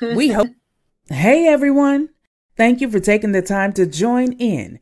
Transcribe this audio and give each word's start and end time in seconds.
we 0.00 0.28
hope. 0.28 0.48
Hey 1.08 1.46
everyone. 1.46 2.10
Thank 2.56 2.80
you 2.80 2.90
for 2.90 3.00
taking 3.00 3.32
the 3.32 3.42
time 3.42 3.72
to 3.74 3.86
join 3.86 4.32
in. 4.32 4.80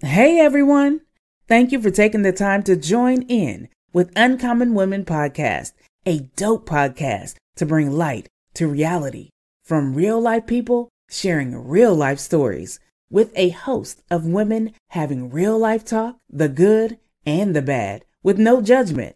Hey 0.00 0.40
everyone. 0.40 1.02
Thank 1.48 1.72
you 1.72 1.80
for 1.80 1.90
taking 1.90 2.22
the 2.22 2.32
time 2.32 2.62
to 2.64 2.76
join 2.76 3.22
in 3.22 3.68
with 3.92 4.12
Uncommon 4.16 4.74
Women 4.74 5.04
Podcast, 5.04 5.72
a 6.04 6.28
dope 6.36 6.68
podcast 6.68 7.36
to 7.56 7.66
bring 7.66 7.90
light 7.90 8.28
to 8.54 8.66
reality 8.66 9.30
from 9.64 9.94
real 9.94 10.20
life 10.20 10.46
people 10.46 10.88
sharing 11.08 11.68
real 11.68 11.94
life 11.94 12.18
stories 12.18 12.78
with 13.10 13.32
a 13.36 13.50
host 13.50 14.02
of 14.10 14.26
women 14.26 14.72
having 14.90 15.30
real 15.30 15.58
life 15.58 15.84
talk, 15.84 16.18
the 16.28 16.48
good 16.48 16.98
and 17.24 17.54
the 17.54 17.62
bad, 17.62 18.04
with 18.22 18.38
no 18.38 18.60
judgment. 18.60 19.15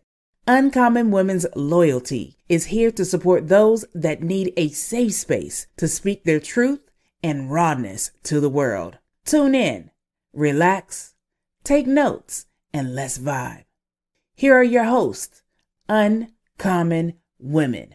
Uncommon 0.53 1.13
Women's 1.13 1.47
Loyalty 1.55 2.37
is 2.49 2.67
here 2.67 2.91
to 2.91 3.05
support 3.05 3.47
those 3.47 3.85
that 3.95 4.21
need 4.21 4.53
a 4.57 4.67
safe 4.71 5.13
space 5.13 5.69
to 5.77 5.87
speak 5.87 6.25
their 6.25 6.41
truth 6.41 6.81
and 7.23 7.53
rawness 7.53 8.11
to 8.25 8.41
the 8.41 8.49
world. 8.49 8.99
Tune 9.25 9.55
in, 9.55 9.93
relax, 10.33 11.15
take 11.63 11.87
notes, 11.87 12.47
and 12.75 12.97
let's 12.97 13.17
vibe. 13.17 13.63
Here 14.35 14.53
are 14.53 14.65
your 14.65 14.87
hosts, 14.87 15.45
Uncommon 15.89 17.15
Women. 17.39 17.95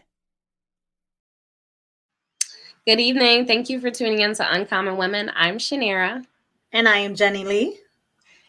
Good 2.86 3.00
evening. 3.00 3.46
Thank 3.46 3.68
you 3.68 3.80
for 3.80 3.90
tuning 3.90 4.20
in 4.20 4.32
to 4.32 4.50
Uncommon 4.50 4.96
Women. 4.96 5.30
I'm 5.36 5.58
Chaniera. 5.58 6.24
And 6.72 6.88
I 6.88 7.00
am 7.00 7.16
Jenni 7.16 7.44
Lee. 7.44 7.78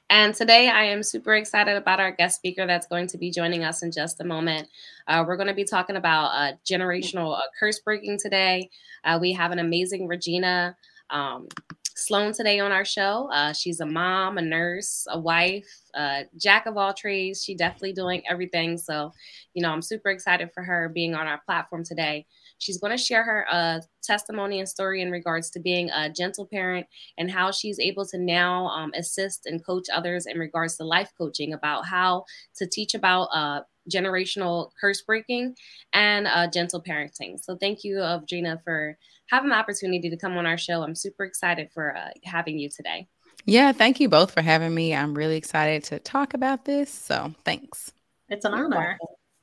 And 0.10 0.34
today 0.34 0.70
I 0.70 0.86
am 0.86 1.04
super 1.04 1.36
excited 1.36 1.76
about 1.76 2.00
our 2.00 2.12
guest 2.12 2.38
speaker 2.38 2.66
that's 2.66 2.88
going 2.88 3.08
to 3.08 3.18
be 3.18 3.30
joining 3.30 3.66
us 3.66 3.84
in 3.84 3.92
just 3.92 4.22
a 4.22 4.24
moment. 4.24 4.70
Uh, 5.06 5.26
we're 5.28 5.36
going 5.36 5.50
to 5.50 5.54
be 5.54 5.66
talking 5.66 5.98
about 5.98 6.28
uh, 6.28 6.54
generational 6.66 7.38
uh, 7.38 7.42
curse 7.60 7.80
breaking 7.80 8.18
today. 8.18 8.70
Uh, 9.04 9.18
we 9.20 9.34
have 9.34 9.52
an 9.52 9.60
amazing 9.60 10.08
Regina 10.08 10.78
um, 11.10 11.48
Sloan 11.84 12.32
today 12.32 12.60
on 12.60 12.72
our 12.72 12.86
show. 12.86 13.30
Uh, 13.34 13.52
she's 13.52 13.82
a 13.82 13.86
mom, 13.86 14.38
a 14.38 14.42
nurse, 14.42 15.06
a 15.10 15.20
wife, 15.20 15.68
uh, 15.94 16.24
jack 16.38 16.68
of 16.68 16.78
all 16.78 16.94
trades. 16.94 17.44
She 17.44 17.56
definitely 17.56 17.94
doing 17.94 18.22
everything. 18.30 18.78
So, 18.78 19.12
you 19.54 19.62
know, 19.62 19.72
I'm 19.72 19.82
super 19.82 20.10
excited 20.10 20.52
for 20.54 20.64
her 20.64 20.88
being 20.88 21.16
on 21.16 21.28
our 21.28 21.42
platform 21.46 21.84
today. 21.84 22.28
She's 22.58 22.80
going 22.80 22.96
to 22.96 23.04
share 23.04 23.24
her 23.24 23.46
uh, 23.50 23.80
testimony 24.04 24.60
and 24.60 24.68
story 24.68 25.02
in 25.02 25.12
regards 25.12 25.50
to 25.52 25.60
being 25.60 25.90
a 25.92 26.10
gentle 26.10 26.48
parent 26.48 26.88
and 27.18 27.30
how 27.30 27.52
she's 27.52 27.80
able 27.80 28.06
to 28.08 28.18
now 28.18 28.68
um, 28.68 28.92
assist 28.96 29.46
and 29.46 29.64
coach 29.66 29.88
others 29.94 30.26
in 30.26 30.38
regards 30.38 30.78
to 30.78 30.84
life 30.84 31.12
coaching 31.18 31.54
about 31.54 31.86
how 31.86 32.26
to 32.56 32.68
teach 32.68 32.94
about 32.94 33.26
uh, 33.34 33.62
generational 33.92 34.72
curse 34.80 35.02
breaking 35.02 35.56
and 35.94 36.28
uh, 36.28 36.48
gentle 36.48 36.82
parenting. 36.82 37.40
So 37.42 37.56
thank 37.56 37.84
you, 37.84 38.02
of 38.02 38.24
uh, 38.24 38.26
Gina, 38.26 38.60
for 38.64 38.98
having 39.28 39.50
the 39.50 39.56
opportunity 39.56 40.10
to 40.10 40.18
come 40.18 40.38
on 40.38 40.46
our 40.46 40.58
show. 40.58 40.84
I'm 40.84 40.96
super 40.96 41.24
excited 41.24 41.70
for 41.74 41.96
uh, 41.96 42.10
having 42.24 42.58
you 42.60 42.70
today. 42.70 43.08
Yeah, 43.46 43.72
thank 43.72 44.00
you 44.00 44.10
both 44.10 44.32
for 44.32 44.42
having 44.42 44.74
me. 44.74 44.94
I'm 44.94 45.14
really 45.14 45.38
excited 45.38 45.84
to 45.86 46.00
talk 46.00 46.34
about 46.34 46.66
this. 46.66 46.90
So 46.90 47.34
thanks. 47.46 47.92
It's 48.30 48.44
an 48.44 48.54
honor. 48.54 48.98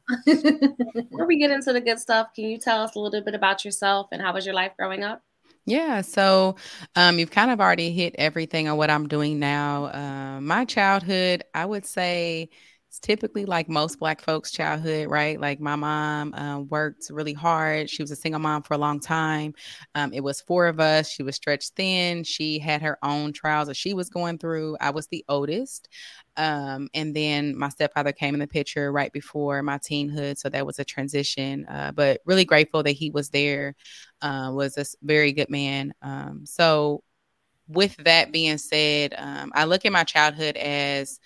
Before 0.27 1.27
we 1.27 1.38
get 1.38 1.50
into 1.50 1.72
the 1.72 1.80
good 1.80 1.98
stuff, 1.98 2.28
can 2.34 2.44
you 2.44 2.58
tell 2.58 2.83
us 2.83 2.94
a 2.94 2.98
little 3.00 3.22
bit 3.22 3.34
about 3.34 3.64
yourself 3.64 4.08
and 4.12 4.20
how 4.20 4.33
was 4.34 4.44
your 4.47 4.55
life 4.55 4.72
growing 4.78 5.02
up? 5.02 5.22
Yeah, 5.66 6.02
so 6.02 6.56
um, 6.94 7.19
you've 7.19 7.30
kind 7.30 7.50
of 7.50 7.60
already 7.60 7.91
hit 7.92 8.14
everything 8.19 8.69
on 8.69 8.77
what 8.77 8.91
I'm 8.91 9.08
doing 9.08 9.38
now. 9.38 9.86
Uh, 9.86 10.41
my 10.41 10.64
childhood, 10.66 11.44
I 11.55 11.64
would 11.64 11.86
say, 11.86 12.50
it's 12.95 13.00
typically 13.00 13.45
like 13.45 13.69
most 13.69 13.98
Black 13.98 14.20
folks' 14.20 14.53
childhood, 14.53 15.09
right? 15.09 15.41
Like 15.41 15.59
my 15.59 15.75
mom 15.75 16.33
um, 16.34 16.69
worked 16.69 17.11
really 17.11 17.33
hard. 17.33 17.91
She 17.91 18.05
was 18.05 18.12
a 18.12 18.17
single 18.17 18.41
mom 18.41 18.62
for 18.62 18.75
a 18.75 18.78
long 18.78 19.00
time. 19.00 19.53
Um, 19.97 20.12
it 20.12 20.20
was 20.23 20.41
four 20.41 20.69
of 20.69 20.78
us. 20.78 21.11
She 21.11 21.25
was 21.25 21.34
stretched 21.34 21.72
thin. 21.75 22.22
She 22.22 22.61
had 22.61 22.83
her 22.83 22.97
own 23.03 23.33
trials 23.33 23.67
that 23.67 23.77
she 23.77 23.95
was 23.95 24.11
going 24.11 24.39
through. 24.39 24.77
I 24.81 24.91
was 24.91 25.09
the 25.09 25.25
oldest. 25.28 25.88
Um, 26.37 26.88
and 26.94 27.16
then 27.16 27.59
my 27.59 27.69
stepfather 27.69 28.12
came 28.12 28.33
in 28.34 28.38
the 28.38 28.47
picture 28.47 28.93
right 28.93 29.12
before 29.12 29.60
my 29.65 29.78
teenhood. 29.78 30.38
So 30.38 30.49
that 30.50 30.65
was 30.65 30.78
a 30.78 30.84
transition. 30.84 31.66
Uh, 31.66 31.91
but 31.91 32.21
really 32.25 32.44
grateful 32.44 32.84
that 32.84 32.93
he 32.93 33.10
was 33.10 33.31
there, 33.31 33.75
uh, 34.22 34.53
was 34.54 34.78
a 34.78 34.84
very 35.03 35.33
good 35.33 35.50
man. 35.50 35.94
Um, 36.00 36.47
so, 36.47 37.03
with 37.66 37.97
that 38.04 38.31
being 38.31 38.59
said, 38.59 39.15
um, 39.16 39.50
I 39.54 39.65
look 39.65 39.87
at 39.87 39.93
my 39.93 40.04
childhood 40.04 40.59
as 40.59 41.19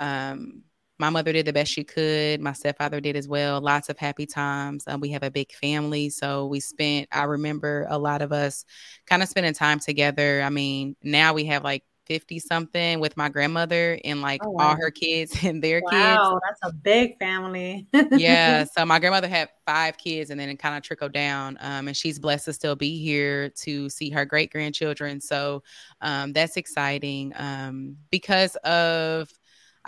um, 0.00 0.62
my 0.98 1.10
mother 1.10 1.32
did 1.32 1.46
the 1.46 1.52
best 1.52 1.72
she 1.72 1.84
could. 1.84 2.40
My 2.40 2.52
stepfather 2.52 3.00
did 3.00 3.16
as 3.16 3.28
well. 3.28 3.60
Lots 3.60 3.88
of 3.88 3.98
happy 3.98 4.26
times. 4.26 4.84
Um, 4.86 5.00
we 5.00 5.10
have 5.10 5.22
a 5.22 5.30
big 5.30 5.52
family. 5.52 6.10
So 6.10 6.46
we 6.46 6.60
spent, 6.60 7.08
I 7.12 7.24
remember 7.24 7.86
a 7.88 7.98
lot 7.98 8.22
of 8.22 8.32
us 8.32 8.64
kind 9.06 9.22
of 9.22 9.28
spending 9.28 9.54
time 9.54 9.78
together. 9.78 10.42
I 10.42 10.50
mean, 10.50 10.96
now 11.02 11.34
we 11.34 11.44
have 11.46 11.62
like 11.62 11.84
50 12.06 12.38
something 12.38 13.00
with 13.00 13.16
my 13.18 13.28
grandmother 13.28 13.98
and 14.02 14.22
like 14.22 14.40
oh, 14.44 14.50
wow. 14.50 14.70
all 14.70 14.76
her 14.76 14.90
kids 14.90 15.36
and 15.44 15.62
their 15.62 15.80
wow, 15.84 15.90
kids. 15.90 16.18
Wow, 16.18 16.40
that's 16.44 16.60
a 16.64 16.72
big 16.74 17.18
family. 17.18 17.86
yeah. 18.12 18.64
So 18.76 18.84
my 18.84 18.98
grandmother 18.98 19.28
had 19.28 19.50
five 19.66 19.98
kids 19.98 20.30
and 20.30 20.40
then 20.40 20.48
it 20.48 20.58
kind 20.58 20.76
of 20.76 20.82
trickled 20.82 21.12
down. 21.12 21.58
Um, 21.60 21.88
and 21.88 21.96
she's 21.96 22.18
blessed 22.18 22.46
to 22.46 22.52
still 22.52 22.76
be 22.76 22.98
here 22.98 23.50
to 23.50 23.88
see 23.88 24.10
her 24.10 24.24
great 24.24 24.50
grandchildren. 24.50 25.20
So 25.20 25.62
um, 26.00 26.32
that's 26.32 26.56
exciting 26.56 27.32
um, 27.36 27.96
because 28.10 28.56
of 28.56 29.30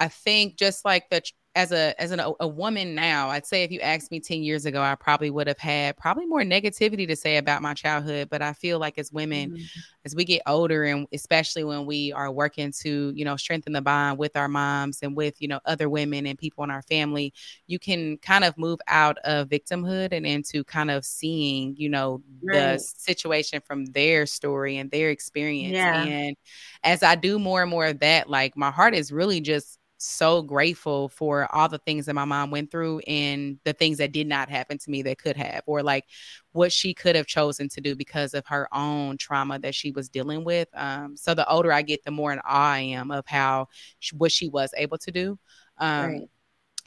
I 0.00 0.08
think 0.08 0.56
just 0.56 0.84
like 0.84 1.08
the 1.10 1.22
as 1.56 1.72
a 1.72 2.00
as 2.00 2.12
an, 2.12 2.20
a 2.38 2.46
woman 2.46 2.94
now, 2.94 3.28
I'd 3.28 3.44
say 3.44 3.64
if 3.64 3.72
you 3.72 3.80
asked 3.80 4.12
me 4.12 4.20
10 4.20 4.42
years 4.42 4.66
ago, 4.66 4.80
I 4.80 4.94
probably 4.94 5.30
would 5.30 5.48
have 5.48 5.58
had 5.58 5.96
probably 5.96 6.24
more 6.24 6.42
negativity 6.42 7.08
to 7.08 7.16
say 7.16 7.38
about 7.38 7.60
my 7.60 7.74
childhood. 7.74 8.28
But 8.30 8.40
I 8.40 8.52
feel 8.52 8.78
like 8.78 8.98
as 8.98 9.10
women, 9.10 9.50
mm-hmm. 9.50 9.80
as 10.04 10.14
we 10.14 10.24
get 10.24 10.42
older 10.46 10.84
and 10.84 11.08
especially 11.12 11.64
when 11.64 11.86
we 11.86 12.12
are 12.12 12.30
working 12.30 12.72
to, 12.82 13.12
you 13.16 13.24
know, 13.24 13.36
strengthen 13.36 13.72
the 13.72 13.82
bond 13.82 14.16
with 14.16 14.36
our 14.36 14.46
moms 14.46 15.00
and 15.02 15.16
with, 15.16 15.42
you 15.42 15.48
know, 15.48 15.58
other 15.64 15.88
women 15.88 16.24
and 16.24 16.38
people 16.38 16.62
in 16.62 16.70
our 16.70 16.82
family, 16.82 17.34
you 17.66 17.80
can 17.80 18.16
kind 18.18 18.44
of 18.44 18.56
move 18.56 18.78
out 18.86 19.18
of 19.24 19.48
victimhood 19.48 20.12
and 20.12 20.24
into 20.24 20.62
kind 20.62 20.90
of 20.90 21.04
seeing, 21.04 21.74
you 21.76 21.88
know, 21.88 22.22
right. 22.44 22.74
the 22.74 22.78
situation 22.78 23.60
from 23.60 23.86
their 23.86 24.24
story 24.24 24.76
and 24.76 24.88
their 24.92 25.10
experience. 25.10 25.74
Yeah. 25.74 26.04
And 26.04 26.36
as 26.84 27.02
I 27.02 27.16
do 27.16 27.40
more 27.40 27.60
and 27.62 27.70
more 27.70 27.86
of 27.86 27.98
that, 27.98 28.30
like 28.30 28.56
my 28.56 28.70
heart 28.70 28.94
is 28.94 29.10
really 29.10 29.40
just 29.40 29.79
so 30.02 30.42
grateful 30.42 31.08
for 31.08 31.46
all 31.54 31.68
the 31.68 31.78
things 31.78 32.06
that 32.06 32.14
my 32.14 32.24
mom 32.24 32.50
went 32.50 32.70
through 32.70 33.00
and 33.00 33.58
the 33.64 33.72
things 33.72 33.98
that 33.98 34.12
did 34.12 34.26
not 34.26 34.48
happen 34.48 34.78
to 34.78 34.90
me 34.90 35.02
that 35.02 35.18
could 35.18 35.36
have, 35.36 35.62
or 35.66 35.82
like 35.82 36.04
what 36.52 36.72
she 36.72 36.94
could 36.94 37.16
have 37.16 37.26
chosen 37.26 37.68
to 37.68 37.80
do 37.80 37.94
because 37.94 38.34
of 38.34 38.46
her 38.46 38.68
own 38.72 39.16
trauma 39.18 39.58
that 39.58 39.74
she 39.74 39.90
was 39.92 40.08
dealing 40.08 40.44
with. 40.44 40.68
Um, 40.74 41.16
so 41.16 41.34
the 41.34 41.48
older 41.48 41.72
I 41.72 41.82
get, 41.82 42.04
the 42.04 42.10
more 42.10 42.32
in 42.32 42.40
awe 42.40 42.72
I 42.72 42.80
am 42.80 43.10
of 43.10 43.26
how 43.26 43.68
she, 43.98 44.16
what 44.16 44.32
she 44.32 44.48
was 44.48 44.72
able 44.76 44.98
to 44.98 45.10
do. 45.10 45.38
Um, 45.78 46.10
right 46.10 46.28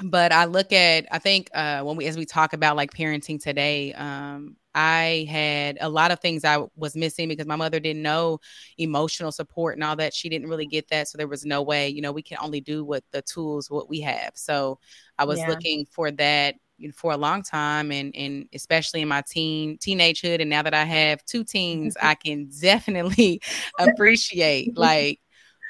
but 0.04 0.32
I 0.32 0.46
look 0.46 0.72
at 0.72 1.08
I 1.12 1.20
think 1.20 1.50
uh, 1.54 1.82
when 1.82 1.96
we 1.96 2.06
as 2.08 2.18
we 2.18 2.26
talk 2.26 2.54
about 2.54 2.76
like 2.76 2.94
parenting 2.94 3.42
today, 3.42 3.94
um, 3.94 4.58
I 4.76 5.28
had 5.30 5.78
a 5.82 5.90
lot 5.90 6.12
of 6.12 6.20
things 6.20 6.44
I 6.44 6.66
was 6.76 6.96
missing 6.96 7.30
because 7.30 7.46
my 7.46 7.56
mother 7.56 7.80
didn't 7.80 8.02
know 8.02 8.40
emotional 8.78 9.32
support 9.32 9.76
and 9.76 9.84
all 9.84 9.96
that. 9.96 10.14
She 10.14 10.30
didn't 10.30 10.50
really 10.50 10.66
get 10.66 10.90
that. 10.90 11.08
So 11.08 11.18
there 11.18 11.28
was 11.28 11.46
no 11.46 11.62
way, 11.62 11.90
you 11.90 12.02
know, 12.02 12.12
we 12.12 12.24
can 12.24 12.38
only 12.42 12.60
do 12.60 12.84
what 12.84 13.04
the 13.12 13.22
tools, 13.22 13.70
what 13.70 13.88
we 13.88 14.02
have. 14.02 14.32
So 14.36 14.80
I 15.18 15.26
was 15.26 15.40
yeah. 15.40 15.50
looking 15.50 15.86
for 15.86 16.12
that 16.12 16.56
for 16.96 17.12
a 17.12 17.18
long 17.18 17.44
time 17.44 17.92
and 17.92 18.14
and 18.16 18.48
especially 18.54 19.02
in 19.02 19.08
my 19.08 19.24
teen 19.30 19.78
teenagehood 19.78 20.42
and 20.42 20.50
now 20.50 20.62
that 20.62 20.74
I 20.74 20.84
have 20.84 21.24
two 21.24 21.44
teens 21.44 21.96
I 22.02 22.16
can 22.16 22.50
definitely 22.60 23.42
appreciate 23.80 24.76
like 24.76 25.20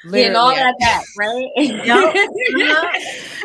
Literally. 0.04 0.36
all 0.36 0.54
that 0.54 0.74
back, 0.78 1.04
right? 1.18 1.48
yeah. 1.56 2.92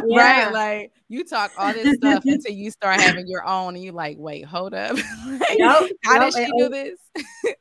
Right. 0.03 0.51
Like 0.51 0.91
you 1.07 1.23
talk 1.23 1.51
all 1.57 1.73
this 1.73 1.95
stuff 1.95 2.23
until 2.25 2.53
you 2.53 2.69
start 2.71 3.01
having 3.01 3.27
your 3.27 3.45
own 3.45 3.75
and 3.75 3.83
you 3.83 3.91
like, 3.91 4.17
wait, 4.19 4.45
hold 4.45 4.73
up. 4.73 4.95
like, 5.27 5.57
yep. 5.57 5.89
How 6.03 6.21
yep. 6.21 6.33
did 6.33 6.33
she 6.33 6.51
do 6.57 6.69
this? 6.69 7.00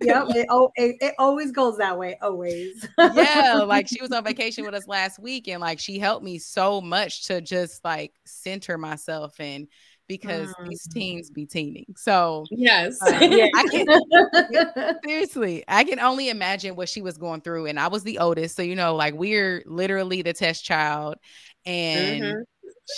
yep. 0.00 0.26
It, 0.30 0.46
oh, 0.50 0.70
it, 0.76 0.96
it, 1.00 1.14
always 1.18 1.50
goes 1.50 1.78
that 1.78 1.98
way. 1.98 2.18
Always. 2.20 2.86
yeah. 2.98 3.62
Like 3.66 3.88
she 3.88 4.00
was 4.00 4.12
on 4.12 4.22
vacation 4.24 4.64
with 4.64 4.74
us 4.74 4.86
last 4.86 5.18
week 5.18 5.48
and 5.48 5.60
like 5.60 5.78
she 5.78 5.98
helped 5.98 6.24
me 6.24 6.38
so 6.38 6.80
much 6.80 7.26
to 7.26 7.40
just 7.40 7.84
like 7.84 8.12
center 8.26 8.76
myself 8.76 9.34
and 9.40 9.66
because 10.08 10.52
mm. 10.54 10.68
these 10.68 10.88
teens 10.88 11.30
be 11.30 11.46
teening. 11.46 11.86
So 11.96 12.44
yes, 12.50 12.98
uh, 13.02 13.10
I 13.12 13.68
can 13.70 14.96
seriously, 15.04 15.64
I 15.68 15.84
can 15.84 16.00
only 16.00 16.30
imagine 16.30 16.74
what 16.74 16.88
she 16.88 17.02
was 17.02 17.18
going 17.18 17.42
through. 17.42 17.66
And 17.66 17.78
I 17.78 17.88
was 17.88 18.02
the 18.02 18.18
oldest, 18.18 18.56
so 18.56 18.62
you 18.62 18.74
know, 18.74 18.94
like 18.94 19.14
we're 19.14 19.62
literally 19.66 20.22
the 20.22 20.32
test 20.32 20.64
child, 20.64 21.16
and. 21.64 22.22
Mm-hmm. 22.22 22.40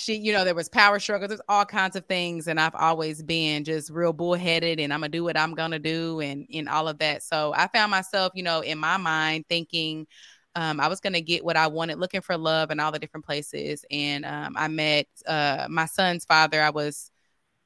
She, 0.02 0.14
you 0.14 0.32
know, 0.32 0.44
there 0.44 0.54
was 0.54 0.68
power 0.68 1.00
struggles, 1.00 1.30
there's 1.30 1.40
all 1.48 1.64
kinds 1.64 1.96
of 1.96 2.06
things, 2.06 2.46
and 2.46 2.60
I've 2.60 2.76
always 2.76 3.24
been 3.24 3.64
just 3.64 3.90
real 3.90 4.12
bullheaded, 4.12 4.78
and 4.78 4.92
I'm 4.92 5.00
gonna 5.00 5.08
do 5.08 5.24
what 5.24 5.36
I'm 5.36 5.52
gonna 5.52 5.80
do, 5.80 6.20
and 6.20 6.46
in 6.48 6.68
all 6.68 6.86
of 6.86 6.98
that. 6.98 7.24
So 7.24 7.52
I 7.56 7.66
found 7.66 7.90
myself, 7.90 8.30
you 8.36 8.44
know, 8.44 8.60
in 8.60 8.78
my 8.78 8.98
mind 8.98 9.46
thinking, 9.48 10.06
um, 10.54 10.80
I 10.80 10.88
was 10.88 11.00
going 11.00 11.12
to 11.12 11.20
get 11.20 11.44
what 11.44 11.56
I 11.56 11.68
wanted, 11.68 11.98
looking 11.98 12.20
for 12.20 12.36
love 12.36 12.70
in 12.70 12.80
all 12.80 12.92
the 12.92 12.98
different 12.98 13.26
places. 13.26 13.84
And 13.90 14.24
um, 14.24 14.54
I 14.56 14.68
met 14.68 15.06
uh, 15.26 15.66
my 15.70 15.86
son's 15.86 16.24
father. 16.24 16.60
I 16.60 16.70
was 16.70 17.10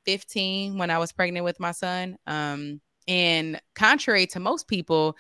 15 0.04 0.78
when 0.78 0.90
I 0.90 0.98
was 0.98 1.12
pregnant 1.12 1.44
with 1.44 1.60
my 1.60 1.72
son. 1.72 2.16
Um, 2.26 2.81
and 3.08 3.60
contrary 3.75 4.26
to 4.28 4.40
most 4.40 4.69
people, 4.69 5.16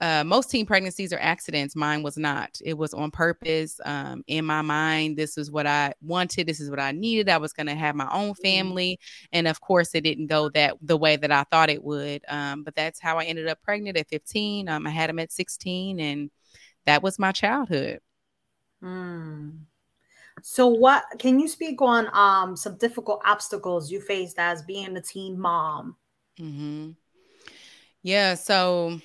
uh, 0.00 0.22
most 0.22 0.50
teen 0.50 0.64
pregnancies 0.64 1.12
are 1.12 1.18
accidents. 1.18 1.74
Mine 1.74 2.04
was 2.04 2.16
not. 2.16 2.56
It 2.64 2.78
was 2.78 2.94
on 2.94 3.10
purpose. 3.10 3.80
Um, 3.84 4.22
in 4.28 4.44
my 4.44 4.62
mind, 4.62 5.16
this 5.16 5.36
is 5.36 5.50
what 5.50 5.66
I 5.66 5.92
wanted. 6.00 6.46
This 6.46 6.60
is 6.60 6.70
what 6.70 6.78
I 6.78 6.92
needed. 6.92 7.28
I 7.28 7.38
was 7.38 7.52
going 7.52 7.66
to 7.66 7.74
have 7.74 7.96
my 7.96 8.08
own 8.12 8.30
mm-hmm. 8.30 8.42
family, 8.42 9.00
and 9.32 9.48
of 9.48 9.60
course, 9.60 9.94
it 9.94 10.02
didn't 10.02 10.28
go 10.28 10.50
that 10.50 10.76
the 10.82 10.96
way 10.96 11.16
that 11.16 11.32
I 11.32 11.42
thought 11.44 11.70
it 11.70 11.82
would. 11.82 12.22
Um, 12.28 12.62
but 12.62 12.76
that's 12.76 13.00
how 13.00 13.18
I 13.18 13.24
ended 13.24 13.48
up 13.48 13.60
pregnant 13.62 13.96
at 13.96 14.08
15. 14.08 14.68
Um, 14.68 14.86
I 14.86 14.90
had 14.90 15.10
him 15.10 15.18
at 15.18 15.32
16, 15.32 15.98
and 15.98 16.30
that 16.88 17.02
was 17.02 17.18
my 17.18 17.32
childhood. 17.32 18.00
Mm. 18.82 19.58
So, 20.42 20.68
what 20.68 21.04
can 21.18 21.38
you 21.38 21.48
speak 21.48 21.82
on? 21.82 22.08
Um, 22.12 22.56
some 22.56 22.76
difficult 22.78 23.20
obstacles 23.24 23.90
you 23.90 24.00
faced 24.00 24.38
as 24.38 24.62
being 24.62 24.96
a 24.96 25.00
teen 25.00 25.38
mom. 25.38 25.96
Mm-hmm. 26.40 26.90
Yeah. 28.02 28.34
So 28.34 29.00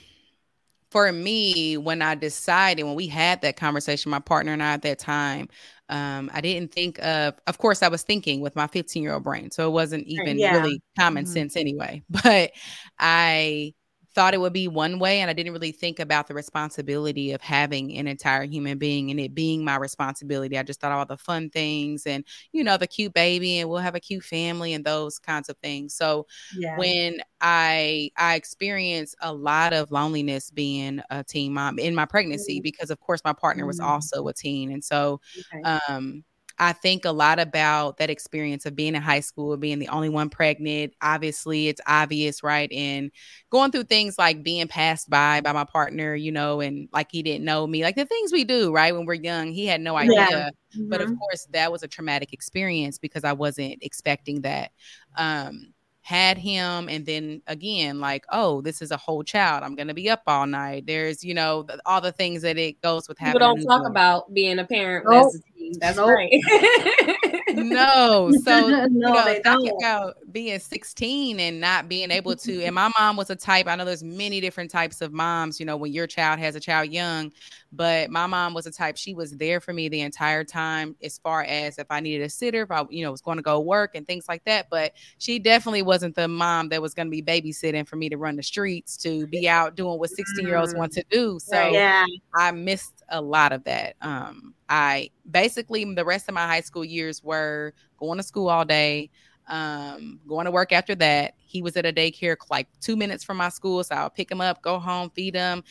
for 0.92 1.12
me, 1.12 1.76
when 1.78 2.02
I 2.02 2.16
decided, 2.16 2.84
when 2.84 2.96
we 2.96 3.08
had 3.08 3.42
that 3.42 3.58
conversation, 3.58 4.12
my 4.12 4.20
partner 4.20 4.54
and 4.54 4.62
I 4.62 4.74
at 4.74 4.84
that 4.84 5.00
time, 5.00 5.50
um, 5.90 6.30
I 6.34 6.40
didn't 6.40 6.72
think 6.72 7.04
of, 7.04 7.34
of 7.48 7.58
course, 7.58 7.84
I 7.84 7.88
was 7.90 8.04
thinking 8.04 8.40
with 8.40 8.56
my 8.56 8.68
15 8.68 9.04
year 9.04 9.14
old 9.14 9.24
brain. 9.24 9.52
So 9.52 9.68
it 9.68 9.72
wasn't 9.72 10.06
even 10.08 10.38
yeah. 10.40 10.56
really 10.58 10.82
common 10.98 11.26
mm-hmm. 11.26 11.34
sense 11.34 11.58
anyway. 11.58 12.04
But 12.24 12.52
I 13.00 13.74
thought 14.14 14.34
it 14.34 14.40
would 14.40 14.54
be 14.54 14.68
one 14.68 15.00
way 15.00 15.20
and 15.20 15.30
I 15.30 15.34
didn't 15.34 15.54
really 15.54 15.72
think 15.72 16.00
about 16.00 16.28
the 16.28 16.34
responsibility 16.34 17.32
of 17.32 17.42
having 17.42 17.98
an 17.98 18.08
entire 18.08 18.44
human 18.44 18.78
being 18.78 19.12
and 19.12 19.20
it 19.20 19.34
being 19.34 19.64
my 19.64 19.76
responsibility. 19.78 20.58
I 20.58 20.64
just 20.64 20.80
thought 20.80 20.92
all 20.92 21.06
the 21.06 21.18
fun 21.18 21.50
things 21.50 22.06
and 22.06 22.24
you 22.52 22.64
know 22.64 22.78
the 22.78 22.88
cute 22.88 23.14
baby 23.14 23.60
and 23.60 23.70
we'll 23.70 23.80
have 23.80 23.96
a 23.96 24.00
cute 24.00 24.24
family 24.24 24.74
and 24.74 24.86
those 24.86 25.20
kinds 25.20 25.50
of 25.50 25.58
things. 25.58 25.96
So 25.96 26.28
yeah. 26.58 26.78
when 26.78 27.22
I 27.42 28.12
I 28.18 28.36
experienced 28.36 29.16
a 29.22 29.34
lot 29.34 29.74
of 29.74 29.92
loneliness 29.92 30.52
being 30.52 31.02
a 31.10 31.24
teen 31.24 31.54
mom 31.54 31.80
in 31.80 31.96
my 31.96 32.06
pregnancy 32.06 32.56
mm-hmm. 32.56 32.64
because 32.64 32.90
of 32.90 33.00
course 33.00 33.22
my 33.26 33.34
partner 33.34 33.66
was 33.66 33.80
mm-hmm. 33.80 33.90
also 33.90 34.28
a 34.28 34.34
teen 34.34 34.72
and 34.72 34.84
so 34.84 35.20
okay. 35.54 35.62
um 35.88 36.24
I 36.60 36.74
think 36.74 37.04
a 37.06 37.12
lot 37.12 37.40
about 37.40 37.98
that 37.98 38.10
experience 38.10 38.66
of 38.66 38.76
being 38.76 38.96
in 38.96 39.02
high 39.02 39.22
school, 39.22 39.58
being 39.58 39.80
the 39.80 39.88
only 39.88 40.10
one 40.10 40.30
pregnant. 40.30 40.94
Obviously, 41.02 41.68
it's 41.68 41.82
obvious, 41.88 42.44
right? 42.44 42.72
And 42.72 43.12
going 43.50 43.72
through 43.72 43.86
things 43.86 44.18
like 44.18 44.44
being 44.44 44.68
passed 44.68 45.10
by 45.10 45.42
by 45.42 45.52
my 45.52 45.64
partner, 45.64 46.16
you 46.16 46.32
know, 46.32 46.62
and 46.62 46.90
like 46.94 47.08
he 47.12 47.24
didn't 47.24 47.46
know 47.46 47.66
me, 47.66 47.84
like 47.84 47.96
the 47.96 48.06
things 48.06 48.32
we 48.32 48.44
do, 48.44 48.72
right? 48.72 48.96
When 48.96 49.06
we're 49.06 49.16
young, 49.16 49.52
he 49.52 49.66
had 49.66 49.82
no 49.82 49.96
idea. 49.96 50.14
Yeah. 50.16 50.50
Mm-hmm. 50.78 50.90
But 50.90 51.02
of 51.02 51.08
mm-hmm. 51.08 51.18
course, 51.18 51.48
that 51.52 51.72
was 51.72 51.84
a 51.84 51.88
traumatic 51.88 52.34
experience 52.34 52.98
because 52.98 53.24
I 53.24 53.34
wasn't 53.34 53.80
expecting 53.82 54.42
that. 54.42 54.72
Um, 55.18 55.73
had 56.04 56.38
him 56.38 56.90
and 56.90 57.06
then 57.06 57.42
again 57.48 58.02
like 58.02 58.26
oh 58.34 58.60
this 58.60 58.82
is 58.82 58.92
a 58.92 58.98
whole 58.98 59.24
child 59.24 59.64
i'm 59.64 59.74
gonna 59.74 59.94
be 59.94 60.10
up 60.10 60.22
all 60.28 60.46
night 60.46 60.86
there's 60.86 61.24
you 61.24 61.34
know 61.34 61.66
all 61.86 62.02
the 62.02 62.12
things 62.12 62.42
that 62.42 62.58
it 62.58 62.80
goes 62.82 63.08
with 63.08 63.18
having 63.18 63.40
people 63.40 63.56
don't 63.56 63.64
talk 63.64 63.88
about 63.90 64.32
being 64.34 64.60
a 64.60 64.66
parent 64.66 65.06
nope. 65.10 65.32
that's 65.80 65.96
nope. 65.96 66.10
right 66.10 67.40
no 67.58 68.32
so 68.44 68.68
no, 68.68 68.84
you 68.84 68.90
know 68.90 69.40
talking 69.44 69.72
about 69.80 70.16
being 70.32 70.60
16 70.60 71.40
and 71.40 71.60
not 71.60 71.88
being 71.88 72.12
able 72.12 72.36
to 72.36 72.64
and 72.64 72.76
my 72.76 72.90
mom 73.00 73.16
was 73.16 73.30
a 73.30 73.36
type 73.36 73.68
i 73.68 73.76
know 73.76 73.86
there's 73.86 74.04
many 74.04 74.40
different 74.42 74.70
types 74.70 75.02
of 75.02 75.14
moms 75.14 75.60
you 75.60 75.66
know 75.66 75.78
when 75.78 75.92
your 75.92 76.08
child 76.08 76.40
has 76.40 76.56
a 76.56 76.60
child 76.60 76.90
young 76.90 77.32
but 77.72 78.10
my 78.10 78.28
mom 78.28 78.54
was 78.54 78.66
a 78.68 78.72
type 78.72 78.98
she 78.98 79.14
was 79.14 79.32
there 79.32 79.60
for 79.60 79.74
me 79.74 79.90
the 79.90 80.02
entire 80.02 80.44
time 80.44 80.96
as 81.04 81.18
far 81.18 81.44
as 81.44 81.78
if 81.78 81.88
i 81.90 82.00
needed 82.00 82.24
a 82.24 82.30
sitter 82.30 82.64
if 82.64 82.72
i 82.72 82.84
you 82.90 83.04
know 83.04 83.12
was 83.12 83.22
going 83.22 83.38
to 83.38 83.44
go 83.44 83.60
work 83.60 83.92
and 83.96 84.06
things 84.08 84.26
like 84.28 84.44
that 84.46 84.68
but 84.70 84.94
she 85.18 85.40
definitely 85.40 85.82
wasn't 85.82 86.14
the 86.16 86.28
mom 86.28 86.70
that 86.70 86.82
was 86.82 86.94
going 86.94 87.08
to 87.08 87.12
be 87.12 87.22
babysitting 87.22 87.88
for 87.88 87.96
me 87.96 88.10
to 88.10 88.18
run 88.18 88.36
the 88.36 88.44
streets 88.44 88.98
to 88.98 89.28
be 89.28 89.48
out 89.50 89.76
doing 89.76 90.00
what 90.00 90.10
16 90.10 90.46
year 90.46 90.58
olds 90.58 90.74
mm. 90.74 90.78
want 90.78 90.92
to 90.92 91.04
do 91.10 91.40
so 91.40 91.70
yeah. 91.70 92.06
i 92.36 92.52
missed 92.52 93.03
a 93.10 93.22
lot 93.22 93.52
of 93.52 93.64
that. 93.66 93.96
Um 94.02 94.54
i 94.70 95.10
basically 95.30 95.84
the 95.94 96.06
rest 96.06 96.28
of 96.30 96.36
my 96.36 96.48
high 96.48 96.62
school 96.62 96.86
years 96.86 97.24
were 97.24 97.74
going 97.98 98.18
to 98.18 98.24
school 98.24 98.50
all 98.50 98.66
day 98.66 99.10
um 99.48 100.20
going 100.28 100.46
to 100.46 100.52
work 100.52 100.72
after 100.72 100.96
that. 100.96 101.36
He 101.38 101.62
was 101.62 101.76
at 101.78 101.86
a 101.86 101.94
daycare 101.94 102.36
like 102.50 102.68
two 102.82 102.96
minutes 102.96 103.24
from 103.24 103.38
my 103.38 103.50
school 103.50 103.84
so 103.84 103.96
i'll 103.96 104.10
pick 104.10 104.32
him 104.32 104.42
up 104.42 104.62
go 104.62 104.80
home 104.80 105.12
feed 105.16 105.36
him 105.36 105.64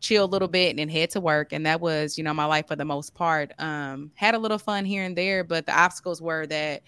chill 0.00 0.24
a 0.24 0.26
little 0.26 0.48
bit 0.48 0.70
and 0.70 0.78
then 0.78 0.88
head 0.88 1.10
to 1.10 1.20
work 1.20 1.52
and 1.52 1.64
that 1.66 1.80
was 1.80 2.16
you 2.18 2.24
know 2.24 2.34
my 2.34 2.44
life 2.44 2.66
for 2.66 2.76
the 2.76 2.84
most 2.84 3.14
part. 3.14 3.52
Um 3.58 4.10
had 4.14 4.34
a 4.34 4.38
little 4.38 4.58
fun 4.58 4.84
here 4.84 5.04
and 5.04 5.16
there 5.16 5.44
but 5.44 5.66
the 5.66 5.78
obstacles 5.78 6.20
were 6.22 6.46
that 6.46 6.82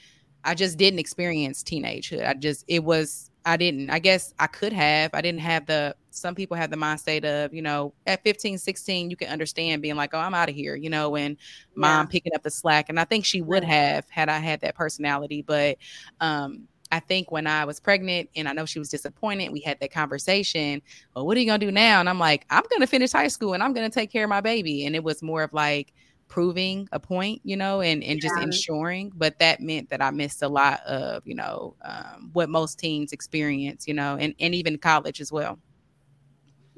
i 0.45 0.55
just 0.55 0.79
didn't 0.79 0.99
experience 0.99 1.63
teenagehood. 1.63 2.27
I 2.27 2.35
just 2.35 2.65
it 2.69 2.83
was 2.85 3.31
i 3.45 3.57
didn't 3.57 3.91
i 3.91 3.99
guess 3.99 4.35
i 4.39 4.47
could 4.47 4.73
have 4.73 5.11
i 5.15 5.21
didn't 5.21 5.41
have 5.41 5.67
the 5.67 5.95
some 6.15 6.35
people 6.35 6.57
have 6.57 6.71
the 6.71 6.77
mind 6.77 7.01
state 7.01 7.25
of 7.25 7.53
you 7.53 7.63
know 7.63 7.93
at 8.07 8.23
15 8.23 8.59
16 8.59 9.11
you 9.11 9.17
can 9.17 9.29
understand 9.29 9.83
being 9.83 9.97
like 9.97 10.15
oh 10.15 10.19
i'm 10.19 10.35
out 10.35 10.49
of 10.49 10.55
here 10.55 10.77
you 10.77 10.91
know 10.91 11.17
and 11.17 11.37
mom 11.75 12.07
yeah. 12.07 12.11
picking 12.11 12.35
up 12.35 12.43
the 12.43 12.51
slack 12.51 12.89
and 12.89 13.01
i 13.01 13.05
think 13.05 13.25
she 13.25 13.43
would 13.43 13.65
have 13.65 14.09
had 14.11 14.29
i 14.29 14.39
had 14.39 14.61
that 14.61 14.75
personality 14.75 15.43
but 15.43 15.77
um 16.21 16.67
I 16.93 17.01
think 17.01 17.33
when 17.33 17.47
I 17.47 17.65
was 17.65 17.81
pregnant 17.81 18.29
and 18.37 18.47
I 18.47 18.53
know 18.53 18.67
she 18.67 18.79
was 18.79 18.91
disappointed, 18.91 19.51
we 19.51 19.61
had 19.61 19.81
that 19.81 19.91
conversation. 19.91 20.83
Well, 21.17 21.27
what 21.27 21.39
are 21.39 21.41
you 21.41 21.47
gonna 21.47 21.59
do 21.59 21.73
now? 21.73 22.01
And 22.01 22.09
I'm 22.09 22.19
like, 22.19 22.45
I'm 22.51 22.65
gonna 22.71 22.87
finish 22.87 23.13
high 23.13 23.29
school 23.29 23.55
and 23.55 23.63
I'm 23.63 23.73
gonna 23.73 23.89
take 23.89 24.13
care 24.13 24.25
of 24.25 24.29
my 24.29 24.43
baby. 24.43 24.85
And 24.85 24.95
it 24.95 25.03
was 25.03 25.23
more 25.23 25.43
of 25.43 25.55
like 25.55 25.95
proving 26.29 26.89
a 26.93 27.01
point, 27.01 27.41
you 27.45 27.57
know, 27.57 27.81
and 27.81 28.05
and 28.05 28.23
yeah. 28.23 28.29
just 28.29 28.43
ensuring. 28.43 29.11
But 29.15 29.39
that 29.39 29.61
meant 29.61 29.89
that 29.89 30.03
I 30.03 30.11
missed 30.11 30.43
a 30.43 30.49
lot 30.49 30.81
of, 30.81 31.27
you 31.27 31.35
know, 31.35 31.77
um, 31.83 32.29
what 32.35 32.51
most 32.51 32.79
teens 32.79 33.13
experience, 33.13 33.89
you 33.89 33.95
know, 33.95 34.17
and 34.17 34.35
and 34.39 34.55
even 34.55 34.77
college 34.77 35.21
as 35.23 35.33
well. 35.33 35.59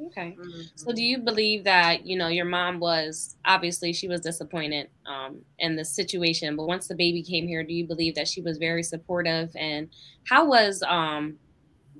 Okay. 0.00 0.36
Mm-hmm. 0.38 0.62
So 0.74 0.92
do 0.92 1.02
you 1.02 1.18
believe 1.18 1.64
that, 1.64 2.04
you 2.04 2.18
know, 2.18 2.28
your 2.28 2.44
mom 2.44 2.80
was 2.80 3.36
obviously 3.44 3.92
she 3.92 4.08
was 4.08 4.20
disappointed 4.20 4.88
um, 5.06 5.40
in 5.58 5.76
the 5.76 5.84
situation, 5.84 6.56
but 6.56 6.66
once 6.66 6.88
the 6.88 6.96
baby 6.96 7.22
came 7.22 7.46
here, 7.46 7.62
do 7.62 7.72
you 7.72 7.86
believe 7.86 8.14
that 8.16 8.26
she 8.26 8.40
was 8.40 8.58
very 8.58 8.82
supportive 8.82 9.50
and 9.54 9.88
how 10.28 10.46
was 10.46 10.82
um, 10.82 11.36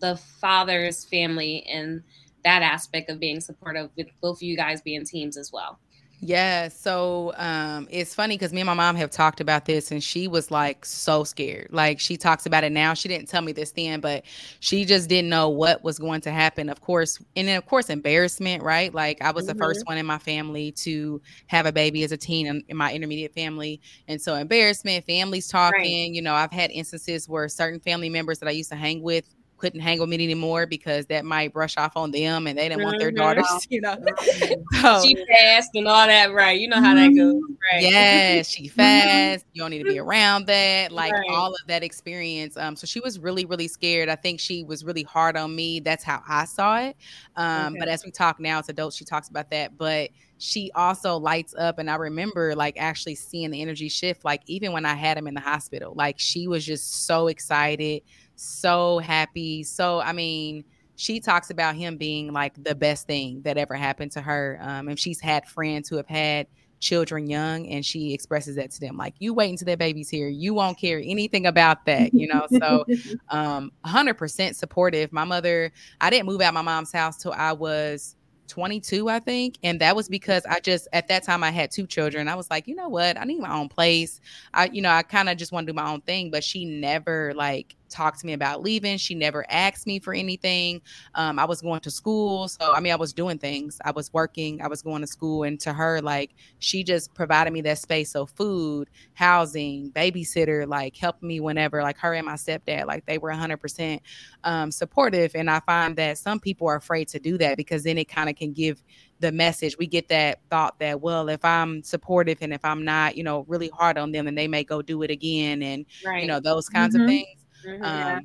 the 0.01 0.17
father's 0.41 1.05
family 1.05 1.59
in 1.69 2.03
that 2.45 2.63
aspect 2.63 3.11
of 3.11 3.21
being 3.21 3.41
supportive 3.41 3.91
with 3.97 4.09
both 4.21 4.39
of 4.39 4.43
you 4.43 4.57
guys 4.57 4.83
being 4.83 5.05
teams 5.05 5.37
as 5.37 5.53
well? 5.53 5.79
Yeah, 6.27 6.69
so 6.69 7.35
um, 7.37 7.87
it's 7.91 8.15
funny 8.15 8.39
because 8.39 8.51
me 8.51 8.63
and 8.63 8.67
my 8.67 8.73
mom 8.73 8.97
have 8.97 9.11
talked 9.11 9.43
about 9.43 9.67
this, 9.67 9.91
and 9.91 10.03
she 10.03 10.27
was 10.27 10.51
like 10.51 10.87
so 10.87 11.23
scared. 11.23 11.69
Like 11.71 12.01
she 12.01 12.17
talks 12.17 12.47
about 12.47 12.65
it 12.65 12.73
now. 12.73 12.95
She 12.95 13.09
didn't 13.09 13.29
tell 13.29 13.43
me 13.43 13.53
this 13.53 13.73
then, 13.73 14.01
but 14.01 14.25
she 14.61 14.87
just 14.87 15.11
didn't 15.11 15.29
know 15.29 15.51
what 15.51 15.85
was 15.85 15.99
going 15.99 16.23
to 16.23 16.31
happen. 16.31 16.71
Of 16.71 16.81
course, 16.81 17.23
and 17.37 17.47
then 17.47 17.59
of 17.59 17.67
course 17.67 17.91
embarrassment, 17.91 18.63
right? 18.63 18.95
Like 18.95 19.21
I 19.21 19.33
was 19.33 19.45
mm-hmm. 19.45 19.59
the 19.59 19.63
first 19.63 19.81
mm-hmm. 19.81 19.91
one 19.91 19.99
in 19.99 20.07
my 20.07 20.17
family 20.17 20.73
to 20.73 21.21
have 21.49 21.67
a 21.67 21.73
baby 21.73 22.05
as 22.05 22.13
a 22.13 22.17
teen 22.17 22.47
in, 22.47 22.65
in 22.69 22.77
my 22.79 22.91
intermediate 22.91 23.35
family, 23.35 23.83
and 24.09 24.19
so 24.19 24.35
embarrassment, 24.35 25.05
families 25.05 25.49
talking. 25.49 26.09
Right. 26.09 26.15
You 26.15 26.23
know, 26.23 26.33
I've 26.33 26.53
had 26.53 26.71
instances 26.71 27.29
where 27.29 27.47
certain 27.51 27.81
family 27.81 28.09
members 28.09 28.39
that 28.39 28.49
I 28.49 28.53
used 28.53 28.71
to 28.71 28.77
hang 28.77 29.03
with 29.03 29.29
couldn't 29.57 29.81
hang 29.81 30.01
with 30.01 30.09
me 30.09 30.17
anymore 30.17 30.67
because 30.67 31.07
that 31.07 31.25
might 31.25 31.53
brush 31.53 31.77
off 31.77 31.97
on 31.97 32.11
them 32.11 32.47
and 32.47 32.59
they 32.59 32.69
didn't 32.69 32.81
mm-hmm. 32.81 32.87
want 32.87 32.99
their 32.99 33.11
mm-hmm. 33.11 33.41
daughters, 33.41 33.67
you 33.71 33.81
know. 33.81 33.97
so, 34.81 35.03
she 35.03 35.17
fast 35.27 35.71
and 35.75 35.87
all 35.89 36.07
that, 36.07 36.33
right? 36.33 36.59
You 36.59 36.69
know 36.69 36.81
how 36.81 36.95
that 36.95 37.09
goes, 37.09 37.35
mm-hmm. 37.35 37.55
right? 37.73 37.83
Yeah, 37.83 38.43
she 38.43 38.69
fast. 38.69 39.47
you 39.53 39.63
don't 39.63 39.71
need 39.71 39.83
to 39.83 39.85
be 39.85 39.99
around 39.99 40.47
that, 40.47 40.93
like 40.93 41.13
right. 41.13 41.31
all 41.31 41.53
of 41.53 41.61
that 41.69 41.83
experience. 41.83 42.57
Um, 42.57 42.77
so 42.77 42.87
she 42.87 43.01
was 43.01 43.19
really, 43.19 43.45
really 43.45 43.69
scared. 43.69 44.09
I 44.09 44.17
think 44.17 44.41
she 44.41 44.65
was 44.65 44.85
really 44.85 45.03
hard 45.03 45.37
on 45.37 45.55
me. 45.55 45.81
That's 45.81 46.05
how 46.05 46.23
I 46.29 46.45
saw 46.45 46.79
it. 46.79 46.97
Um, 47.37 47.75
okay. 47.75 47.79
but 47.81 47.89
as 47.89 48.05
we 48.05 48.11
talk 48.11 48.41
now 48.41 48.59
as 48.59 48.69
adults, 48.69 48.97
she 48.97 49.05
talks 49.05 49.29
about 49.29 49.51
that. 49.51 49.77
But 49.79 50.11
she 50.39 50.71
also 50.75 51.17
lights 51.17 51.55
up 51.57 51.79
and 51.79 51.89
i 51.89 51.95
remember 51.95 52.55
like 52.55 52.77
actually 52.77 53.15
seeing 53.15 53.51
the 53.51 53.63
energy 53.63 53.89
shift 53.89 54.25
like 54.25 54.43
even 54.47 54.73
when 54.73 54.85
i 54.85 54.95
had 54.95 55.17
him 55.17 55.29
in 55.29 55.35
the 55.35 55.41
hospital 55.41 55.95
like 55.95 56.17
she 56.19 56.49
was 56.49 56.67
just 56.67 57.07
so 57.07 57.29
excited 57.29 58.03
so 58.37 58.99
happy. 58.99 59.63
So, 59.63 60.01
I 60.01 60.13
mean, 60.13 60.65
she 60.97 61.21
talks 61.21 61.51
about 61.51 61.75
him 61.75 61.97
being 61.97 62.33
like 62.33 62.63
the 62.63 62.75
best 62.75 63.07
thing 63.07 63.43
that 63.43 63.57
ever 63.57 63.75
happened 63.75 64.13
to 64.13 64.21
her. 64.21 64.59
Um, 64.61 64.89
and 64.89 64.99
she's 64.99 65.21
had 65.21 65.47
friends 65.47 65.89
who 65.89 65.97
have 65.97 66.07
had 66.07 66.47
children 66.81 67.27
young, 67.27 67.67
and 67.69 67.85
she 67.85 68.13
expresses 68.13 68.57
that 68.57 68.71
to 68.71 68.81
them 68.81 68.97
like, 68.97 69.15
you 69.19 69.33
wait 69.35 69.51
until 69.51 69.67
that 69.67 69.79
baby's 69.79 70.09
here. 70.09 70.29
You 70.29 70.55
won't 70.55 70.79
care 70.79 71.01
anything 71.03 71.47
about 71.47 71.87
that, 71.87 72.13
you 72.15 72.29
know? 72.29 72.47
So, 72.51 72.85
um, 73.31 73.73
100% 73.87 74.55
supportive. 74.55 75.13
My 75.13 75.25
mother, 75.25 75.73
I 76.01 76.11
didn't 76.11 76.27
move 76.27 76.41
out 76.41 76.55
my 76.55 76.63
mom's 76.63 76.93
house 76.93 77.17
till 77.17 77.33
I 77.33 77.53
was 77.53 78.17
22, 78.49 79.09
I 79.09 79.19
think. 79.19 79.59
And 79.63 79.81
that 79.81 79.97
was 79.97 80.09
because 80.09 80.45
I 80.47 80.61
just, 80.61 80.87
at 80.93 81.09
that 81.09 81.25
time, 81.25 81.43
I 81.43 81.51
had 81.51 81.71
two 81.71 81.87
children. 81.87 82.29
I 82.29 82.35
was 82.35 82.51
like, 82.51 82.69
you 82.69 82.75
know 82.75 82.89
what? 82.89 83.19
I 83.19 83.25
need 83.25 83.41
my 83.41 83.55
own 83.55 83.69
place. 83.69 84.21
I, 84.53 84.67
you 84.67 84.83
know, 84.83 84.91
I 84.91 85.03
kind 85.03 85.29
of 85.29 85.37
just 85.37 85.53
want 85.53 85.67
to 85.67 85.73
do 85.73 85.77
my 85.77 85.91
own 85.91 86.03
thing. 86.03 86.31
But 86.31 86.45
she 86.45 86.65
never 86.65 87.33
like 87.35 87.75
talk 87.89 88.19
to 88.19 88.27
me 88.27 88.33
about 88.33 88.63
leaving. 88.63 88.97
She 88.99 89.15
never 89.15 89.45
asked 89.51 89.87
me 89.87 89.99
for 89.99 90.15
anything. 90.15 90.81
Um, 91.15 91.39
I 91.39 91.45
was 91.45 91.61
going 91.61 91.81
to 91.81 91.91
school. 91.91 92.49
So, 92.49 92.73
I 92.73 92.81
mean, 92.81 92.93
I 92.93 92.97
was 92.97 93.13
doing 93.13 93.39
things. 93.39 93.79
I 93.85 93.91
was 93.91 94.13
working, 94.13 94.61
I 94.63 94.69
was 94.69 94.83
going 94.83 95.01
to 95.01 95.07
school. 95.07 95.45
And 95.45 95.59
to 95.61 95.73
her, 95.73 96.01
like, 96.01 96.35
she 96.59 96.83
just 96.85 97.15
provided 97.15 97.53
me 97.53 97.61
that 97.63 97.79
space. 97.79 98.11
So, 98.11 98.27
food, 98.27 98.91
housing, 99.15 99.91
babysitter, 99.93 100.67
like, 100.67 100.97
helping 100.97 101.29
me 101.29 101.41
whenever, 101.41 101.83
like, 101.83 101.99
her 101.99 102.15
and 102.15 102.27
my 102.27 102.35
stepdad, 102.35 102.87
like, 102.87 103.07
they 103.07 103.19
were 103.19 103.31
100% 103.31 104.01
um, 104.45 104.71
supportive. 104.71 105.33
And 105.35 105.51
I 105.51 105.61
find 105.61 105.97
that 105.97 106.19
some 106.19 106.41
people 106.41 106.69
are 106.69 106.77
afraid 106.77 107.09
to 107.09 107.19
do 107.19 107.39
that 107.39 107.57
because 107.57 107.85
then 107.85 107.99
it 107.99 108.09
kind 108.09 108.29
of 108.29 108.37
can 108.37 108.53
give 108.53 108.83
the 109.21 109.33
message 109.33 109.79
we 109.79 109.87
get 109.87 110.09
that 110.09 110.41
thought 110.51 110.79
that 110.79 111.01
well 111.01 111.29
if 111.29 111.45
i'm 111.45 111.83
supportive 111.83 112.39
and 112.41 112.53
if 112.53 112.65
i'm 112.65 112.85
not 112.85 113.17
you 113.17 113.23
know 113.23 113.45
really 113.49 113.71
hard 113.73 113.97
on 113.97 114.13
them 114.13 114.27
and 114.27 114.37
they 114.37 114.49
may 114.49 114.65
go 114.65 114.83
do 114.83 115.03
it 115.03 115.11
again 115.11 115.63
and 115.63 115.87
right. 116.05 116.21
you 116.21 116.29
know 116.29 116.41
those 116.41 116.69
kinds 116.69 116.95
mm-hmm. 116.95 117.05
of 117.05 117.09
things 117.09 117.44
Mm-hmm, 117.67 117.83
um, 117.83 117.99
yeah. 117.99 118.21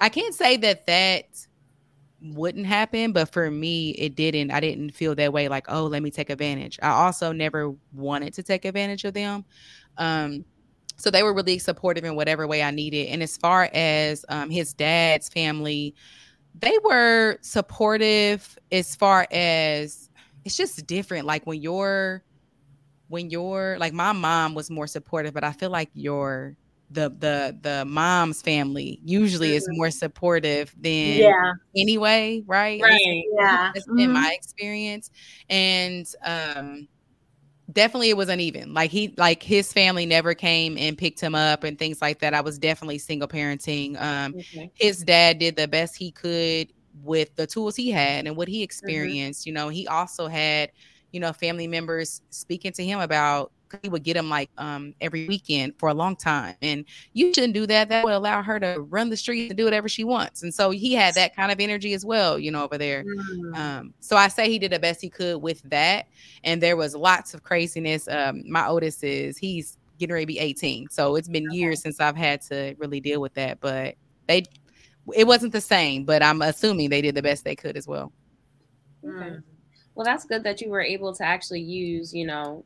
I 0.00 0.08
can't 0.08 0.34
say 0.34 0.56
that 0.58 0.86
that 0.86 1.26
wouldn't 2.20 2.66
happen, 2.66 3.12
but 3.12 3.32
for 3.32 3.50
me, 3.50 3.90
it 3.90 4.14
didn't. 4.14 4.50
I 4.50 4.60
didn't 4.60 4.90
feel 4.90 5.14
that 5.14 5.32
way. 5.32 5.48
Like, 5.48 5.66
oh, 5.68 5.84
let 5.84 6.02
me 6.02 6.10
take 6.10 6.30
advantage. 6.30 6.78
I 6.82 6.90
also 6.90 7.32
never 7.32 7.74
wanted 7.92 8.34
to 8.34 8.42
take 8.42 8.64
advantage 8.64 9.04
of 9.04 9.14
them. 9.14 9.44
Um, 9.98 10.44
so 10.96 11.10
they 11.10 11.22
were 11.22 11.34
really 11.34 11.58
supportive 11.58 12.04
in 12.04 12.14
whatever 12.14 12.46
way 12.46 12.62
I 12.62 12.70
needed. 12.70 13.08
And 13.08 13.22
as 13.22 13.36
far 13.36 13.68
as 13.74 14.24
um, 14.28 14.48
his 14.48 14.72
dad's 14.72 15.28
family, 15.28 15.94
they 16.54 16.76
were 16.84 17.38
supportive 17.42 18.58
as 18.70 18.94
far 18.94 19.26
as 19.30 20.08
it's 20.44 20.56
just 20.56 20.86
different. 20.86 21.26
Like 21.26 21.46
when 21.46 21.60
you're 21.60 22.22
when 23.08 23.28
you're 23.30 23.76
like 23.78 23.92
my 23.92 24.12
mom 24.12 24.54
was 24.54 24.70
more 24.70 24.86
supportive, 24.86 25.34
but 25.34 25.44
I 25.44 25.52
feel 25.52 25.70
like 25.70 25.90
your 25.94 26.56
the 26.94 27.14
the 27.18 27.56
the 27.62 27.84
mom's 27.84 28.40
family 28.40 29.00
usually 29.04 29.48
mm-hmm. 29.48 29.56
is 29.56 29.68
more 29.72 29.90
supportive 29.90 30.74
than 30.80 31.18
yeah 31.18 31.52
anyway 31.76 32.42
right 32.46 32.80
right 32.80 33.24
yeah 33.38 33.70
that's 33.74 33.86
mm-hmm. 33.86 33.98
in 33.98 34.12
my 34.12 34.32
experience 34.34 35.10
and 35.50 36.14
um 36.24 36.88
definitely 37.72 38.10
it 38.10 38.16
was 38.16 38.28
uneven 38.28 38.72
like 38.72 38.90
he 38.90 39.12
like 39.16 39.42
his 39.42 39.72
family 39.72 40.06
never 40.06 40.34
came 40.34 40.76
and 40.78 40.96
picked 40.96 41.20
him 41.20 41.34
up 41.34 41.64
and 41.64 41.78
things 41.78 42.00
like 42.00 42.20
that 42.20 42.32
i 42.32 42.40
was 42.40 42.58
definitely 42.58 42.98
single 42.98 43.28
parenting 43.28 44.00
um 44.00 44.34
okay. 44.36 44.70
his 44.74 45.02
dad 45.02 45.38
did 45.38 45.56
the 45.56 45.66
best 45.66 45.96
he 45.96 46.10
could 46.10 46.72
with 47.02 47.34
the 47.36 47.46
tools 47.46 47.74
he 47.74 47.90
had 47.90 48.26
and 48.26 48.36
what 48.36 48.46
he 48.46 48.58
mm-hmm. 48.58 48.64
experienced 48.64 49.42
mm-hmm. 49.42 49.48
you 49.48 49.54
know 49.54 49.68
he 49.68 49.86
also 49.88 50.28
had 50.28 50.70
you 51.10 51.20
know 51.20 51.32
family 51.32 51.66
members 51.66 52.22
speaking 52.30 52.72
to 52.72 52.84
him 52.84 53.00
about 53.00 53.50
he 53.82 53.88
would 53.88 54.02
get 54.02 54.16
him 54.16 54.28
like 54.28 54.50
um 54.58 54.94
every 55.00 55.26
weekend 55.26 55.74
for 55.78 55.88
a 55.88 55.94
long 55.94 56.16
time. 56.16 56.56
And 56.62 56.84
you 57.12 57.32
shouldn't 57.32 57.54
do 57.54 57.66
that. 57.66 57.88
That 57.88 58.04
would 58.04 58.12
allow 58.12 58.42
her 58.42 58.60
to 58.60 58.80
run 58.80 59.10
the 59.10 59.16
streets 59.16 59.50
and 59.50 59.56
do 59.56 59.64
whatever 59.64 59.88
she 59.88 60.04
wants. 60.04 60.42
And 60.42 60.52
so 60.52 60.70
he 60.70 60.94
had 60.94 61.14
that 61.14 61.34
kind 61.34 61.50
of 61.52 61.60
energy 61.60 61.94
as 61.94 62.04
well, 62.04 62.38
you 62.38 62.50
know, 62.50 62.64
over 62.64 62.78
there. 62.78 63.04
Mm. 63.04 63.56
Um, 63.56 63.94
so 64.00 64.16
I 64.16 64.28
say 64.28 64.48
he 64.48 64.58
did 64.58 64.72
the 64.72 64.78
best 64.78 65.00
he 65.00 65.10
could 65.10 65.42
with 65.42 65.62
that. 65.70 66.06
And 66.42 66.62
there 66.62 66.76
was 66.76 66.94
lots 66.94 67.34
of 67.34 67.42
craziness. 67.42 68.08
Um, 68.08 68.42
my 68.48 68.66
oldest 68.66 69.04
is 69.04 69.38
he's 69.38 69.78
getting 69.98 70.14
ready 70.14 70.24
to 70.24 70.26
be 70.26 70.38
18. 70.38 70.88
So 70.90 71.16
it's 71.16 71.28
been 71.28 71.50
years 71.50 71.80
since 71.80 72.00
I've 72.00 72.16
had 72.16 72.40
to 72.42 72.74
really 72.78 73.00
deal 73.00 73.20
with 73.20 73.34
that. 73.34 73.60
But 73.60 73.96
they 74.26 74.44
it 75.12 75.26
wasn't 75.26 75.52
the 75.52 75.60
same, 75.60 76.04
but 76.04 76.22
I'm 76.22 76.40
assuming 76.40 76.88
they 76.88 77.02
did 77.02 77.14
the 77.14 77.22
best 77.22 77.44
they 77.44 77.56
could 77.56 77.76
as 77.76 77.86
well. 77.86 78.12
Okay. 79.06 79.36
Well, 79.94 80.04
that's 80.04 80.24
good 80.24 80.42
that 80.44 80.60
you 80.60 80.70
were 80.70 80.80
able 80.80 81.14
to 81.14 81.24
actually 81.24 81.60
use, 81.60 82.12
you 82.12 82.26
know, 82.26 82.64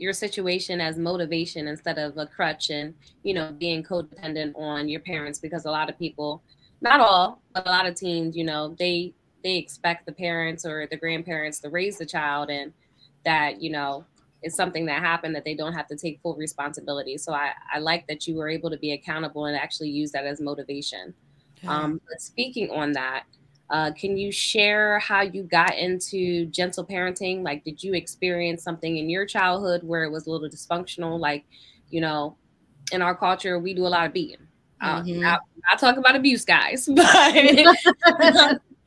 your 0.00 0.12
situation 0.12 0.80
as 0.80 0.96
motivation 0.96 1.68
instead 1.68 1.98
of 1.98 2.16
a 2.16 2.26
crutch 2.26 2.70
and 2.70 2.94
you 3.22 3.34
know 3.34 3.52
being 3.58 3.82
codependent 3.82 4.52
on 4.56 4.88
your 4.88 5.00
parents 5.00 5.38
because 5.38 5.66
a 5.66 5.70
lot 5.70 5.90
of 5.90 5.98
people 5.98 6.42
not 6.80 7.00
all 7.00 7.42
but 7.52 7.66
a 7.66 7.70
lot 7.70 7.86
of 7.86 7.94
teens 7.94 8.34
you 8.34 8.44
know 8.44 8.74
they 8.78 9.12
they 9.44 9.56
expect 9.56 10.06
the 10.06 10.12
parents 10.12 10.64
or 10.64 10.86
the 10.90 10.96
grandparents 10.96 11.58
to 11.58 11.68
raise 11.68 11.98
the 11.98 12.06
child 12.06 12.50
and 12.50 12.72
that 13.24 13.60
you 13.60 13.70
know 13.70 14.04
it's 14.42 14.56
something 14.56 14.86
that 14.86 15.00
happened 15.00 15.34
that 15.34 15.44
they 15.44 15.54
don't 15.54 15.74
have 15.74 15.86
to 15.88 15.96
take 15.96 16.18
full 16.22 16.34
responsibility. 16.34 17.18
So 17.18 17.32
i 17.32 17.50
i 17.72 17.78
like 17.78 18.06
that 18.08 18.26
you 18.26 18.36
were 18.36 18.48
able 18.48 18.70
to 18.70 18.78
be 18.78 18.92
accountable 18.92 19.46
and 19.46 19.56
actually 19.56 19.90
use 19.90 20.10
that 20.12 20.24
as 20.24 20.40
motivation. 20.40 21.14
Um 21.66 22.00
but 22.08 22.20
speaking 22.20 22.70
on 22.70 22.92
that 22.92 23.24
uh, 23.70 23.92
can 23.92 24.16
you 24.16 24.32
share 24.32 24.98
how 24.98 25.22
you 25.22 25.44
got 25.44 25.76
into 25.76 26.46
gentle 26.46 26.84
parenting? 26.84 27.42
Like, 27.42 27.62
did 27.62 27.82
you 27.82 27.94
experience 27.94 28.64
something 28.64 28.96
in 28.96 29.08
your 29.08 29.24
childhood 29.26 29.82
where 29.84 30.02
it 30.02 30.10
was 30.10 30.26
a 30.26 30.30
little 30.30 30.48
dysfunctional? 30.48 31.20
Like, 31.20 31.44
you 31.88 32.00
know, 32.00 32.36
in 32.90 33.00
our 33.00 33.14
culture, 33.14 33.60
we 33.60 33.72
do 33.72 33.86
a 33.86 33.88
lot 33.88 34.06
of 34.06 34.12
beating. 34.12 34.48
Uh, 34.80 35.02
mm-hmm. 35.02 35.24
I, 35.24 35.38
I 35.70 35.76
talk 35.76 35.98
about 35.98 36.16
abuse, 36.16 36.44
guys, 36.44 36.88
but 36.96 37.36
in, 37.36 37.66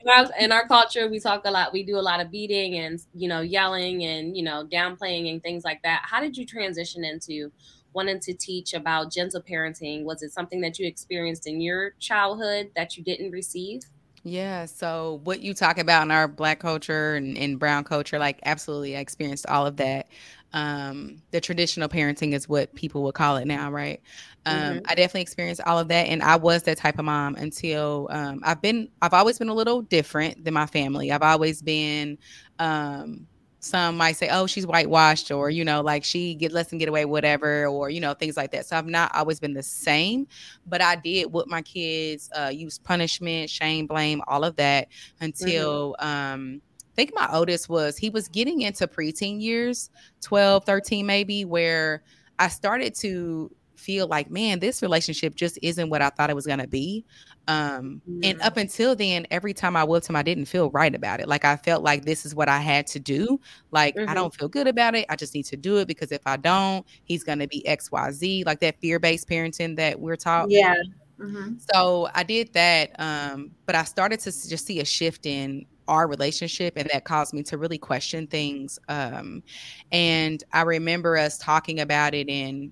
our, 0.09 0.25
in 0.37 0.51
our 0.51 0.67
culture, 0.67 1.07
we 1.07 1.19
talk 1.19 1.43
a 1.45 1.51
lot. 1.51 1.71
We 1.71 1.83
do 1.83 1.97
a 1.97 2.01
lot 2.01 2.19
of 2.19 2.29
beating 2.29 2.79
and 2.79 2.99
you 3.13 3.29
know, 3.29 3.39
yelling 3.39 4.03
and 4.03 4.35
you 4.35 4.43
know, 4.43 4.67
downplaying 4.69 5.31
and 5.31 5.41
things 5.41 5.63
like 5.63 5.81
that. 5.83 6.01
How 6.03 6.19
did 6.19 6.35
you 6.35 6.45
transition 6.45 7.05
into 7.05 7.51
wanting 7.93 8.19
to 8.19 8.33
teach 8.33 8.73
about 8.73 9.13
gentle 9.13 9.41
parenting? 9.41 10.03
Was 10.03 10.23
it 10.23 10.33
something 10.33 10.59
that 10.61 10.77
you 10.77 10.87
experienced 10.87 11.47
in 11.47 11.61
your 11.61 11.91
childhood 11.99 12.71
that 12.75 12.97
you 12.97 13.03
didn't 13.03 13.31
receive? 13.31 13.83
Yeah. 14.25 14.65
So 14.65 15.19
what 15.25 15.41
you 15.41 15.53
talk 15.53 15.77
about 15.77 16.03
in 16.03 16.11
our 16.11 16.29
black 16.29 16.59
culture 16.59 17.15
and, 17.15 17.37
and 17.37 17.59
brown 17.59 17.83
culture, 17.83 18.17
like 18.17 18.39
absolutely 18.45 18.95
I 18.95 18.99
experienced 19.01 19.45
all 19.47 19.65
of 19.67 19.75
that. 19.77 20.07
Um, 20.53 21.17
the 21.31 21.41
traditional 21.41 21.89
parenting 21.89 22.33
is 22.33 22.47
what 22.47 22.73
people 22.73 23.03
would 23.03 23.15
call 23.15 23.35
it 23.37 23.45
now, 23.45 23.69
right? 23.69 24.01
Um, 24.45 24.55
mm-hmm. 24.55 24.85
I 24.87 24.95
definitely 24.95 25.21
experienced 25.21 25.61
all 25.65 25.77
of 25.77 25.89
that. 25.89 26.07
And 26.07 26.23
I 26.23 26.37
was 26.37 26.63
that 26.63 26.77
type 26.77 26.99
of 26.99 27.05
mom 27.05 27.35
until 27.35 28.07
um, 28.11 28.39
I've 28.43 28.61
been, 28.61 28.87
I've 29.01 29.13
always 29.13 29.39
been 29.39 29.49
a 29.49 29.53
little 29.53 29.81
different 29.81 30.45
than 30.45 30.53
my 30.53 30.67
family. 30.67 31.11
I've 31.11 31.23
always 31.23 31.61
been 31.61 32.17
um 32.59 33.27
some 33.63 33.95
might 33.97 34.17
say, 34.17 34.29
oh, 34.29 34.45
she's 34.45 34.67
whitewashed, 34.67 35.31
or 35.31 35.49
you 35.49 35.63
know, 35.63 35.81
like 35.81 36.03
she 36.03 36.35
get 36.35 36.51
lets 36.51 36.69
them 36.69 36.79
get 36.79 36.89
away, 36.89 37.05
whatever, 37.05 37.65
or 37.67 37.89
you 37.89 38.01
know, 38.01 38.13
things 38.13 38.35
like 38.35 38.51
that. 38.51 38.65
So 38.65 38.77
I've 38.77 38.87
not 38.87 39.13
always 39.15 39.39
been 39.39 39.53
the 39.53 39.63
same, 39.63 40.27
but 40.67 40.81
I 40.81 40.95
did 40.95 41.31
with 41.31 41.47
my 41.47 41.61
kids 41.61 42.29
uh, 42.37 42.51
use 42.53 42.77
punishment, 42.77 43.49
shame, 43.49 43.87
blame, 43.87 44.21
all 44.27 44.43
of 44.43 44.55
that 44.57 44.89
until 45.21 45.95
mm-hmm. 45.99 46.07
um 46.07 46.61
I 46.81 46.95
think 46.95 47.15
my 47.15 47.27
oldest 47.31 47.69
was 47.69 47.97
he 47.97 48.09
was 48.11 48.27
getting 48.27 48.61
into 48.61 48.87
preteen 48.87 49.41
years, 49.41 49.89
12, 50.21 50.63
13 50.63 51.05
maybe, 51.05 51.43
where 51.43 52.03
I 52.37 52.49
started 52.49 52.93
to 52.95 53.49
feel 53.83 54.07
like, 54.07 54.29
man, 54.31 54.59
this 54.59 54.81
relationship 54.81 55.35
just 55.35 55.59
isn't 55.61 55.89
what 55.89 56.01
I 56.01 56.09
thought 56.09 56.29
it 56.29 56.35
was 56.35 56.45
going 56.45 56.59
to 56.59 56.67
be. 56.67 57.05
Um, 57.47 58.01
and 58.23 58.41
up 58.41 58.57
until 58.57 58.95
then, 58.95 59.27
every 59.29 59.53
time 59.53 59.75
I 59.75 59.83
whipped 59.83 60.07
him, 60.09 60.15
I 60.15 60.23
didn't 60.23 60.45
feel 60.45 60.69
right 60.71 60.93
about 60.93 61.19
it. 61.19 61.27
Like 61.27 61.43
I 61.43 61.57
felt 61.57 61.83
like 61.83 62.05
this 62.05 62.25
is 62.25 62.33
what 62.33 62.47
I 62.47 62.59
had 62.59 62.87
to 62.87 62.99
do. 62.99 63.39
Like 63.71 63.95
mm-hmm. 63.95 64.09
I 64.09 64.13
don't 64.13 64.33
feel 64.33 64.47
good 64.47 64.67
about 64.67 64.95
it. 64.95 65.05
I 65.09 65.15
just 65.15 65.33
need 65.33 65.45
to 65.45 65.57
do 65.57 65.77
it 65.77 65.87
because 65.87 66.11
if 66.11 66.21
I 66.25 66.37
don't, 66.37 66.85
he's 67.03 67.23
going 67.23 67.39
to 67.39 67.47
be 67.47 67.65
X, 67.67 67.91
Y, 67.91 68.11
Z. 68.11 68.43
Like 68.45 68.59
that 68.61 68.79
fear 68.79 68.99
based 68.99 69.27
parenting 69.27 69.75
that 69.75 69.99
we're 69.99 70.15
taught. 70.15 70.49
Yeah. 70.49 70.75
Mm-hmm. 71.19 71.55
So 71.73 72.09
I 72.13 72.23
did 72.23 72.53
that. 72.53 72.95
Um, 72.99 73.51
but 73.65 73.75
I 73.75 73.83
started 73.83 74.19
to 74.21 74.31
just 74.31 74.65
see 74.65 74.79
a 74.79 74.85
shift 74.85 75.25
in 75.25 75.65
our 75.87 76.07
relationship 76.07 76.73
and 76.77 76.89
that 76.93 77.03
caused 77.03 77.33
me 77.33 77.43
to 77.43 77.57
really 77.57 77.77
question 77.77 78.25
things 78.25 78.79
um 78.87 79.43
and 79.91 80.43
i 80.53 80.61
remember 80.61 81.17
us 81.17 81.37
talking 81.37 81.81
about 81.81 82.13
it 82.13 82.29
and 82.29 82.71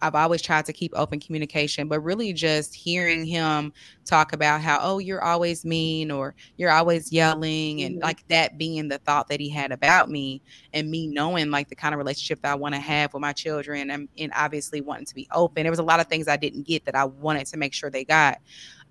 I've 0.00 0.14
always 0.14 0.42
tried 0.42 0.64
to 0.66 0.72
keep 0.72 0.92
open 0.94 1.20
communication, 1.20 1.88
but 1.88 2.00
really 2.00 2.32
just 2.32 2.74
hearing 2.74 3.24
him 3.24 3.72
talk 4.04 4.32
about 4.32 4.60
how, 4.60 4.78
oh, 4.80 4.98
you're 4.98 5.22
always 5.22 5.64
mean 5.64 6.10
or 6.10 6.34
you're 6.56 6.70
always 6.70 7.12
yelling, 7.12 7.82
and 7.82 7.96
mm-hmm. 7.96 8.04
like 8.04 8.26
that 8.28 8.58
being 8.58 8.88
the 8.88 8.98
thought 8.98 9.28
that 9.28 9.40
he 9.40 9.48
had 9.48 9.72
about 9.72 10.10
me, 10.10 10.42
and 10.72 10.90
me 10.90 11.06
knowing 11.06 11.50
like 11.50 11.68
the 11.68 11.74
kind 11.74 11.94
of 11.94 11.98
relationship 11.98 12.40
that 12.42 12.52
I 12.52 12.54
want 12.54 12.74
to 12.74 12.80
have 12.80 13.12
with 13.12 13.20
my 13.20 13.32
children, 13.32 13.90
and, 13.90 14.08
and 14.18 14.32
obviously 14.34 14.80
wanting 14.80 15.06
to 15.06 15.14
be 15.14 15.28
open. 15.32 15.64
There 15.64 15.72
was 15.72 15.78
a 15.78 15.84
lot 15.84 16.00
of 16.00 16.06
things 16.06 16.28
I 16.28 16.36
didn't 16.36 16.66
get 16.66 16.84
that 16.84 16.94
I 16.94 17.04
wanted 17.04 17.46
to 17.48 17.56
make 17.56 17.74
sure 17.74 17.90
they 17.90 18.04
got. 18.04 18.38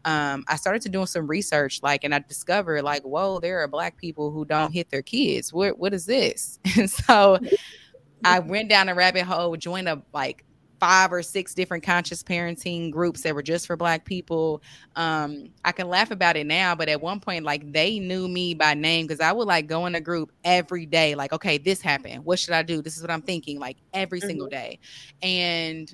Um, 0.05 0.45
I 0.47 0.55
started 0.55 0.81
to 0.83 0.89
doing 0.89 1.07
some 1.07 1.27
research, 1.27 1.81
like, 1.83 2.03
and 2.03 2.13
I 2.15 2.19
discovered, 2.19 2.83
like, 2.83 3.03
whoa, 3.03 3.39
there 3.39 3.59
are 3.61 3.67
black 3.67 3.97
people 3.97 4.31
who 4.31 4.45
don't 4.45 4.71
hit 4.71 4.89
their 4.89 5.01
kids. 5.01 5.51
What 5.51 5.77
what 5.77 5.93
is 5.93 6.05
this? 6.05 6.59
And 6.77 6.89
so 6.89 7.39
I 8.23 8.39
went 8.39 8.69
down 8.69 8.89
a 8.89 8.95
rabbit 8.95 9.23
hole, 9.23 9.55
joined 9.57 9.89
a 9.89 10.01
like 10.13 10.43
five 10.79 11.11
or 11.11 11.21
six 11.23 11.53
different 11.53 11.83
conscious 11.83 12.23
parenting 12.23 12.91
groups 12.91 13.21
that 13.21 13.33
were 13.33 13.43
just 13.43 13.67
for 13.67 13.75
black 13.75 14.05
people. 14.05 14.61
Um 14.95 15.49
i 15.65 15.71
can 15.71 15.87
laugh 15.89 16.11
about 16.11 16.37
it 16.37 16.45
now 16.45 16.75
but 16.75 16.89
at 16.89 17.01
one 17.01 17.19
point 17.19 17.43
like 17.43 17.71
they 17.71 17.99
knew 17.99 18.27
me 18.27 18.53
by 18.53 18.73
name 18.73 19.05
because 19.05 19.19
i 19.19 19.31
would 19.31 19.47
like 19.47 19.67
go 19.67 19.85
in 19.85 19.95
a 19.95 20.01
group 20.01 20.31
every 20.43 20.85
day 20.85 21.15
like 21.15 21.33
okay 21.33 21.57
this 21.57 21.81
happened. 21.81 22.23
What 22.25 22.39
should 22.39 22.53
i 22.53 22.63
do? 22.63 22.81
This 22.81 22.95
is 22.95 23.01
what 23.01 23.11
i'm 23.11 23.21
thinking 23.21 23.59
like 23.59 23.77
every 23.93 24.19
mm-hmm. 24.19 24.27
single 24.27 24.47
day. 24.47 24.79
And 25.21 25.93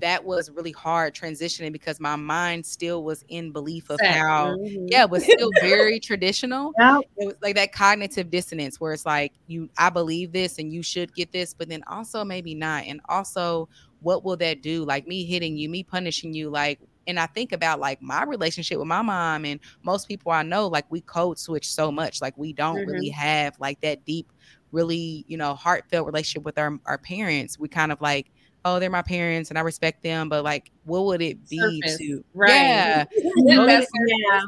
that 0.00 0.24
was 0.24 0.50
really 0.50 0.72
hard 0.72 1.14
transitioning 1.14 1.72
because 1.72 2.00
my 2.00 2.16
mind 2.16 2.66
still 2.66 3.04
was 3.04 3.24
in 3.28 3.52
belief 3.52 3.90
of 3.90 4.00
how 4.02 4.56
mm-hmm. 4.56 4.86
yeah 4.88 5.04
it 5.04 5.10
was 5.10 5.24
still 5.24 5.50
very 5.60 6.00
traditional. 6.00 6.72
Yep. 6.78 7.02
it 7.18 7.26
was 7.26 7.36
like 7.42 7.54
that 7.56 7.72
cognitive 7.72 8.30
dissonance 8.30 8.80
where 8.80 8.92
it's 8.92 9.06
like 9.06 9.32
you 9.46 9.68
i 9.78 9.90
believe 9.90 10.32
this 10.32 10.58
and 10.58 10.72
you 10.72 10.82
should 10.82 11.14
get 11.14 11.32
this 11.32 11.54
but 11.54 11.68
then 11.68 11.84
also 11.86 12.24
maybe 12.24 12.54
not. 12.54 12.84
And 12.84 13.00
also 13.08 13.68
what 14.04 14.24
will 14.24 14.36
that 14.36 14.62
do? 14.62 14.84
Like 14.84 15.08
me 15.08 15.24
hitting 15.24 15.56
you, 15.56 15.68
me 15.68 15.82
punishing 15.82 16.32
you, 16.32 16.50
like 16.50 16.78
and 17.06 17.18
I 17.18 17.26
think 17.26 17.52
about 17.52 17.80
like 17.80 18.00
my 18.00 18.24
relationship 18.24 18.78
with 18.78 18.86
my 18.86 19.02
mom 19.02 19.44
and 19.44 19.60
most 19.82 20.08
people 20.08 20.32
I 20.32 20.42
know, 20.42 20.68
like 20.68 20.86
we 20.90 21.00
code 21.00 21.38
switch 21.38 21.70
so 21.70 21.90
much. 21.90 22.20
Like 22.20 22.36
we 22.36 22.52
don't 22.52 22.78
mm-hmm. 22.78 22.90
really 22.90 23.08
have 23.10 23.58
like 23.58 23.80
that 23.80 24.04
deep, 24.04 24.32
really, 24.72 25.24
you 25.28 25.36
know, 25.36 25.54
heartfelt 25.54 26.06
relationship 26.06 26.44
with 26.44 26.58
our, 26.58 26.78
our 26.86 26.98
parents. 26.98 27.58
We 27.58 27.68
kind 27.68 27.92
of 27.92 28.00
like, 28.00 28.30
oh, 28.64 28.78
they're 28.78 28.90
my 28.90 29.02
parents 29.02 29.50
and 29.50 29.58
I 29.58 29.62
respect 29.62 30.02
them, 30.02 30.28
but 30.28 30.44
like, 30.44 30.70
what 30.84 31.04
would 31.04 31.22
it 31.22 31.48
be 31.48 31.58
Surface. 31.58 31.98
to, 31.98 32.24
right? 32.34 32.50
yeah, 32.50 33.04
yeah. 33.36 34.40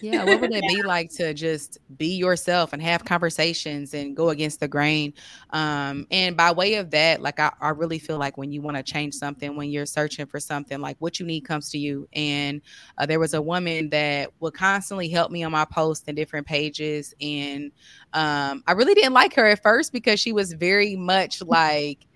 Yeah, 0.00 0.24
what 0.24 0.40
would 0.40 0.52
it 0.52 0.64
be 0.68 0.82
like 0.82 1.10
to 1.14 1.34
just 1.34 1.78
be 1.96 2.16
yourself 2.16 2.72
and 2.72 2.82
have 2.82 3.04
conversations 3.04 3.94
and 3.94 4.16
go 4.16 4.30
against 4.30 4.60
the 4.60 4.68
grain? 4.68 5.14
Um, 5.50 6.06
and 6.10 6.36
by 6.36 6.52
way 6.52 6.74
of 6.74 6.90
that, 6.90 7.22
like 7.22 7.40
I, 7.40 7.52
I 7.60 7.70
really 7.70 7.98
feel 7.98 8.18
like 8.18 8.36
when 8.36 8.52
you 8.52 8.60
want 8.60 8.76
to 8.76 8.82
change 8.82 9.14
something, 9.14 9.56
when 9.56 9.70
you're 9.70 9.86
searching 9.86 10.26
for 10.26 10.40
something, 10.40 10.80
like 10.80 10.96
what 10.98 11.18
you 11.18 11.26
need 11.26 11.42
comes 11.42 11.70
to 11.70 11.78
you. 11.78 12.08
And 12.12 12.60
uh, 12.98 13.06
there 13.06 13.20
was 13.20 13.34
a 13.34 13.42
woman 13.42 13.90
that 13.90 14.30
would 14.40 14.54
constantly 14.54 15.08
help 15.08 15.30
me 15.30 15.42
on 15.42 15.52
my 15.52 15.64
posts 15.64 16.04
and 16.06 16.16
different 16.16 16.46
pages, 16.46 17.14
and 17.20 17.72
um, 18.12 18.62
I 18.66 18.72
really 18.72 18.94
didn't 18.94 19.14
like 19.14 19.34
her 19.34 19.46
at 19.46 19.62
first 19.62 19.92
because 19.92 20.20
she 20.20 20.32
was 20.32 20.52
very 20.52 20.96
much 20.96 21.42
like 21.42 22.06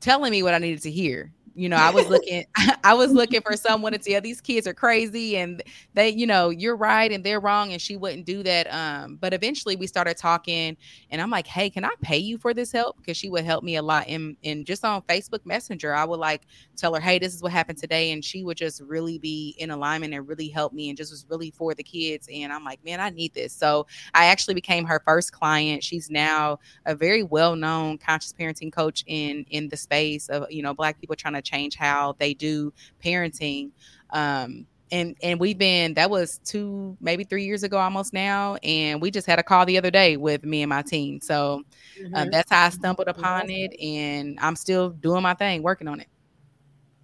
telling 0.00 0.30
me 0.30 0.42
what 0.42 0.54
I 0.54 0.58
needed 0.58 0.82
to 0.82 0.90
hear 0.90 1.32
you 1.58 1.68
know, 1.68 1.76
I 1.76 1.90
was 1.90 2.06
looking, 2.08 2.44
I 2.84 2.94
was 2.94 3.10
looking 3.10 3.40
for 3.40 3.56
someone 3.56 3.90
to 3.90 3.98
tell 3.98 4.20
these 4.20 4.40
kids 4.40 4.64
are 4.68 4.74
crazy 4.74 5.36
and 5.36 5.60
they, 5.92 6.08
you 6.10 6.24
know, 6.24 6.50
you're 6.50 6.76
right 6.76 7.10
and 7.10 7.24
they're 7.24 7.40
wrong. 7.40 7.72
And 7.72 7.82
she 7.82 7.96
wouldn't 7.96 8.26
do 8.26 8.44
that. 8.44 8.72
Um, 8.72 9.16
but 9.16 9.34
eventually 9.34 9.74
we 9.74 9.88
started 9.88 10.16
talking 10.16 10.76
and 11.10 11.20
I'm 11.20 11.30
like, 11.30 11.48
hey, 11.48 11.68
can 11.68 11.84
I 11.84 11.90
pay 12.00 12.18
you 12.18 12.38
for 12.38 12.54
this 12.54 12.70
help? 12.70 12.98
Because 12.98 13.16
she 13.16 13.28
would 13.28 13.44
help 13.44 13.64
me 13.64 13.74
a 13.74 13.82
lot 13.82 14.06
And 14.06 14.36
in 14.42 14.64
just 14.64 14.84
on 14.84 15.02
Facebook 15.02 15.44
Messenger. 15.44 15.94
I 15.94 16.04
would 16.04 16.20
like 16.20 16.42
tell 16.76 16.94
her, 16.94 17.00
hey, 17.00 17.18
this 17.18 17.34
is 17.34 17.42
what 17.42 17.50
happened 17.50 17.78
today. 17.78 18.12
And 18.12 18.24
she 18.24 18.44
would 18.44 18.56
just 18.56 18.80
really 18.82 19.18
be 19.18 19.56
in 19.58 19.72
alignment 19.72 20.14
and 20.14 20.28
really 20.28 20.48
help 20.48 20.72
me 20.72 20.90
and 20.90 20.96
just 20.96 21.10
was 21.10 21.26
really 21.28 21.50
for 21.50 21.74
the 21.74 21.82
kids. 21.82 22.28
And 22.32 22.52
I'm 22.52 22.62
like, 22.62 22.84
man, 22.84 23.00
I 23.00 23.10
need 23.10 23.34
this. 23.34 23.52
So 23.52 23.88
I 24.14 24.26
actually 24.26 24.54
became 24.54 24.84
her 24.84 25.02
first 25.04 25.32
client. 25.32 25.82
She's 25.82 26.08
now 26.08 26.60
a 26.86 26.94
very 26.94 27.24
well 27.24 27.56
known 27.56 27.98
conscious 27.98 28.32
parenting 28.32 28.72
coach 28.72 29.02
in 29.08 29.44
in 29.50 29.68
the 29.68 29.76
space 29.76 30.28
of, 30.28 30.48
you 30.52 30.62
know, 30.62 30.72
black 30.72 31.00
people 31.00 31.16
trying 31.16 31.34
to 31.34 31.47
change 31.48 31.76
how 31.76 32.14
they 32.18 32.34
do 32.34 32.72
parenting. 33.02 33.70
Um, 34.10 34.66
and 34.90 35.16
and 35.22 35.40
we've 35.40 35.58
been 35.58 35.94
that 35.94 36.10
was 36.10 36.38
two 36.38 36.96
maybe 37.00 37.24
three 37.24 37.44
years 37.44 37.62
ago 37.62 37.78
almost 37.78 38.12
now 38.12 38.56
and 38.56 39.00
we 39.00 39.10
just 39.10 39.26
had 39.26 39.38
a 39.38 39.42
call 39.42 39.66
the 39.66 39.76
other 39.76 39.90
day 39.90 40.16
with 40.16 40.44
me 40.44 40.62
and 40.62 40.70
my 40.70 40.82
team 40.82 41.20
so 41.20 41.62
uh, 41.98 42.02
mm-hmm. 42.02 42.14
uh, 42.14 42.24
that's 42.30 42.50
how 42.50 42.66
i 42.66 42.68
stumbled 42.68 43.08
upon 43.08 43.48
it 43.50 43.78
and 43.80 44.38
i'm 44.40 44.56
still 44.56 44.90
doing 44.90 45.22
my 45.22 45.34
thing 45.34 45.62
working 45.62 45.88
on 45.88 46.00
it 46.00 46.08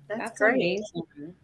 that's, 0.08 0.20
that's 0.20 0.38
great 0.38 0.54
amazing. 0.54 1.34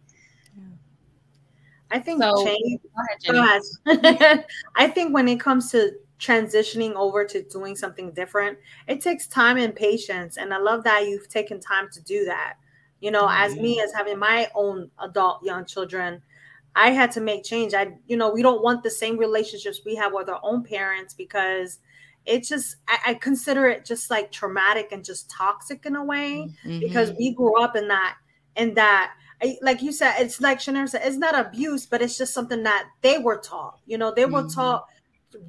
i 1.91 1.99
think 1.99 2.21
so, 2.21 2.45
change, 2.45 2.81
ahead, 2.97 3.61
go 3.85 4.13
ahead. 4.13 4.45
i 4.75 4.87
think 4.87 5.13
when 5.13 5.27
it 5.27 5.39
comes 5.39 5.71
to 5.71 5.91
transitioning 6.19 6.93
over 6.93 7.25
to 7.25 7.41
doing 7.43 7.75
something 7.75 8.11
different 8.11 8.57
it 8.87 9.01
takes 9.01 9.27
time 9.27 9.57
and 9.57 9.75
patience 9.75 10.37
and 10.37 10.53
i 10.53 10.57
love 10.57 10.83
that 10.83 11.05
you've 11.05 11.27
taken 11.29 11.59
time 11.59 11.89
to 11.91 12.01
do 12.01 12.25
that 12.25 12.55
you 13.01 13.11
know, 13.11 13.23
mm-hmm. 13.23 13.43
as 13.43 13.55
me 13.55 13.81
as 13.81 13.93
having 13.93 14.19
my 14.19 14.47
own 14.55 14.89
adult 14.99 15.43
young 15.43 15.65
children, 15.65 16.21
I 16.75 16.91
had 16.91 17.11
to 17.11 17.21
make 17.21 17.43
change. 17.43 17.73
I, 17.73 17.97
you 18.07 18.15
know, 18.15 18.31
we 18.31 18.41
don't 18.41 18.63
want 18.63 18.83
the 18.83 18.89
same 18.89 19.17
relationships 19.17 19.81
we 19.85 19.95
have 19.95 20.13
with 20.13 20.29
our 20.29 20.39
own 20.43 20.63
parents 20.63 21.13
because 21.13 21.79
it's 22.25 22.47
just 22.47 22.77
I, 22.87 22.99
I 23.07 23.13
consider 23.15 23.67
it 23.67 23.83
just 23.83 24.09
like 24.09 24.31
traumatic 24.31 24.91
and 24.91 25.03
just 25.03 25.29
toxic 25.29 25.85
in 25.85 25.95
a 25.95 26.03
way 26.03 26.49
mm-hmm. 26.63 26.79
because 26.79 27.11
we 27.17 27.33
grew 27.33 27.61
up 27.61 27.75
in 27.75 27.87
that 27.89 28.15
in 28.55 28.75
that 28.75 29.13
like 29.61 29.81
you 29.81 29.91
said, 29.91 30.15
it's 30.19 30.39
like 30.39 30.59
Chanel 30.59 30.87
said, 30.87 31.01
it's 31.03 31.17
not 31.17 31.33
abuse, 31.33 31.85
but 31.85 32.01
it's 32.01 32.17
just 32.17 32.33
something 32.33 32.63
that 32.63 32.87
they 33.01 33.17
were 33.17 33.37
taught. 33.37 33.79
You 33.85 33.97
know, 33.97 34.13
they 34.13 34.25
were 34.25 34.43
mm-hmm. 34.43 34.53
taught, 34.53 34.85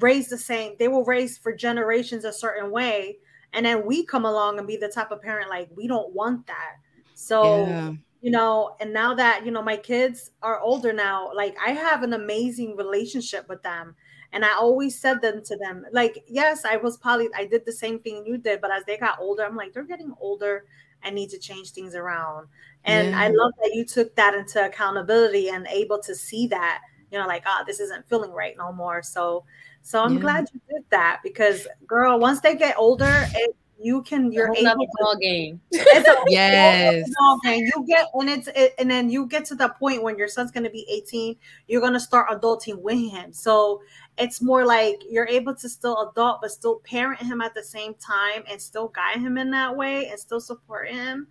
raised 0.01 0.31
the 0.31 0.39
same. 0.39 0.77
They 0.79 0.89
were 0.89 1.05
raised 1.05 1.43
for 1.43 1.55
generations 1.55 2.25
a 2.25 2.33
certain 2.33 2.71
way, 2.71 3.19
and 3.53 3.67
then 3.67 3.85
we 3.85 4.07
come 4.07 4.25
along 4.25 4.59
and 4.59 4.67
be 4.67 4.77
the 4.77 4.89
type 4.89 5.11
of 5.11 5.21
parent 5.21 5.51
like 5.51 5.69
we 5.77 5.87
don't 5.87 6.15
want 6.15 6.47
that. 6.47 6.77
So, 7.23 7.67
yeah. 7.67 7.93
you 8.21 8.31
know, 8.31 8.77
and 8.81 8.93
now 8.93 9.15
that, 9.15 9.47
you 9.47 9.53
know, 9.53 9.63
my 9.63 9.77
kids 9.77 10.33
are 10.43 10.61
older 10.61 10.93
now, 10.93 11.31
like 11.35 11.57
I 11.65 11.71
have 11.71 12.03
an 12.03 12.15
amazing 12.15 12.77
relationship 12.77 13.49
with 13.49 13.63
them. 13.63 13.95
And 14.33 14.45
I 14.45 14.55
always 14.55 14.99
said 14.99 15.21
them 15.21 15.43
to 15.45 15.57
them, 15.57 15.85
like, 15.93 16.25
yes, 16.27 16.65
I 16.65 16.79
was 16.79 16.97
probably, 16.97 17.29
I 17.37 17.45
did 17.45 17.65
the 17.67 17.73
same 17.73 18.01
thing 18.01 18.25
you 18.27 18.39
did, 18.39 18.61
but 18.61 18.73
as 18.73 18.83
they 18.85 18.97
got 18.97 19.21
older, 19.21 19.45
I'm 19.45 19.57
like, 19.57 19.73
they're 19.73 19.85
getting 19.85 20.15
older. 20.21 20.65
I 21.05 21.11
need 21.11 21.31
to 21.31 21.39
change 21.39 21.71
things 21.71 21.95
around. 21.95 22.49
And 22.85 23.11
yeah. 23.11 23.21
I 23.21 23.29
love 23.29 23.53
that 23.61 23.73
you 23.75 23.85
took 23.85 24.17
that 24.17 24.35
into 24.35 24.65
accountability 24.65 25.51
and 25.51 25.67
able 25.69 26.01
to 26.01 26.15
see 26.15 26.47
that, 26.49 26.81
you 27.11 27.19
know, 27.19 27.27
like, 27.27 27.45
oh, 27.47 27.63
this 27.67 27.79
isn't 27.79 28.09
feeling 28.09 28.33
right 28.33 28.57
no 28.57 28.73
more. 28.73 29.03
So, 29.03 29.45
so 29.83 30.03
I'm 30.03 30.15
yeah. 30.15 30.21
glad 30.21 30.49
you 30.53 30.61
did 30.69 30.85
that 30.91 31.21
because, 31.23 31.69
girl, 31.87 32.19
once 32.19 32.41
they 32.41 32.57
get 32.57 32.79
older, 32.79 33.29
it 33.35 33.55
you 33.83 34.03
can 34.03 34.33
you're 34.33 34.55
able 34.55 34.73
to 34.73 34.89
ball 34.99 35.17
game. 35.17 35.61
It's 35.71 36.09
a 36.09 36.17
yes. 36.29 37.09
ball 37.19 37.39
game. 37.45 37.67
You 37.67 37.85
get 37.87 38.07
and 38.15 38.29
it's 38.31 38.49
it, 38.49 38.75
and 38.79 38.91
then 38.91 39.11
you 39.11 39.27
get 39.27 39.45
to 39.47 39.55
the 39.55 39.69
point 39.69 40.03
when 40.03 40.17
your 40.17 40.29
son's 40.29 40.51
going 40.51 40.65
to 40.65 40.71
be 40.71 40.87
18, 40.91 41.37
you're 41.69 41.81
going 41.81 41.93
to 41.93 42.01
start 42.01 42.29
adulting 42.31 42.81
with 42.81 42.99
him. 43.11 43.33
So 43.33 43.83
it's 44.19 44.43
more 44.43 44.65
like 44.65 45.03
you're 45.09 45.27
able 45.27 45.55
to 45.55 45.69
still 45.69 46.11
adult 46.11 46.41
but 46.43 46.51
still 46.51 46.81
parent 46.85 47.21
him 47.21 47.41
at 47.41 47.55
the 47.55 47.63
same 47.63 47.95
time 47.95 48.45
and 48.49 48.61
still 48.61 48.89
guide 48.89 49.19
him 49.19 49.39
in 49.39 49.51
that 49.51 49.75
way 49.75 50.09
and 50.09 50.19
still 50.19 50.41
support 50.41 50.89
him. 50.89 51.27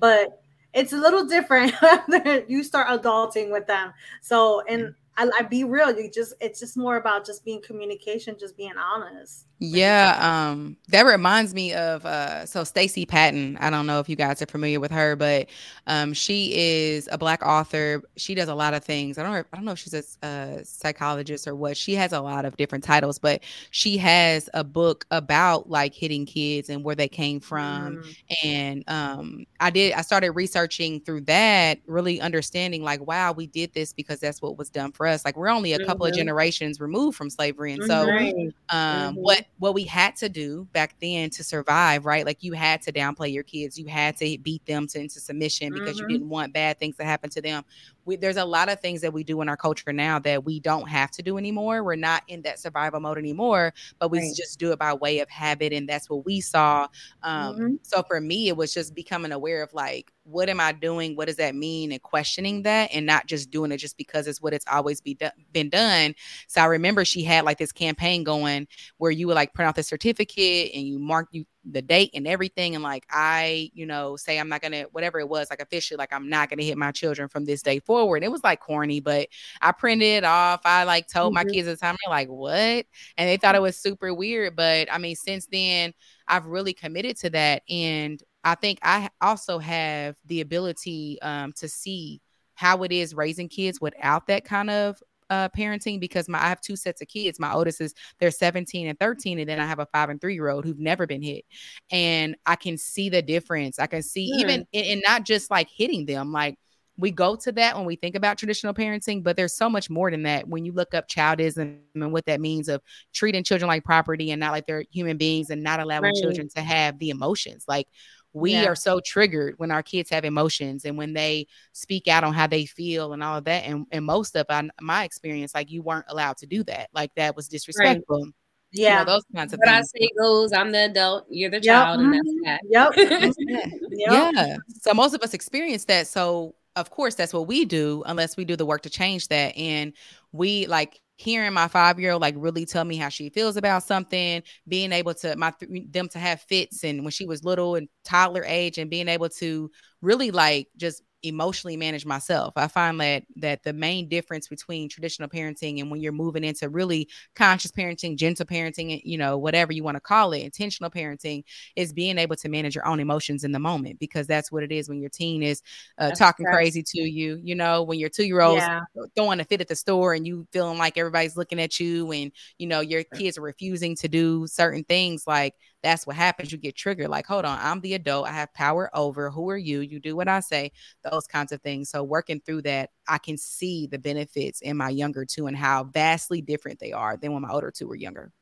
But 0.00 0.42
it's 0.72 0.92
a 0.92 0.96
little 0.96 1.24
different 1.24 1.72
you 2.48 2.64
start 2.64 2.88
adulting 2.88 3.52
with 3.52 3.66
them. 3.66 3.92
So 4.20 4.62
and 4.68 4.94
I, 5.16 5.30
I 5.38 5.42
be 5.42 5.64
real. 5.64 5.96
You 5.96 6.10
just 6.10 6.34
it's 6.40 6.60
just 6.60 6.76
more 6.76 6.96
about 6.96 7.24
just 7.24 7.44
being 7.44 7.62
communication, 7.62 8.36
just 8.38 8.56
being 8.56 8.76
honest. 8.76 9.46
Yeah, 9.60 10.18
um, 10.20 10.76
that 10.88 11.06
reminds 11.06 11.54
me 11.54 11.72
of 11.74 12.04
uh, 12.04 12.44
so 12.44 12.64
Stacey 12.64 13.06
Patton. 13.06 13.56
I 13.60 13.70
don't 13.70 13.86
know 13.86 14.00
if 14.00 14.08
you 14.08 14.16
guys 14.16 14.42
are 14.42 14.46
familiar 14.46 14.80
with 14.80 14.90
her, 14.90 15.14
but 15.14 15.46
um, 15.86 16.12
she 16.12 16.52
is 16.54 17.08
a 17.12 17.16
black 17.16 17.40
author. 17.46 18.02
She 18.16 18.34
does 18.34 18.48
a 18.48 18.54
lot 18.54 18.74
of 18.74 18.84
things. 18.84 19.16
I 19.16 19.22
don't 19.22 19.32
know. 19.32 19.44
I 19.52 19.56
don't 19.56 19.64
know 19.64 19.72
if 19.72 19.78
she's 19.78 19.94
a, 19.94 20.26
a 20.26 20.64
psychologist 20.64 21.46
or 21.46 21.54
what. 21.54 21.76
She 21.76 21.94
has 21.94 22.12
a 22.12 22.20
lot 22.20 22.44
of 22.44 22.56
different 22.56 22.82
titles, 22.82 23.18
but 23.18 23.42
she 23.70 23.96
has 23.98 24.50
a 24.54 24.64
book 24.64 25.06
about 25.12 25.70
like 25.70 25.94
hitting 25.94 26.26
kids 26.26 26.68
and 26.68 26.82
where 26.82 26.96
they 26.96 27.08
came 27.08 27.38
from. 27.38 28.02
Mm. 28.02 28.44
And 28.44 28.84
um, 28.88 29.46
I 29.60 29.70
did. 29.70 29.92
I 29.92 30.02
started 30.02 30.30
researching 30.30 31.00
through 31.00 31.22
that, 31.22 31.78
really 31.86 32.20
understanding 32.20 32.82
like, 32.82 33.06
wow, 33.06 33.32
we 33.32 33.46
did 33.46 33.72
this 33.72 33.92
because 33.92 34.18
that's 34.18 34.42
what 34.42 34.58
was 34.58 34.68
done 34.68 34.90
for 34.90 35.06
us. 35.06 35.24
Like 35.24 35.36
we're 35.36 35.48
only 35.48 35.72
a 35.72 35.78
mm-hmm. 35.78 35.86
couple 35.86 36.06
of 36.06 36.12
mm-hmm. 36.12 36.18
generations 36.18 36.80
removed 36.80 37.16
from 37.16 37.30
slavery, 37.30 37.72
and 37.72 37.84
so 37.84 38.06
mm-hmm. 38.06 38.76
um, 38.76 39.14
mm-hmm. 39.14 39.22
What 39.58 39.74
what 39.74 39.74
we 39.74 39.84
had 39.84 40.14
to 40.16 40.28
do 40.28 40.68
back 40.72 40.94
then 41.00 41.30
to 41.30 41.42
survive, 41.42 42.06
right? 42.06 42.24
Like 42.24 42.42
you 42.42 42.52
had 42.52 42.82
to 42.82 42.92
downplay 42.92 43.32
your 43.32 43.42
kids, 43.42 43.78
you 43.78 43.86
had 43.86 44.16
to 44.18 44.38
beat 44.38 44.64
them 44.66 44.86
to, 44.88 45.00
into 45.00 45.20
submission 45.20 45.72
because 45.72 45.96
mm-hmm. 45.96 46.10
you 46.10 46.18
didn't 46.18 46.28
want 46.28 46.52
bad 46.52 46.78
things 46.78 46.96
to 46.96 47.04
happen 47.04 47.30
to 47.30 47.42
them. 47.42 47.64
We, 48.04 48.16
there's 48.16 48.36
a 48.36 48.44
lot 48.44 48.68
of 48.68 48.80
things 48.80 49.00
that 49.00 49.12
we 49.12 49.24
do 49.24 49.40
in 49.40 49.48
our 49.48 49.56
culture 49.56 49.92
now 49.92 50.18
that 50.20 50.44
we 50.44 50.60
don't 50.60 50.88
have 50.88 51.10
to 51.12 51.22
do 51.22 51.38
anymore. 51.38 51.82
We're 51.82 51.96
not 51.96 52.22
in 52.28 52.42
that 52.42 52.58
survival 52.58 53.00
mode 53.00 53.18
anymore, 53.18 53.72
but 53.98 54.10
we 54.10 54.20
right. 54.20 54.34
just 54.34 54.58
do 54.58 54.72
it 54.72 54.78
by 54.78 54.92
way 54.94 55.20
of 55.20 55.28
habit, 55.28 55.72
and 55.72 55.88
that's 55.88 56.10
what 56.10 56.24
we 56.24 56.40
saw. 56.40 56.88
Um, 57.22 57.54
mm-hmm. 57.54 57.74
So 57.82 58.02
for 58.02 58.20
me, 58.20 58.48
it 58.48 58.56
was 58.56 58.72
just 58.74 58.94
becoming 58.94 59.32
aware 59.32 59.62
of 59.62 59.72
like, 59.74 60.12
what 60.24 60.48
am 60.48 60.60
I 60.60 60.72
doing? 60.72 61.16
What 61.16 61.28
does 61.28 61.36
that 61.36 61.54
mean? 61.54 61.92
And 61.92 62.02
questioning 62.02 62.62
that, 62.62 62.90
and 62.92 63.06
not 63.06 63.26
just 63.26 63.50
doing 63.50 63.72
it 63.72 63.78
just 63.78 63.96
because 63.96 64.26
it's 64.26 64.40
what 64.40 64.54
it's 64.54 64.66
always 64.70 65.00
be 65.00 65.14
do- 65.14 65.28
been 65.52 65.70
done. 65.70 66.14
So 66.46 66.60
I 66.60 66.66
remember 66.66 67.04
she 67.04 67.22
had 67.22 67.44
like 67.44 67.58
this 67.58 67.72
campaign 67.72 68.24
going 68.24 68.66
where 68.98 69.10
you 69.10 69.26
would 69.26 69.34
like 69.34 69.52
print 69.54 69.68
out 69.68 69.76
the 69.76 69.82
certificate 69.82 70.70
and 70.74 70.86
you 70.86 70.98
mark 70.98 71.28
you 71.32 71.44
the 71.70 71.82
date 71.82 72.10
and 72.14 72.26
everything 72.26 72.74
and 72.74 72.84
like 72.84 73.06
i 73.10 73.70
you 73.72 73.86
know 73.86 74.16
say 74.16 74.38
i'm 74.38 74.48
not 74.48 74.60
gonna 74.60 74.82
whatever 74.92 75.18
it 75.18 75.28
was 75.28 75.48
like 75.50 75.62
officially 75.62 75.96
like 75.96 76.12
i'm 76.12 76.28
not 76.28 76.50
gonna 76.50 76.62
hit 76.62 76.76
my 76.76 76.92
children 76.92 77.28
from 77.28 77.44
this 77.44 77.62
day 77.62 77.78
forward. 77.78 78.22
It 78.22 78.30
was 78.30 78.44
like 78.44 78.60
corny 78.60 79.00
but 79.00 79.28
i 79.62 79.72
printed 79.72 80.06
it 80.06 80.24
off. 80.24 80.60
I 80.64 80.84
like 80.84 81.08
told 81.08 81.34
mm-hmm. 81.34 81.46
my 81.46 81.52
kids 81.52 81.68
at 81.68 81.78
the 81.78 81.84
time 81.84 81.96
they're 82.04 82.14
like 82.14 82.28
what? 82.28 82.86
And 83.16 83.28
they 83.28 83.36
thought 83.36 83.54
it 83.54 83.62
was 83.62 83.76
super 83.76 84.12
weird 84.12 84.56
but 84.56 84.92
i 84.92 84.98
mean 84.98 85.16
since 85.16 85.46
then 85.46 85.92
i've 86.28 86.46
really 86.46 86.72
committed 86.72 87.16
to 87.18 87.30
that 87.30 87.62
and 87.68 88.22
i 88.42 88.54
think 88.54 88.78
i 88.82 89.08
also 89.20 89.58
have 89.58 90.16
the 90.26 90.40
ability 90.40 91.18
um, 91.22 91.52
to 91.52 91.68
see 91.68 92.20
how 92.54 92.82
it 92.82 92.92
is 92.92 93.14
raising 93.14 93.48
kids 93.48 93.80
without 93.80 94.26
that 94.26 94.44
kind 94.44 94.70
of 94.70 95.02
uh, 95.30 95.48
parenting 95.50 96.00
because 96.00 96.28
my 96.28 96.38
I 96.38 96.48
have 96.48 96.60
two 96.60 96.76
sets 96.76 97.00
of 97.00 97.08
kids. 97.08 97.40
My 97.40 97.52
oldest 97.52 97.80
is 97.80 97.94
they're 98.18 98.30
17 98.30 98.86
and 98.86 98.98
13, 98.98 99.38
and 99.38 99.48
then 99.48 99.60
I 99.60 99.66
have 99.66 99.78
a 99.78 99.86
five 99.86 100.10
and 100.10 100.20
three 100.20 100.34
year 100.34 100.48
old 100.48 100.64
who've 100.64 100.78
never 100.78 101.06
been 101.06 101.22
hit, 101.22 101.44
and 101.90 102.36
I 102.46 102.56
can 102.56 102.78
see 102.78 103.08
the 103.08 103.22
difference. 103.22 103.78
I 103.78 103.86
can 103.86 104.02
see 104.02 104.32
mm. 104.32 104.40
even 104.40 104.66
and 104.72 105.02
not 105.06 105.24
just 105.24 105.50
like 105.50 105.68
hitting 105.70 106.06
them, 106.06 106.32
like 106.32 106.58
we 106.96 107.10
go 107.10 107.34
to 107.36 107.52
that 107.52 107.76
when 107.76 107.86
we 107.86 107.96
think 107.96 108.14
about 108.14 108.38
traditional 108.38 108.72
parenting, 108.72 109.22
but 109.22 109.36
there's 109.36 109.56
so 109.56 109.68
much 109.68 109.90
more 109.90 110.10
than 110.10 110.22
that. 110.22 110.46
When 110.46 110.64
you 110.64 110.72
look 110.72 110.94
up 110.94 111.08
childism 111.08 111.80
and 111.94 112.12
what 112.12 112.26
that 112.26 112.40
means 112.40 112.68
of 112.68 112.82
treating 113.12 113.42
children 113.42 113.66
like 113.66 113.84
property 113.84 114.30
and 114.30 114.38
not 114.38 114.52
like 114.52 114.66
they're 114.66 114.84
human 114.92 115.16
beings 115.16 115.50
and 115.50 115.62
not 115.62 115.80
allowing 115.80 116.04
right. 116.04 116.14
children 116.14 116.48
to 116.54 116.60
have 116.60 116.98
the 116.98 117.10
emotions, 117.10 117.64
like 117.66 117.88
we 118.34 118.52
yeah. 118.52 118.66
are 118.66 118.74
so 118.74 119.00
triggered 119.00 119.54
when 119.58 119.70
our 119.70 119.82
kids 119.82 120.10
have 120.10 120.24
emotions 120.24 120.84
and 120.84 120.98
when 120.98 121.14
they 121.14 121.46
speak 121.72 122.08
out 122.08 122.24
on 122.24 122.34
how 122.34 122.48
they 122.48 122.66
feel 122.66 123.12
and 123.12 123.22
all 123.22 123.38
of 123.38 123.44
that. 123.44 123.64
And, 123.64 123.86
and 123.92 124.04
most 124.04 124.36
of 124.36 124.44
I, 124.50 124.68
my 124.80 125.04
experience, 125.04 125.54
like 125.54 125.70
you 125.70 125.82
weren't 125.82 126.06
allowed 126.08 126.36
to 126.38 126.46
do 126.46 126.64
that. 126.64 126.90
Like 126.92 127.14
that 127.14 127.36
was 127.36 127.48
disrespectful. 127.48 128.24
Right. 128.24 128.34
Yeah, 128.72 129.00
you 129.00 129.06
know, 129.06 129.12
those 129.12 129.22
kinds 129.32 129.52
of 129.52 129.60
what 129.60 129.68
things. 129.68 129.92
I 129.94 129.98
say 130.00 130.10
goes. 130.18 130.52
I'm 130.52 130.72
the 130.72 130.86
adult. 130.86 131.26
You're 131.30 131.48
the 131.48 131.60
child, 131.60 132.00
yep. 132.00 132.04
and 132.04 132.14
that's 132.14 132.28
mm-hmm. 132.28 132.44
that. 132.44 132.60
Yep. 132.68 133.72
yep. 133.92 134.32
Yeah. 134.34 134.56
So 134.82 134.94
most 134.94 135.14
of 135.14 135.22
us 135.22 135.32
experience 135.32 135.84
that. 135.84 136.08
So 136.08 136.56
of 136.76 136.90
course, 136.90 137.14
that's 137.14 137.32
what 137.32 137.46
we 137.46 137.64
do, 137.64 138.02
unless 138.06 138.36
we 138.36 138.44
do 138.44 138.56
the 138.56 138.66
work 138.66 138.82
to 138.82 138.90
change 138.90 139.28
that. 139.28 139.56
And 139.56 139.92
we 140.32 140.66
like 140.66 141.00
hearing 141.16 141.52
my 141.52 141.68
five 141.68 142.00
year 142.00 142.12
old 142.12 142.22
like 142.22 142.34
really 142.36 142.66
tell 142.66 142.84
me 142.84 142.96
how 142.96 143.08
she 143.08 143.28
feels 143.30 143.56
about 143.56 143.82
something 143.82 144.42
being 144.66 144.92
able 144.92 145.14
to 145.14 145.36
my 145.36 145.52
them 145.90 146.08
to 146.08 146.18
have 146.18 146.40
fits 146.42 146.82
and 146.82 147.02
when 147.02 147.10
she 147.12 147.26
was 147.26 147.44
little 147.44 147.76
and 147.76 147.88
toddler 148.04 148.44
age 148.44 148.78
and 148.78 148.90
being 148.90 149.08
able 149.08 149.28
to 149.28 149.70
really 150.02 150.30
like 150.32 150.68
just 150.76 151.02
emotionally 151.24 151.76
manage 151.76 152.06
myself. 152.06 152.52
I 152.56 152.68
find 152.68 153.00
that 153.00 153.24
that 153.36 153.62
the 153.62 153.72
main 153.72 154.08
difference 154.08 154.46
between 154.46 154.88
traditional 154.88 155.28
parenting 155.28 155.80
and 155.80 155.90
when 155.90 156.00
you're 156.00 156.12
moving 156.12 156.44
into 156.44 156.68
really 156.68 157.08
conscious 157.34 157.72
parenting, 157.72 158.16
gentle 158.16 158.46
parenting, 158.46 159.00
you 159.04 159.18
know, 159.18 159.38
whatever 159.38 159.72
you 159.72 159.82
want 159.82 159.96
to 159.96 160.00
call 160.00 160.32
it, 160.32 160.42
intentional 160.42 160.90
parenting 160.90 161.44
is 161.76 161.92
being 161.92 162.18
able 162.18 162.36
to 162.36 162.48
manage 162.48 162.74
your 162.74 162.86
own 162.86 163.00
emotions 163.00 163.44
in 163.44 163.52
the 163.52 163.58
moment 163.58 163.98
because 163.98 164.26
that's 164.26 164.52
what 164.52 164.62
it 164.62 164.70
is 164.70 164.88
when 164.88 165.00
your 165.00 165.10
teen 165.10 165.42
is 165.42 165.62
uh, 165.98 166.10
talking 166.10 166.46
crazy 166.46 166.82
to 166.82 167.00
you, 167.00 167.40
you 167.42 167.54
know, 167.54 167.82
when 167.82 167.98
your 167.98 168.10
2-year-old 168.10 168.58
yeah. 168.58 168.80
throwing 169.16 169.40
a 169.40 169.44
fit 169.44 169.60
at 169.60 169.68
the 169.68 169.76
store 169.76 170.14
and 170.14 170.26
you 170.26 170.46
feeling 170.52 170.78
like 170.78 170.98
everybody's 170.98 171.36
looking 171.36 171.60
at 171.60 171.80
you 171.80 172.12
and 172.12 172.30
you 172.58 172.66
know 172.66 172.80
your 172.80 173.02
kids 173.02 173.38
are 173.38 173.42
refusing 173.42 173.96
to 173.96 174.08
do 174.08 174.46
certain 174.46 174.84
things 174.84 175.26
like 175.26 175.54
that's 175.84 176.06
what 176.06 176.16
happens. 176.16 176.50
You 176.50 176.58
get 176.58 176.74
triggered 176.74 177.10
like, 177.10 177.26
hold 177.26 177.44
on, 177.44 177.58
I'm 177.60 177.80
the 177.80 177.94
adult. 177.94 178.26
I 178.26 178.32
have 178.32 178.52
power 178.54 178.90
over. 178.94 179.30
Who 179.30 179.50
are 179.50 179.58
you? 179.58 179.80
You 179.80 180.00
do 180.00 180.16
what 180.16 180.28
I 180.28 180.40
say, 180.40 180.72
those 181.08 181.26
kinds 181.26 181.52
of 181.52 181.60
things. 181.60 181.90
So, 181.90 182.02
working 182.02 182.40
through 182.40 182.62
that, 182.62 182.90
I 183.06 183.18
can 183.18 183.36
see 183.36 183.86
the 183.86 183.98
benefits 183.98 184.62
in 184.62 184.78
my 184.78 184.88
younger 184.88 185.26
two 185.26 185.46
and 185.46 185.56
how 185.56 185.84
vastly 185.84 186.40
different 186.40 186.80
they 186.80 186.92
are 186.92 187.18
than 187.18 187.32
when 187.32 187.42
my 187.42 187.50
older 187.50 187.70
two 187.70 187.86
were 187.86 187.94
younger. 187.94 188.32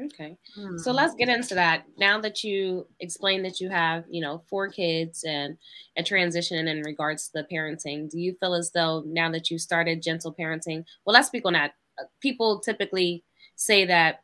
Okay. 0.00 0.36
Hmm. 0.54 0.76
So 0.78 0.92
let's 0.92 1.14
get 1.14 1.28
into 1.28 1.56
that. 1.56 1.84
Now 1.98 2.20
that 2.20 2.44
you 2.44 2.86
explained 3.00 3.44
that 3.44 3.60
you 3.60 3.68
have, 3.68 4.04
you 4.08 4.20
know, 4.20 4.44
four 4.48 4.68
kids 4.68 5.24
and 5.24 5.56
a 5.96 6.04
transition 6.04 6.68
in 6.68 6.82
regards 6.82 7.28
to 7.28 7.30
the 7.34 7.48
parenting, 7.52 8.08
do 8.08 8.20
you 8.20 8.36
feel 8.38 8.54
as 8.54 8.70
though 8.70 9.02
now 9.06 9.28
that 9.32 9.50
you 9.50 9.58
started 9.58 10.02
gentle 10.02 10.32
parenting, 10.32 10.84
well, 11.04 11.14
let's 11.14 11.26
speak 11.26 11.44
on 11.46 11.54
that. 11.54 11.72
Uh, 12.00 12.04
people 12.20 12.60
typically 12.60 13.24
say 13.56 13.86
that 13.86 14.20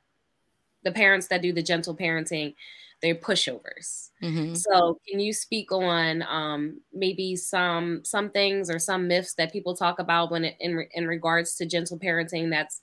the 0.84 0.92
parents 0.92 1.28
that 1.28 1.42
do 1.42 1.52
the 1.52 1.62
gentle 1.62 1.96
parenting 1.96 2.54
they're 3.02 3.14
pushovers 3.14 4.10
mm-hmm. 4.22 4.54
so 4.54 4.98
can 5.08 5.20
you 5.20 5.32
speak 5.32 5.70
on 5.72 6.22
um, 6.22 6.80
maybe 6.92 7.36
some 7.36 8.02
some 8.04 8.30
things 8.30 8.70
or 8.70 8.78
some 8.78 9.08
myths 9.08 9.34
that 9.34 9.52
people 9.52 9.76
talk 9.76 9.98
about 9.98 10.30
when 10.30 10.44
it, 10.44 10.56
in 10.60 10.86
in 10.94 11.06
regards 11.06 11.54
to 11.56 11.66
gentle 11.66 11.98
parenting 11.98 12.50
that's 12.50 12.80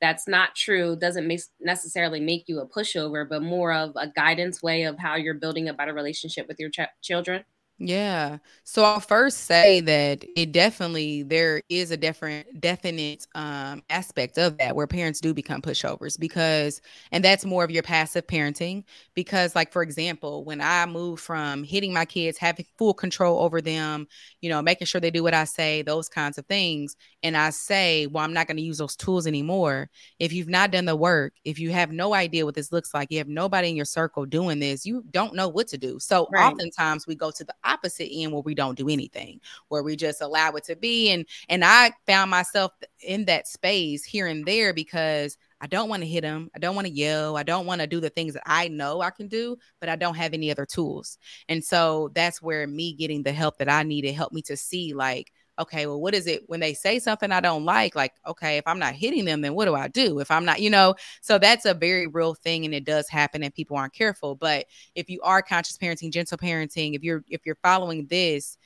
that's 0.00 0.28
not 0.28 0.54
true 0.54 0.94
doesn't 0.94 1.26
make, 1.26 1.40
necessarily 1.60 2.20
make 2.20 2.44
you 2.46 2.60
a 2.60 2.68
pushover 2.68 3.28
but 3.28 3.42
more 3.42 3.72
of 3.72 3.92
a 3.96 4.08
guidance 4.08 4.62
way 4.62 4.84
of 4.84 4.98
how 4.98 5.16
you're 5.16 5.34
building 5.34 5.68
a 5.68 5.74
better 5.74 5.94
relationship 5.94 6.46
with 6.46 6.60
your 6.60 6.70
ch- 6.70 6.80
children 7.02 7.44
yeah. 7.80 8.38
So 8.64 8.82
I'll 8.82 8.98
first 8.98 9.44
say 9.44 9.80
that 9.82 10.24
it 10.34 10.50
definitely 10.50 11.22
there 11.22 11.62
is 11.68 11.92
a 11.92 11.96
different 11.96 12.60
definite 12.60 13.24
um 13.36 13.84
aspect 13.88 14.36
of 14.36 14.58
that 14.58 14.74
where 14.74 14.88
parents 14.88 15.20
do 15.20 15.32
become 15.32 15.62
pushovers 15.62 16.18
because 16.18 16.80
and 17.12 17.24
that's 17.24 17.44
more 17.44 17.62
of 17.62 17.70
your 17.70 17.84
passive 17.84 18.26
parenting 18.26 18.82
because 19.14 19.54
like 19.54 19.70
for 19.70 19.82
example, 19.82 20.44
when 20.44 20.60
I 20.60 20.86
moved 20.86 21.22
from 21.22 21.62
hitting 21.62 21.92
my 21.92 22.04
kids, 22.04 22.36
having 22.36 22.66
full 22.78 22.94
control 22.94 23.40
over 23.44 23.60
them, 23.60 24.08
you 24.40 24.48
know, 24.50 24.60
making 24.60 24.86
sure 24.86 25.00
they 25.00 25.10
do 25.12 25.22
what 25.22 25.34
I 25.34 25.44
say, 25.44 25.82
those 25.82 26.08
kinds 26.08 26.36
of 26.36 26.46
things, 26.46 26.96
and 27.22 27.36
I 27.36 27.50
say, 27.50 28.06
"Well, 28.06 28.24
I'm 28.24 28.32
not 28.32 28.46
going 28.48 28.56
to 28.56 28.62
use 28.62 28.78
those 28.78 28.96
tools 28.96 29.26
anymore." 29.26 29.88
If 30.18 30.32
you've 30.32 30.48
not 30.48 30.70
done 30.72 30.84
the 30.84 30.96
work, 30.96 31.34
if 31.44 31.58
you 31.58 31.70
have 31.72 31.92
no 31.92 32.14
idea 32.14 32.44
what 32.44 32.54
this 32.54 32.72
looks 32.72 32.92
like, 32.94 33.10
you 33.10 33.18
have 33.18 33.28
nobody 33.28 33.70
in 33.70 33.76
your 33.76 33.84
circle 33.84 34.26
doing 34.26 34.58
this, 34.60 34.84
you 34.86 35.04
don't 35.10 35.34
know 35.34 35.48
what 35.48 35.68
to 35.68 35.78
do. 35.78 35.98
So 36.00 36.28
right. 36.28 36.52
oftentimes 36.52 37.06
we 37.06 37.14
go 37.14 37.30
to 37.30 37.44
the 37.44 37.54
opposite 37.68 38.08
end 38.12 38.32
where 38.32 38.42
we 38.42 38.54
don't 38.54 38.76
do 38.76 38.88
anything, 38.88 39.40
where 39.68 39.82
we 39.82 39.96
just 39.96 40.20
allow 40.20 40.52
it 40.52 40.64
to 40.64 40.76
be. 40.76 41.10
And 41.10 41.26
and 41.48 41.64
I 41.64 41.92
found 42.06 42.30
myself 42.30 42.72
in 43.00 43.24
that 43.26 43.46
space 43.46 44.04
here 44.04 44.26
and 44.26 44.44
there 44.46 44.72
because 44.72 45.36
I 45.60 45.66
don't 45.66 45.88
want 45.88 46.02
to 46.02 46.08
hit 46.08 46.24
him. 46.24 46.50
I 46.54 46.58
don't 46.58 46.76
want 46.76 46.86
to 46.86 46.92
yell. 46.92 47.36
I 47.36 47.42
don't 47.42 47.66
want 47.66 47.80
to 47.80 47.86
do 47.86 48.00
the 48.00 48.10
things 48.10 48.34
that 48.34 48.44
I 48.46 48.68
know 48.68 49.00
I 49.00 49.10
can 49.10 49.26
do, 49.26 49.56
but 49.80 49.88
I 49.88 49.96
don't 49.96 50.14
have 50.14 50.32
any 50.32 50.50
other 50.50 50.66
tools. 50.66 51.18
And 51.48 51.64
so 51.64 52.10
that's 52.14 52.40
where 52.40 52.66
me 52.66 52.94
getting 52.94 53.22
the 53.22 53.32
help 53.32 53.58
that 53.58 53.68
I 53.68 53.82
needed 53.82 54.14
helped 54.14 54.34
me 54.34 54.42
to 54.42 54.56
see 54.56 54.94
like 54.94 55.32
okay, 55.58 55.86
well, 55.86 56.00
what 56.00 56.14
is 56.14 56.26
it 56.26 56.44
when 56.46 56.60
they 56.60 56.74
say 56.74 56.98
something 56.98 57.32
I 57.32 57.40
don't 57.40 57.64
like? 57.64 57.94
Like, 57.94 58.14
okay, 58.26 58.56
if 58.58 58.66
I'm 58.66 58.78
not 58.78 58.94
hitting 58.94 59.24
them, 59.24 59.40
then 59.40 59.54
what 59.54 59.64
do 59.64 59.74
I 59.74 59.88
do? 59.88 60.20
If 60.20 60.30
I'm 60.30 60.44
not, 60.44 60.60
you 60.60 60.70
know, 60.70 60.94
so 61.20 61.38
that's 61.38 61.64
a 61.64 61.74
very 61.74 62.06
real 62.06 62.34
thing 62.34 62.64
and 62.64 62.74
it 62.74 62.84
does 62.84 63.08
happen 63.08 63.42
and 63.42 63.54
people 63.54 63.76
aren't 63.76 63.92
careful. 63.94 64.34
But 64.34 64.66
if 64.94 65.10
you 65.10 65.20
are 65.22 65.42
conscious 65.42 65.76
parenting, 65.76 66.12
gentle 66.12 66.38
parenting, 66.38 66.94
if 66.94 67.02
you're 67.02 67.24
if 67.28 67.44
you're 67.44 67.58
following 67.62 68.06
this, 68.06 68.56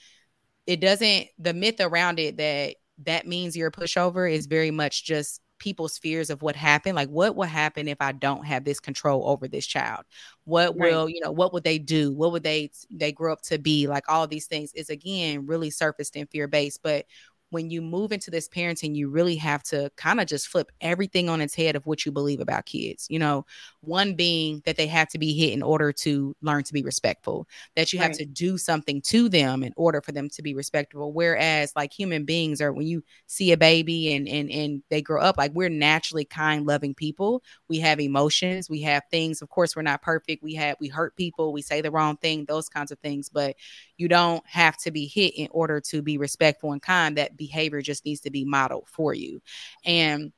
it 0.66 0.81
doesn't 0.81 1.28
the 1.38 1.55
myth 1.55 1.81
around 1.81 2.18
it 2.18 2.37
that 2.37 2.76
that 3.05 3.26
means 3.26 3.57
you're 3.57 3.68
a 3.68 3.72
pushover 3.72 4.31
is 4.31 4.46
very 4.46 4.70
much 4.70 5.05
just 5.05 5.40
people's 5.62 5.96
fears 5.96 6.29
of 6.29 6.42
what 6.42 6.57
happened 6.57 6.96
like 6.96 7.09
what 7.09 7.37
will 7.37 7.44
happen 7.44 7.87
if 7.87 8.01
i 8.01 8.11
don't 8.11 8.44
have 8.44 8.64
this 8.64 8.81
control 8.81 9.29
over 9.29 9.46
this 9.46 9.64
child? 9.64 10.05
What 10.44 10.77
right. 10.77 10.90
will 10.90 11.09
you 11.09 11.20
know 11.20 11.31
what 11.31 11.53
would 11.53 11.62
they 11.62 11.79
do? 11.79 12.12
What 12.12 12.33
would 12.33 12.42
they 12.42 12.70
they 12.90 13.12
grow 13.12 13.33
up 13.33 13.42
to 13.42 13.59
be? 13.59 13.87
Like 13.87 14.05
all 14.09 14.27
these 14.27 14.46
things 14.46 14.72
is 14.75 14.90
again 14.90 15.46
really 15.46 15.70
surfaced 15.70 16.16
in 16.16 16.27
fear 16.27 16.48
based 16.48 16.81
but 16.83 17.07
when 17.52 17.68
you 17.68 17.82
move 17.82 18.12
into 18.12 18.30
this 18.30 18.48
parenting, 18.48 18.96
you 18.96 19.10
really 19.10 19.36
have 19.36 19.62
to 19.64 19.90
kind 19.96 20.20
of 20.20 20.26
just 20.26 20.48
flip 20.48 20.72
everything 20.80 21.28
on 21.28 21.42
its 21.42 21.54
head 21.54 21.76
of 21.76 21.86
what 21.86 22.06
you 22.06 22.10
believe 22.10 22.40
about 22.40 22.64
kids. 22.64 23.06
You 23.10 23.18
know, 23.18 23.44
one 23.82 24.14
being 24.14 24.62
that 24.64 24.78
they 24.78 24.86
have 24.86 25.08
to 25.10 25.18
be 25.18 25.34
hit 25.34 25.52
in 25.52 25.62
order 25.62 25.92
to 25.92 26.34
learn 26.40 26.64
to 26.64 26.72
be 26.72 26.82
respectful, 26.82 27.46
that 27.76 27.92
you 27.92 28.00
right. 28.00 28.06
have 28.06 28.16
to 28.16 28.24
do 28.24 28.56
something 28.56 29.02
to 29.02 29.28
them 29.28 29.62
in 29.62 29.74
order 29.76 30.00
for 30.00 30.12
them 30.12 30.30
to 30.30 30.42
be 30.42 30.54
respectful. 30.54 31.12
Whereas, 31.12 31.74
like 31.76 31.92
human 31.92 32.24
beings 32.24 32.62
are, 32.62 32.72
when 32.72 32.86
you 32.86 33.04
see 33.26 33.52
a 33.52 33.56
baby 33.58 34.14
and 34.14 34.26
and 34.26 34.50
and 34.50 34.82
they 34.88 35.02
grow 35.02 35.20
up, 35.20 35.36
like 35.36 35.52
we're 35.52 35.68
naturally 35.68 36.24
kind, 36.24 36.66
loving 36.66 36.94
people. 36.94 37.42
We 37.68 37.80
have 37.80 38.00
emotions, 38.00 38.70
we 38.70 38.80
have 38.82 39.02
things. 39.10 39.42
Of 39.42 39.50
course, 39.50 39.76
we're 39.76 39.82
not 39.82 40.00
perfect. 40.00 40.42
We 40.42 40.54
have 40.54 40.76
we 40.80 40.88
hurt 40.88 41.16
people, 41.16 41.52
we 41.52 41.60
say 41.60 41.82
the 41.82 41.90
wrong 41.90 42.16
thing, 42.16 42.46
those 42.46 42.70
kinds 42.70 42.92
of 42.92 42.98
things. 43.00 43.28
But 43.28 43.56
you 43.98 44.08
don't 44.08 44.44
have 44.46 44.78
to 44.78 44.90
be 44.90 45.06
hit 45.06 45.34
in 45.36 45.48
order 45.50 45.80
to 45.80 46.00
be 46.00 46.16
respectful 46.16 46.72
and 46.72 46.80
kind. 46.80 47.18
That 47.18 47.36
behavior 47.46 47.83
just 47.83 48.05
needs 48.05 48.20
to 48.22 48.31
be 48.31 48.44
modeled 48.44 48.88
for 48.88 49.14
you. 49.14 49.40
And 49.85 50.33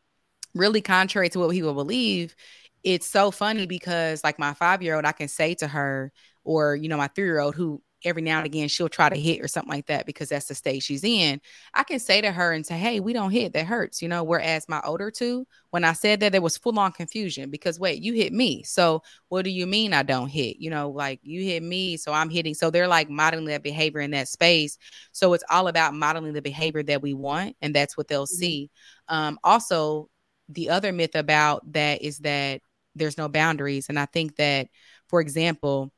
really 0.54 0.80
contrary 0.80 1.28
to 1.30 1.38
what 1.38 1.50
people 1.50 1.74
believe, 1.74 2.34
it's 2.82 3.06
so 3.06 3.30
funny 3.30 3.66
because 3.66 4.22
like 4.22 4.38
my 4.38 4.54
five 4.54 4.82
year 4.82 4.94
old, 4.96 5.04
I 5.04 5.12
can 5.12 5.28
say 5.28 5.54
to 5.56 5.68
her, 5.68 6.12
or 6.44 6.76
you 6.76 6.88
know, 6.88 6.96
my 6.96 7.08
three 7.08 7.24
year 7.24 7.40
old 7.40 7.54
who 7.54 7.82
every 8.04 8.22
now 8.22 8.38
and 8.38 8.46
again 8.46 8.68
she'll 8.68 8.88
try 8.88 9.08
to 9.08 9.16
hit 9.16 9.40
or 9.40 9.48
something 9.48 9.72
like 9.72 9.86
that 9.86 10.06
because 10.06 10.28
that's 10.28 10.46
the 10.46 10.54
stage 10.54 10.82
she's 10.82 11.04
in. 11.04 11.40
I 11.72 11.84
can 11.84 11.98
say 11.98 12.20
to 12.20 12.30
her 12.30 12.52
and 12.52 12.64
say, 12.64 12.76
Hey, 12.76 13.00
we 13.00 13.12
don't 13.12 13.30
hit, 13.30 13.52
that 13.52 13.66
hurts, 13.66 14.02
you 14.02 14.08
know. 14.08 14.24
Whereas 14.24 14.68
my 14.68 14.80
older 14.84 15.10
two, 15.10 15.46
when 15.70 15.84
I 15.84 15.92
said 15.92 16.20
that, 16.20 16.32
there 16.32 16.42
was 16.42 16.56
full 16.56 16.78
on 16.78 16.92
confusion 16.92 17.50
because 17.50 17.78
wait, 17.78 18.02
you 18.02 18.12
hit 18.12 18.32
me. 18.32 18.62
So 18.62 19.02
what 19.28 19.44
do 19.44 19.50
you 19.50 19.66
mean 19.66 19.92
I 19.92 20.02
don't 20.02 20.28
hit? 20.28 20.58
You 20.58 20.70
know, 20.70 20.90
like 20.90 21.20
you 21.22 21.42
hit 21.42 21.62
me, 21.62 21.96
so 21.96 22.12
I'm 22.12 22.30
hitting. 22.30 22.54
So 22.54 22.70
they're 22.70 22.88
like 22.88 23.10
modeling 23.10 23.46
that 23.46 23.62
behavior 23.62 24.00
in 24.00 24.10
that 24.12 24.28
space. 24.28 24.78
So 25.12 25.32
it's 25.32 25.44
all 25.50 25.68
about 25.68 25.94
modeling 25.94 26.32
the 26.32 26.42
behavior 26.42 26.82
that 26.84 27.02
we 27.02 27.14
want, 27.14 27.56
and 27.62 27.74
that's 27.74 27.96
what 27.96 28.08
they'll 28.08 28.26
mm-hmm. 28.26 28.36
see. 28.36 28.70
Um, 29.08 29.38
also, 29.42 30.08
the 30.48 30.70
other 30.70 30.92
myth 30.92 31.14
about 31.14 31.72
that 31.72 32.02
is 32.02 32.18
that 32.18 32.60
there's 32.94 33.18
no 33.18 33.28
boundaries. 33.28 33.88
And 33.88 33.98
I 33.98 34.06
think 34.06 34.36
that, 34.36 34.68
for 35.08 35.20
example, 35.20 35.92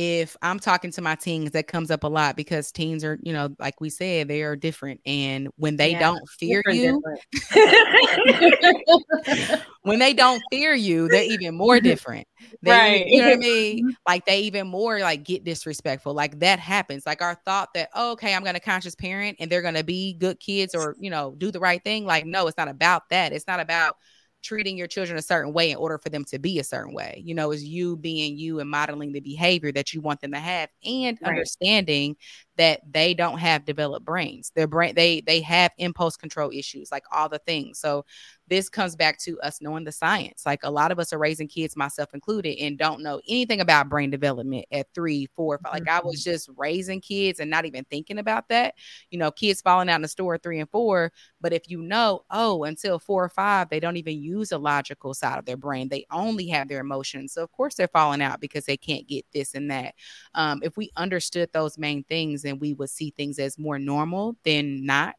if 0.00 0.36
I'm 0.42 0.60
talking 0.60 0.92
to 0.92 1.02
my 1.02 1.16
teens, 1.16 1.50
that 1.50 1.66
comes 1.66 1.90
up 1.90 2.04
a 2.04 2.06
lot 2.06 2.36
because 2.36 2.70
teens 2.70 3.02
are, 3.02 3.18
you 3.20 3.32
know, 3.32 3.48
like 3.58 3.80
we 3.80 3.90
said, 3.90 4.28
they 4.28 4.42
are 4.42 4.54
different. 4.54 5.00
And 5.04 5.48
when 5.56 5.74
they 5.74 5.90
yeah, 5.90 5.98
don't 5.98 6.22
fear 6.38 6.62
you, 6.68 7.02
when 9.82 9.98
they 9.98 10.14
don't 10.14 10.40
fear 10.52 10.72
you, 10.72 11.08
they're 11.08 11.24
even 11.24 11.56
more 11.56 11.80
different. 11.80 12.28
They, 12.62 12.70
right. 12.70 13.06
You 13.08 13.22
know 13.22 13.28
what 13.30 13.34
I 13.34 13.38
mean? 13.38 13.96
Like 14.06 14.24
they 14.24 14.42
even 14.42 14.68
more 14.68 15.00
like 15.00 15.24
get 15.24 15.42
disrespectful. 15.42 16.14
Like 16.14 16.38
that 16.38 16.60
happens. 16.60 17.04
Like 17.04 17.20
our 17.20 17.34
thought 17.44 17.74
that, 17.74 17.88
oh, 17.92 18.12
okay, 18.12 18.34
I'm 18.34 18.44
gonna 18.44 18.60
conscious 18.60 18.94
parent 18.94 19.38
and 19.40 19.50
they're 19.50 19.62
gonna 19.62 19.82
be 19.82 20.14
good 20.14 20.38
kids 20.38 20.76
or, 20.76 20.94
you 21.00 21.10
know, 21.10 21.34
do 21.36 21.50
the 21.50 21.58
right 21.58 21.82
thing. 21.82 22.04
Like, 22.04 22.24
no, 22.24 22.46
it's 22.46 22.56
not 22.56 22.68
about 22.68 23.08
that. 23.10 23.32
It's 23.32 23.48
not 23.48 23.58
about 23.58 23.96
treating 24.42 24.76
your 24.76 24.86
children 24.86 25.18
a 25.18 25.22
certain 25.22 25.52
way 25.52 25.70
in 25.70 25.76
order 25.76 25.98
for 25.98 26.08
them 26.08 26.24
to 26.24 26.38
be 26.38 26.58
a 26.58 26.64
certain 26.64 26.94
way. 26.94 27.22
You 27.24 27.34
know, 27.34 27.50
is 27.50 27.64
you 27.64 27.96
being 27.96 28.36
you 28.36 28.60
and 28.60 28.70
modeling 28.70 29.12
the 29.12 29.20
behavior 29.20 29.72
that 29.72 29.92
you 29.92 30.00
want 30.00 30.20
them 30.20 30.32
to 30.32 30.38
have 30.38 30.68
and 30.84 31.18
right. 31.20 31.30
understanding 31.30 32.16
that 32.56 32.80
they 32.90 33.14
don't 33.14 33.38
have 33.38 33.64
developed 33.64 34.04
brains. 34.04 34.52
Their 34.54 34.66
brain 34.66 34.94
they 34.94 35.20
they 35.20 35.40
have 35.42 35.72
impulse 35.78 36.16
control 36.16 36.50
issues, 36.52 36.90
like 36.90 37.04
all 37.12 37.28
the 37.28 37.38
things. 37.40 37.78
So 37.78 38.04
this 38.48 38.68
comes 38.68 38.96
back 38.96 39.18
to 39.20 39.40
us 39.40 39.60
knowing 39.60 39.84
the 39.84 39.92
science. 39.92 40.44
Like 40.46 40.60
a 40.62 40.70
lot 40.70 40.92
of 40.92 40.98
us 40.98 41.12
are 41.12 41.18
raising 41.18 41.48
kids, 41.48 41.76
myself 41.76 42.14
included, 42.14 42.58
and 42.58 42.78
don't 42.78 43.02
know 43.02 43.20
anything 43.28 43.60
about 43.60 43.88
brain 43.88 44.10
development 44.10 44.64
at 44.72 44.86
three, 44.94 45.26
four, 45.34 45.58
five. 45.58 45.72
Like. 45.72 45.88
I 45.88 46.00
was 46.00 46.20
mm-hmm. 46.20 46.30
just 46.30 46.50
raising 46.56 47.00
kids 47.00 47.40
and 47.40 47.50
not 47.50 47.64
even 47.64 47.84
thinking 47.84 48.18
about 48.18 48.48
that. 48.48 48.74
You 49.10 49.18
know, 49.18 49.30
kids 49.30 49.60
falling 49.60 49.88
out 49.88 49.96
in 49.96 50.02
the 50.02 50.08
store 50.08 50.38
three 50.38 50.60
and 50.60 50.70
four. 50.70 51.12
But 51.40 51.52
if 51.52 51.70
you 51.70 51.82
know, 51.82 52.24
oh, 52.30 52.64
until 52.64 52.98
four 52.98 53.24
or 53.24 53.28
five, 53.28 53.68
they 53.68 53.80
don't 53.80 53.96
even 53.96 54.22
use 54.22 54.52
a 54.52 54.58
logical 54.58 55.14
side 55.14 55.38
of 55.38 55.44
their 55.44 55.56
brain. 55.56 55.88
They 55.88 56.06
only 56.10 56.46
have 56.48 56.68
their 56.68 56.80
emotions. 56.80 57.32
So 57.32 57.42
of 57.42 57.52
course 57.52 57.74
they're 57.74 57.88
falling 57.88 58.22
out 58.22 58.40
because 58.40 58.64
they 58.64 58.76
can't 58.76 59.06
get 59.06 59.24
this 59.32 59.54
and 59.54 59.70
that. 59.70 59.94
Um, 60.34 60.60
if 60.62 60.76
we 60.76 60.90
understood 60.96 61.50
those 61.52 61.78
main 61.78 62.04
things 62.04 62.44
and 62.44 62.60
we 62.60 62.74
would 62.74 62.90
see 62.90 63.10
things 63.10 63.38
as 63.38 63.58
more 63.58 63.78
normal 63.78 64.36
than 64.44 64.84
not. 64.84 65.16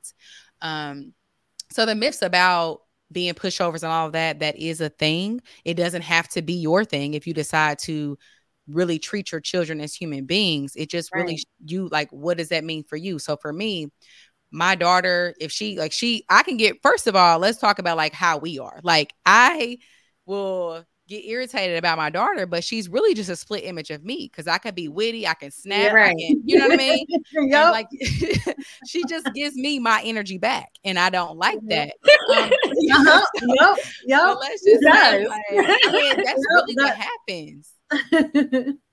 Um, 0.62 1.14
so 1.72 1.86
the 1.86 1.96
myths 1.96 2.22
about 2.22 2.82
being 3.12 3.34
pushovers 3.34 3.84
and 3.84 3.92
all 3.92 4.08
of 4.08 4.14
that, 4.14 4.40
that 4.40 4.58
is 4.58 4.82
a 4.82 4.90
thing. 4.90 5.42
It 5.66 5.76
doesn't 5.76 6.04
have 6.04 6.28
to 6.30 6.42
be 6.42 6.54
your 6.54 6.86
thing 6.86 7.14
if 7.14 7.26
you 7.26 7.34
decide 7.34 7.80
to 7.80 8.18
really 8.68 9.00
treat 9.00 9.32
your 9.32 9.42
children 9.42 9.82
as 9.82 9.96
human 9.96 10.26
beings. 10.26 10.74
It 10.76 10.90
just 10.90 11.14
right. 11.14 11.22
really 11.22 11.44
you 11.66 11.88
like 11.88 12.10
what 12.12 12.38
does 12.38 12.50
that 12.50 12.64
mean 12.64 12.84
for 12.84 12.96
you? 12.96 13.20
So 13.20 13.36
for 13.36 13.52
me, 13.52 13.88
my 14.52 14.76
daughter, 14.76 15.36
if 15.40 15.52
she 15.52 15.78
like 15.78 15.92
she 15.92 16.26
I 16.30 16.44
can 16.44 16.58
get 16.58 16.82
first 16.82 17.08
of 17.08 17.16
all, 17.16 17.40
let's 17.40 17.58
talk 17.58 17.80
about 17.80 17.98
like 17.98 18.14
how 18.14 18.38
we 18.38 18.60
are. 18.60 18.80
Like 18.84 19.14
I 19.26 19.80
will 20.26 20.86
get 21.10 21.26
irritated 21.26 21.78
about 21.78 21.98
my 21.98 22.10
daughter, 22.10 22.46
but 22.46 22.64
she's 22.64 22.88
really 22.88 23.14
just 23.14 23.30
a 23.30 23.36
split 23.36 23.64
image 23.66 23.90
of 23.90 24.06
me 24.06 24.30
because 24.32 24.48
I 24.48 24.60
could 24.60 24.76
be 24.76 24.88
witty, 24.88 25.28
I 25.28 25.34
can 25.34 25.50
snap, 25.50 25.92
right. 25.92 26.12
I 26.12 26.14
can, 26.14 26.42
you 26.46 26.58
know 26.58 26.68
what 26.68 26.74
I 26.74 26.78
mean? 26.78 27.06
yep. 27.50 27.72
Like 27.72 27.88
she 28.88 29.04
just 29.10 29.28
gives 29.34 29.56
me 29.56 29.80
my 29.80 30.02
energy 30.06 30.38
back, 30.38 30.70
and 30.86 31.00
I 31.00 31.10
don't 31.10 31.38
like 31.38 31.60
mm-hmm. 31.60 31.70
that. 31.70 31.94
Um, 32.38 32.52
uh-huh. 33.08 33.26
Yep, 33.42 33.78
yep. 34.06 34.38
let's 34.40 34.64
just 34.64 34.84
say, 34.84 35.28
like, 35.28 35.44
that's 35.52 36.28
yep. 36.28 36.38
really 36.54 36.76
what 36.76 36.96
happens. 36.96 37.74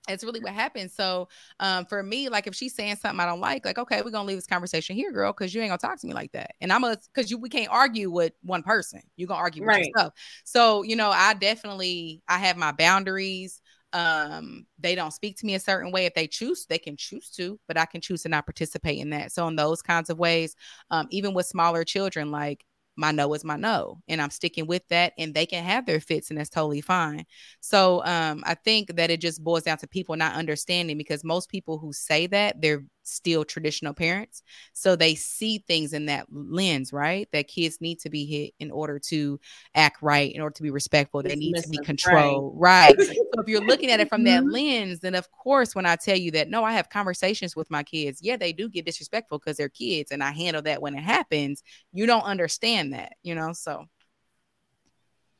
It's 0.08 0.24
really 0.24 0.40
what 0.40 0.52
happens. 0.52 0.94
So 0.94 1.28
um, 1.60 1.86
for 1.86 2.02
me, 2.02 2.28
like 2.28 2.46
if 2.46 2.54
she's 2.54 2.74
saying 2.74 2.96
something 2.96 3.20
I 3.20 3.26
don't 3.26 3.40
like, 3.40 3.64
like 3.64 3.78
okay, 3.78 4.02
we're 4.02 4.10
gonna 4.10 4.28
leave 4.28 4.38
this 4.38 4.46
conversation 4.46 4.96
here, 4.96 5.12
girl, 5.12 5.32
because 5.32 5.54
you 5.54 5.60
ain't 5.60 5.70
gonna 5.70 5.78
talk 5.78 6.00
to 6.00 6.06
me 6.06 6.14
like 6.14 6.32
that. 6.32 6.52
And 6.60 6.72
I'm 6.72 6.84
a 6.84 6.96
because 7.14 7.30
you 7.30 7.38
we 7.38 7.48
can't 7.48 7.70
argue 7.70 8.10
with 8.10 8.32
one 8.42 8.62
person. 8.62 9.02
You're 9.16 9.28
gonna 9.28 9.40
argue 9.40 9.64
with 9.64 9.86
yourself. 9.88 10.14
So 10.44 10.82
you 10.82 10.96
know, 10.96 11.10
I 11.10 11.34
definitely 11.34 12.22
I 12.28 12.38
have 12.38 12.56
my 12.56 12.72
boundaries. 12.72 13.60
Um, 13.92 14.66
they 14.78 14.94
don't 14.94 15.12
speak 15.12 15.38
to 15.38 15.46
me 15.46 15.54
a 15.54 15.60
certain 15.60 15.90
way. 15.90 16.04
If 16.06 16.14
they 16.14 16.26
choose, 16.26 16.66
they 16.66 16.78
can 16.78 16.96
choose 16.96 17.30
to, 17.30 17.58
but 17.66 17.78
I 17.78 17.86
can 17.86 18.00
choose 18.00 18.22
to 18.22 18.28
not 18.28 18.44
participate 18.44 18.98
in 18.98 19.10
that. 19.10 19.32
So 19.32 19.48
in 19.48 19.56
those 19.56 19.80
kinds 19.80 20.10
of 20.10 20.18
ways, 20.18 20.54
um, 20.90 21.06
even 21.10 21.32
with 21.32 21.46
smaller 21.46 21.82
children, 21.84 22.30
like 22.30 22.64
my 22.96 23.12
no 23.12 23.32
is 23.34 23.44
my 23.44 23.56
no 23.56 24.00
and 24.08 24.20
i'm 24.20 24.30
sticking 24.30 24.66
with 24.66 24.86
that 24.88 25.12
and 25.18 25.34
they 25.34 25.46
can 25.46 25.62
have 25.62 25.86
their 25.86 26.00
fits 26.00 26.30
and 26.30 26.38
that's 26.38 26.50
totally 26.50 26.80
fine. 26.80 27.24
So 27.60 28.02
um, 28.04 28.42
i 28.46 28.54
think 28.54 28.96
that 28.96 29.10
it 29.10 29.20
just 29.20 29.42
boils 29.42 29.64
down 29.64 29.78
to 29.78 29.86
people 29.86 30.16
not 30.16 30.34
understanding 30.34 30.98
because 30.98 31.24
most 31.24 31.48
people 31.48 31.78
who 31.78 31.92
say 31.92 32.26
that 32.28 32.60
they're 32.60 32.84
still 33.06 33.44
traditional 33.44 33.94
parents. 33.94 34.42
So 34.72 34.96
they 34.96 35.14
see 35.14 35.58
things 35.58 35.92
in 35.92 36.06
that 36.06 36.26
lens, 36.30 36.92
right? 36.92 37.28
That 37.32 37.48
kids 37.48 37.80
need 37.80 38.00
to 38.00 38.10
be 38.10 38.26
hit 38.26 38.54
in 38.58 38.70
order 38.70 38.98
to 39.10 39.40
act 39.74 40.02
right, 40.02 40.32
in 40.32 40.40
order 40.40 40.54
to 40.54 40.62
be 40.62 40.70
respectful. 40.70 41.22
They 41.22 41.36
need 41.36 41.56
to 41.56 41.68
be 41.68 41.78
controlled, 41.78 42.54
right? 42.56 42.96
right. 42.96 43.06
so 43.06 43.40
if 43.40 43.48
you're 43.48 43.60
looking 43.66 43.90
at 43.90 44.00
it 44.00 44.08
from 44.08 44.24
that 44.24 44.42
mm-hmm. 44.42 44.50
lens, 44.50 45.00
then 45.00 45.14
of 45.14 45.30
course, 45.30 45.74
when 45.74 45.86
I 45.86 45.96
tell 45.96 46.16
you 46.16 46.30
that, 46.32 46.48
no, 46.50 46.64
I 46.64 46.72
have 46.72 46.90
conversations 46.90 47.54
with 47.54 47.70
my 47.70 47.82
kids. 47.82 48.20
Yeah, 48.22 48.36
they 48.36 48.52
do 48.52 48.68
get 48.68 48.84
disrespectful 48.84 49.38
because 49.38 49.56
they're 49.56 49.68
kids, 49.68 50.10
and 50.10 50.22
I 50.22 50.32
handle 50.32 50.62
that 50.62 50.82
when 50.82 50.94
it 50.94 51.02
happens. 51.02 51.62
You 51.92 52.06
don't 52.06 52.24
understand 52.24 52.92
that, 52.92 53.14
you 53.22 53.34
know? 53.34 53.52
So. 53.52 53.86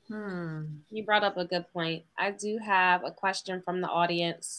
Hmm. 0.09 0.63
You 0.91 1.05
brought 1.05 1.25
up 1.25 1.37
a 1.37 1.45
good 1.45 1.65
point. 1.73 2.05
I 2.17 2.31
do 2.31 2.59
have 2.65 3.03
a 3.05 3.11
question 3.11 3.61
from 3.65 3.81
the 3.81 3.89
audience 3.89 4.57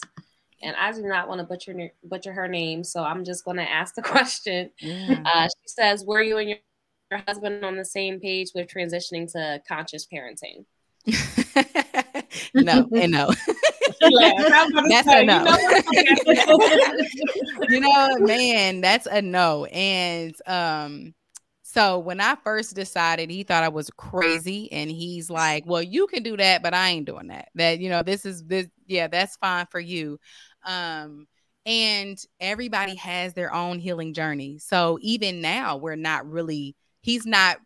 and 0.62 0.74
I 0.76 0.92
do 0.92 1.02
not 1.02 1.28
want 1.28 1.40
to 1.40 1.46
butcher 1.46 1.90
butcher 2.04 2.32
her 2.32 2.48
name, 2.48 2.84
so 2.84 3.02
I'm 3.02 3.24
just 3.24 3.44
going 3.44 3.58
to 3.58 3.70
ask 3.70 3.94
the 3.94 4.02
question. 4.14 4.70
Yeah. 4.80 5.22
Uh, 5.24 5.44
she 5.44 5.68
says, 5.68 6.04
"Were 6.04 6.22
you 6.22 6.38
and 6.38 6.48
your, 6.48 6.58
your 7.10 7.22
husband 7.26 7.64
on 7.64 7.76
the 7.76 7.84
same 7.84 8.20
page 8.20 8.48
with 8.54 8.68
transitioning 8.68 9.30
to 9.32 9.62
conscious 9.66 10.06
parenting?" 10.06 10.64
no, 12.54 12.86
and 12.94 13.12
no. 13.12 13.30
that's 14.00 15.08
a 15.08 15.24
no. 15.24 15.56
you 17.68 17.80
know, 17.80 18.16
man, 18.18 18.80
that's 18.80 19.06
a 19.06 19.22
no. 19.22 19.64
And 19.66 20.34
um, 20.46 21.14
so 21.70 21.98
when 21.98 22.18
I 22.18 22.34
first 22.42 22.74
decided, 22.74 23.28
he 23.28 23.42
thought 23.42 23.62
I 23.62 23.68
was 23.68 23.90
crazy, 23.98 24.72
and 24.72 24.90
he's 24.90 25.28
like, 25.28 25.66
"Well, 25.66 25.82
you 25.82 26.06
can 26.06 26.22
do 26.22 26.34
that, 26.38 26.62
but 26.62 26.72
I 26.72 26.88
ain't 26.88 27.04
doing 27.04 27.26
that. 27.26 27.50
That 27.56 27.78
you 27.78 27.90
know, 27.90 28.02
this 28.02 28.24
is 28.24 28.42
this. 28.44 28.68
Yeah, 28.86 29.08
that's 29.08 29.36
fine 29.36 29.66
for 29.70 29.78
you." 29.78 30.18
Um, 30.64 31.26
and 31.66 32.18
everybody 32.40 32.94
has 32.94 33.34
their 33.34 33.52
own 33.52 33.80
healing 33.80 34.14
journey. 34.14 34.56
So 34.56 34.98
even 35.02 35.42
now, 35.42 35.76
we're 35.76 35.94
not 35.94 36.26
really, 36.26 36.74
he's 37.02 37.26
not 37.26 37.58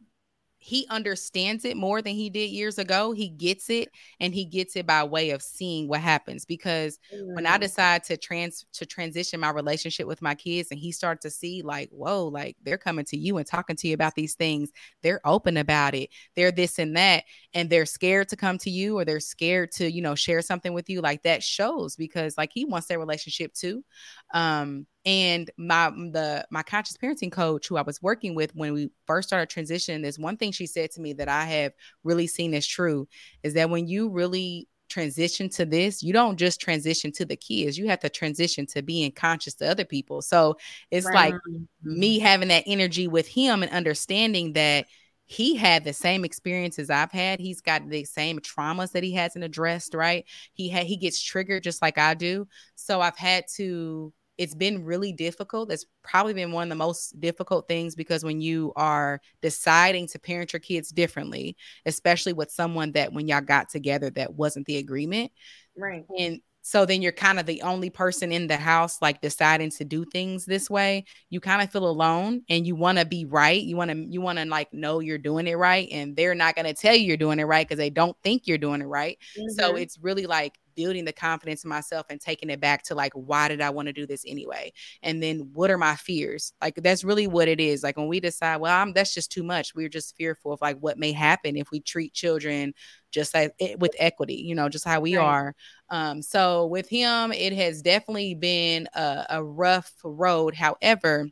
he 0.62 0.86
understands 0.90 1.64
it 1.64 1.76
more 1.76 2.00
than 2.00 2.14
he 2.14 2.30
did 2.30 2.50
years 2.50 2.78
ago. 2.78 3.10
He 3.10 3.28
gets 3.28 3.68
it 3.68 3.88
and 4.20 4.32
he 4.32 4.44
gets 4.44 4.76
it 4.76 4.86
by 4.86 5.02
way 5.02 5.30
of 5.30 5.42
seeing 5.42 5.88
what 5.88 6.00
happens 6.00 6.44
because 6.44 7.00
mm-hmm. 7.12 7.34
when 7.34 7.46
I 7.46 7.56
mm. 7.56 7.62
decide 7.62 8.04
to 8.04 8.16
trans 8.16 8.64
to 8.74 8.86
transition 8.86 9.40
my 9.40 9.50
relationship 9.50 10.06
with 10.06 10.22
my 10.22 10.36
kids 10.36 10.70
and 10.70 10.78
he 10.78 10.92
starts 10.92 11.22
to 11.22 11.30
see 11.30 11.62
like, 11.62 11.90
whoa, 11.90 12.28
like 12.28 12.56
they're 12.62 12.78
coming 12.78 13.04
to 13.06 13.16
you 13.16 13.38
and 13.38 13.46
talking 13.46 13.74
to 13.74 13.88
you 13.88 13.94
about 13.94 14.14
these 14.14 14.34
things. 14.34 14.70
They're 15.02 15.20
open 15.24 15.56
about 15.56 15.96
it. 15.96 16.10
They're 16.36 16.52
this 16.52 16.78
and 16.78 16.96
that 16.96 17.24
and 17.54 17.68
they're 17.68 17.84
scared 17.84 18.28
to 18.28 18.36
come 18.36 18.56
to 18.58 18.70
you 18.70 18.96
or 18.96 19.04
they're 19.04 19.18
scared 19.18 19.72
to, 19.72 19.90
you 19.90 20.00
know, 20.00 20.14
share 20.14 20.42
something 20.42 20.72
with 20.72 20.88
you 20.88 21.00
like 21.00 21.24
that 21.24 21.42
shows 21.42 21.96
because 21.96 22.38
like 22.38 22.52
he 22.54 22.64
wants 22.64 22.86
their 22.86 23.00
relationship 23.00 23.52
too. 23.52 23.84
Um 24.32 24.86
and 25.04 25.50
my 25.56 25.90
the 25.90 26.46
my 26.50 26.62
conscious 26.62 26.96
parenting 26.96 27.32
coach 27.32 27.68
who 27.68 27.76
I 27.76 27.82
was 27.82 28.00
working 28.02 28.34
with 28.34 28.54
when 28.54 28.72
we 28.72 28.90
first 29.06 29.28
started 29.28 29.48
transitioning, 29.48 30.02
there's 30.02 30.18
one 30.18 30.36
thing 30.36 30.52
she 30.52 30.66
said 30.66 30.90
to 30.92 31.00
me 31.00 31.12
that 31.14 31.28
I 31.28 31.44
have 31.44 31.72
really 32.04 32.26
seen 32.26 32.54
as 32.54 32.66
true 32.66 33.08
is 33.42 33.54
that 33.54 33.70
when 33.70 33.86
you 33.88 34.08
really 34.08 34.68
transition 34.88 35.48
to 35.48 35.64
this, 35.64 36.02
you 36.02 36.12
don't 36.12 36.36
just 36.36 36.60
transition 36.60 37.10
to 37.12 37.24
the 37.24 37.36
kids, 37.36 37.78
you 37.78 37.88
have 37.88 38.00
to 38.00 38.08
transition 38.08 38.66
to 38.66 38.82
being 38.82 39.10
conscious 39.10 39.54
to 39.54 39.68
other 39.68 39.84
people. 39.84 40.22
So 40.22 40.56
it's 40.90 41.06
right. 41.06 41.32
like 41.32 41.40
me 41.82 42.18
having 42.18 42.48
that 42.48 42.64
energy 42.66 43.08
with 43.08 43.26
him 43.26 43.62
and 43.62 43.72
understanding 43.72 44.52
that 44.52 44.86
he 45.24 45.56
had 45.56 45.82
the 45.82 45.94
same 45.94 46.24
experiences 46.24 46.90
I've 46.90 47.10
had. 47.10 47.40
He's 47.40 47.62
got 47.62 47.88
the 47.88 48.04
same 48.04 48.38
traumas 48.38 48.92
that 48.92 49.02
he 49.02 49.12
hasn't 49.12 49.44
addressed, 49.44 49.94
right? 49.94 50.26
He 50.52 50.68
had 50.68 50.84
he 50.84 50.96
gets 50.96 51.22
triggered 51.22 51.62
just 51.62 51.80
like 51.80 51.96
I 51.96 52.14
do. 52.14 52.46
So 52.74 53.00
I've 53.00 53.16
had 53.16 53.44
to 53.54 54.12
it's 54.42 54.56
been 54.56 54.84
really 54.84 55.12
difficult. 55.12 55.70
It's 55.70 55.86
probably 56.02 56.34
been 56.34 56.50
one 56.50 56.64
of 56.64 56.68
the 56.70 56.74
most 56.74 57.20
difficult 57.20 57.68
things 57.68 57.94
because 57.94 58.24
when 58.24 58.40
you 58.40 58.72
are 58.74 59.20
deciding 59.40 60.08
to 60.08 60.18
parent 60.18 60.52
your 60.52 60.58
kids 60.58 60.88
differently, 60.88 61.56
especially 61.86 62.32
with 62.32 62.50
someone 62.50 62.90
that 62.92 63.12
when 63.12 63.28
y'all 63.28 63.40
got 63.40 63.68
together 63.68 64.10
that 64.10 64.34
wasn't 64.34 64.66
the 64.66 64.78
agreement. 64.78 65.30
Right. 65.76 66.04
And 66.18 66.40
so 66.62 66.84
then 66.84 67.02
you're 67.02 67.12
kind 67.12 67.38
of 67.38 67.46
the 67.46 67.62
only 67.62 67.88
person 67.88 68.32
in 68.32 68.48
the 68.48 68.56
house 68.56 69.00
like 69.00 69.20
deciding 69.20 69.70
to 69.70 69.84
do 69.84 70.04
things 70.04 70.44
this 70.44 70.70
way 70.70 71.04
you 71.28 71.40
kind 71.40 71.60
of 71.60 71.70
feel 71.72 71.88
alone 71.88 72.42
and 72.48 72.66
you 72.66 72.76
want 72.76 72.98
to 72.98 73.04
be 73.04 73.24
right 73.24 73.60
you 73.60 73.76
want 73.76 73.90
to 73.90 73.96
you 73.96 74.20
want 74.20 74.38
to 74.38 74.44
like 74.44 74.72
know 74.72 75.00
you're 75.00 75.18
doing 75.18 75.48
it 75.48 75.56
right 75.56 75.88
and 75.90 76.14
they're 76.14 76.36
not 76.36 76.54
going 76.54 76.64
to 76.64 76.72
tell 76.72 76.94
you 76.94 77.04
you're 77.04 77.16
doing 77.16 77.40
it 77.40 77.44
right 77.44 77.66
because 77.66 77.78
they 77.78 77.90
don't 77.90 78.16
think 78.22 78.46
you're 78.46 78.58
doing 78.58 78.80
it 78.80 78.86
right 78.86 79.18
mm-hmm. 79.36 79.52
so 79.58 79.74
it's 79.74 79.98
really 79.98 80.26
like 80.26 80.56
building 80.74 81.04
the 81.04 81.12
confidence 81.12 81.64
in 81.64 81.70
myself 81.70 82.06
and 82.10 82.20
taking 82.20 82.50
it 82.50 82.60
back 82.60 82.82
to 82.84 82.94
like 82.94 83.12
why 83.14 83.48
did 83.48 83.60
i 83.60 83.70
want 83.70 83.86
to 83.86 83.92
do 83.92 84.06
this 84.06 84.24
anyway? 84.26 84.72
And 85.02 85.22
then 85.22 85.50
what 85.52 85.70
are 85.70 85.78
my 85.78 85.96
fears? 85.96 86.52
Like 86.60 86.76
that's 86.76 87.04
really 87.04 87.26
what 87.26 87.48
it 87.48 87.60
is. 87.60 87.82
Like 87.82 87.96
when 87.96 88.08
we 88.08 88.20
decide 88.20 88.56
well 88.56 88.74
I'm, 88.74 88.92
that's 88.92 89.14
just 89.14 89.32
too 89.32 89.42
much. 89.42 89.74
We're 89.74 89.88
just 89.88 90.16
fearful 90.16 90.52
of 90.52 90.60
like 90.60 90.78
what 90.78 90.98
may 90.98 91.12
happen 91.12 91.56
if 91.56 91.70
we 91.70 91.80
treat 91.80 92.12
children 92.12 92.74
just 93.10 93.34
like 93.34 93.52
it, 93.58 93.78
with 93.78 93.94
equity 93.98 94.36
you 94.36 94.54
know 94.54 94.68
just 94.68 94.86
how 94.86 95.00
we 95.00 95.16
right. 95.16 95.24
are. 95.24 95.54
Um 95.90 96.22
so 96.22 96.66
with 96.66 96.88
him 96.88 97.32
it 97.32 97.52
has 97.52 97.82
definitely 97.82 98.34
been 98.34 98.88
a, 98.94 99.26
a 99.30 99.44
rough 99.44 99.92
road. 100.04 100.54
However 100.54 101.28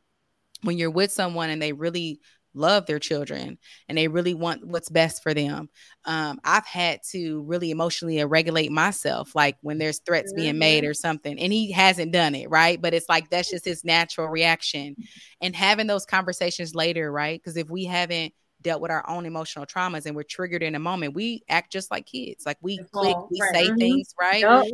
when 0.62 0.76
you're 0.79 0.90
with 0.90 1.11
someone 1.11 1.50
and 1.50 1.61
they 1.61 1.72
really 1.72 2.20
love 2.55 2.87
their 2.87 2.99
children 2.99 3.59
and 3.89 3.97
they 3.97 4.09
really 4.09 4.35
want 4.35 4.67
what's 4.67 4.89
best 4.89 5.23
for 5.23 5.35
them. 5.35 5.69
Um, 6.05 6.41
I've 6.45 6.67
had 6.67 7.01
to 7.11 7.43
really 7.43 7.71
emotionally 7.71 8.23
regulate 8.25 8.73
myself, 8.73 9.35
like 9.35 9.57
when 9.61 9.79
there's 9.79 10.01
threats 10.01 10.33
being 10.33 10.59
made 10.59 10.83
mm-hmm. 10.83 10.91
or 10.91 10.95
something, 10.95 11.39
and 11.39 11.53
he 11.53 11.73
hasn't 11.73 12.13
done 12.13 12.35
it, 12.35 12.51
right? 12.51 12.81
But 12.81 12.95
it's 12.95 13.09
like 13.09 13.31
that's 13.31 13.51
just 13.51 13.65
his 13.65 13.85
natural 13.85 14.29
reaction. 14.29 14.97
And 15.43 15.57
having 15.57 15.87
those 15.87 16.05
conversations 16.05 16.75
later, 16.75 17.11
right? 17.11 17.41
Because 17.41 17.57
if 17.57 17.71
we 17.71 17.87
haven't 17.87 18.35
dealt 18.61 18.83
with 18.83 18.91
our 18.91 19.09
own 19.09 19.27
emotional 19.27 19.65
traumas 19.65 20.07
and 20.07 20.15
we're 20.15 20.23
triggered 20.23 20.63
in 20.63 20.75
a 20.75 20.79
moment, 20.79 21.15
we 21.15 21.43
act 21.49 21.73
just 21.73 21.91
like 21.91 22.05
kids. 22.05 22.45
Like 22.45 22.59
we 22.61 22.79
click, 22.93 23.17
we 23.31 23.41
say 23.53 23.73
things, 23.75 24.15
right? 24.21 24.43
Yep. 24.43 24.67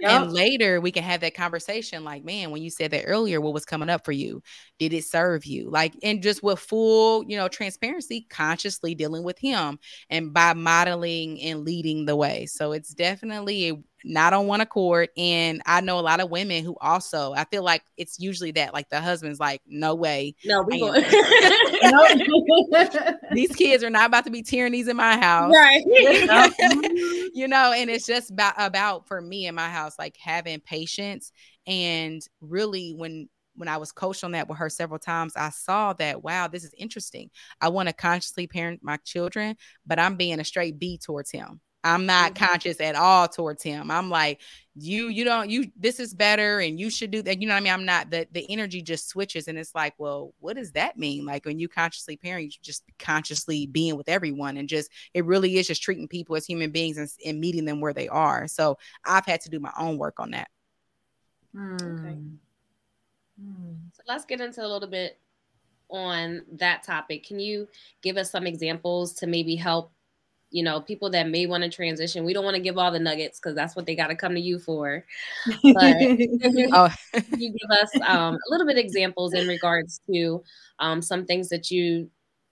Yep. 0.00 0.10
And 0.10 0.32
later 0.32 0.80
we 0.80 0.90
can 0.90 1.04
have 1.04 1.20
that 1.20 1.34
conversation 1.36 2.02
like, 2.02 2.24
man, 2.24 2.50
when 2.50 2.62
you 2.62 2.70
said 2.70 2.90
that 2.90 3.04
earlier, 3.06 3.40
what 3.40 3.54
was 3.54 3.64
coming 3.64 3.88
up 3.88 4.04
for 4.04 4.10
you? 4.12 4.42
Did 4.78 4.92
it 4.92 5.04
serve 5.04 5.46
you? 5.46 5.70
Like, 5.70 5.94
and 6.02 6.20
just 6.20 6.42
with 6.42 6.58
full, 6.58 7.24
you 7.24 7.36
know, 7.36 7.46
transparency, 7.48 8.26
consciously 8.28 8.94
dealing 8.96 9.22
with 9.22 9.38
him 9.38 9.78
and 10.10 10.32
by 10.34 10.52
modeling 10.54 11.40
and 11.42 11.64
leading 11.64 12.06
the 12.06 12.16
way. 12.16 12.46
So 12.46 12.72
it's 12.72 12.92
definitely 12.92 13.68
a 13.70 13.74
not 14.04 14.34
on 14.34 14.46
one 14.46 14.60
accord. 14.60 15.08
And 15.16 15.62
I 15.64 15.80
know 15.80 15.98
a 15.98 16.02
lot 16.02 16.20
of 16.20 16.30
women 16.30 16.62
who 16.62 16.76
also, 16.80 17.32
I 17.32 17.44
feel 17.44 17.64
like 17.64 17.82
it's 17.96 18.20
usually 18.20 18.52
that, 18.52 18.74
like 18.74 18.90
the 18.90 19.00
husband's 19.00 19.40
like, 19.40 19.62
no 19.66 19.94
way. 19.94 20.34
No, 20.44 20.62
we 20.62 20.78
going. 20.78 21.02
These 23.32 23.56
kids 23.56 23.82
are 23.82 23.90
not 23.90 24.06
about 24.06 24.24
to 24.24 24.30
be 24.30 24.42
tyrannies 24.42 24.88
in 24.88 24.96
my 24.96 25.16
house. 25.16 25.52
Right. 25.52 25.82
you 27.34 27.48
know, 27.48 27.72
and 27.72 27.90
it's 27.90 28.06
just 28.06 28.30
about, 28.30 28.54
about 28.58 29.08
for 29.08 29.20
me 29.20 29.46
in 29.46 29.54
my 29.54 29.70
house, 29.70 29.98
like 29.98 30.16
having 30.18 30.60
patience 30.60 31.32
and 31.66 32.22
really 32.40 32.92
when 32.92 33.28
when 33.56 33.68
I 33.68 33.76
was 33.76 33.92
coached 33.92 34.24
on 34.24 34.32
that 34.32 34.48
with 34.48 34.58
her 34.58 34.68
several 34.68 34.98
times, 34.98 35.34
I 35.36 35.50
saw 35.50 35.92
that 35.94 36.24
wow, 36.24 36.48
this 36.48 36.64
is 36.64 36.74
interesting. 36.76 37.30
I 37.60 37.68
want 37.68 37.88
to 37.88 37.92
consciously 37.92 38.48
parent 38.48 38.80
my 38.82 38.96
children, 39.04 39.56
but 39.86 40.00
I'm 40.00 40.16
being 40.16 40.40
a 40.40 40.44
straight 40.44 40.78
B 40.78 40.98
towards 40.98 41.30
him. 41.30 41.60
I'm 41.84 42.06
not 42.06 42.34
mm-hmm. 42.34 42.44
conscious 42.44 42.80
at 42.80 42.96
all 42.96 43.28
towards 43.28 43.62
him. 43.62 43.90
I'm 43.90 44.10
like, 44.10 44.40
you, 44.74 45.08
you 45.08 45.24
don't, 45.24 45.50
you, 45.50 45.70
this 45.76 46.00
is 46.00 46.14
better 46.14 46.58
and 46.58 46.80
you 46.80 46.90
should 46.90 47.12
do 47.12 47.22
that. 47.22 47.40
You 47.40 47.46
know 47.46 47.54
what 47.54 47.58
I 47.58 47.64
mean? 47.64 47.72
I'm 47.72 47.84
not, 47.84 48.10
the, 48.10 48.26
the 48.32 48.50
energy 48.50 48.82
just 48.82 49.08
switches 49.08 49.46
and 49.46 49.56
it's 49.56 49.74
like, 49.74 49.94
well, 49.98 50.34
what 50.40 50.56
does 50.56 50.72
that 50.72 50.98
mean? 50.98 51.24
Like 51.24 51.44
when 51.44 51.60
you 51.60 51.68
consciously 51.68 52.16
parent, 52.16 52.46
you 52.46 52.50
just 52.62 52.82
consciously 52.98 53.66
being 53.66 53.96
with 53.96 54.08
everyone 54.08 54.56
and 54.56 54.68
just, 54.68 54.90
it 55.12 55.24
really 55.24 55.58
is 55.58 55.68
just 55.68 55.82
treating 55.82 56.08
people 56.08 56.34
as 56.34 56.46
human 56.46 56.72
beings 56.72 56.98
and, 56.98 57.08
and 57.24 57.38
meeting 57.38 57.66
them 57.66 57.80
where 57.80 57.92
they 57.92 58.08
are. 58.08 58.48
So 58.48 58.78
I've 59.04 59.26
had 59.26 59.42
to 59.42 59.50
do 59.50 59.60
my 59.60 59.72
own 59.78 59.96
work 59.96 60.18
on 60.18 60.32
that. 60.32 60.48
Mm. 61.54 61.74
Okay. 61.74 62.16
Mm. 63.40 63.76
So 63.92 64.02
let's 64.08 64.24
get 64.24 64.40
into 64.40 64.64
a 64.64 64.66
little 64.66 64.88
bit 64.88 65.18
on 65.88 66.42
that 66.52 66.82
topic. 66.82 67.24
Can 67.24 67.38
you 67.38 67.68
give 68.02 68.16
us 68.16 68.30
some 68.30 68.46
examples 68.46 69.12
to 69.14 69.26
maybe 69.28 69.54
help 69.54 69.92
you 70.54 70.62
know, 70.62 70.80
people 70.80 71.10
that 71.10 71.28
may 71.28 71.46
want 71.46 71.64
to 71.64 71.68
transition. 71.68 72.24
We 72.24 72.32
don't 72.32 72.44
want 72.44 72.54
to 72.54 72.62
give 72.62 72.78
all 72.78 72.92
the 72.92 73.00
nuggets 73.00 73.40
because 73.40 73.56
that's 73.56 73.74
what 73.74 73.86
they 73.86 73.96
got 73.96 74.06
to 74.06 74.14
come 74.14 74.34
to 74.34 74.40
you 74.40 74.60
for. 74.60 75.04
But 75.46 75.56
oh. 76.72 76.94
you 77.36 77.50
give 77.50 77.70
us 77.70 77.90
um, 78.06 78.34
a 78.34 78.50
little 78.50 78.64
bit 78.64 78.78
examples 78.78 79.34
in 79.34 79.48
regards 79.48 80.00
to 80.08 80.44
um, 80.78 81.02
some 81.02 81.26
things 81.26 81.48
that 81.48 81.72
you 81.72 82.08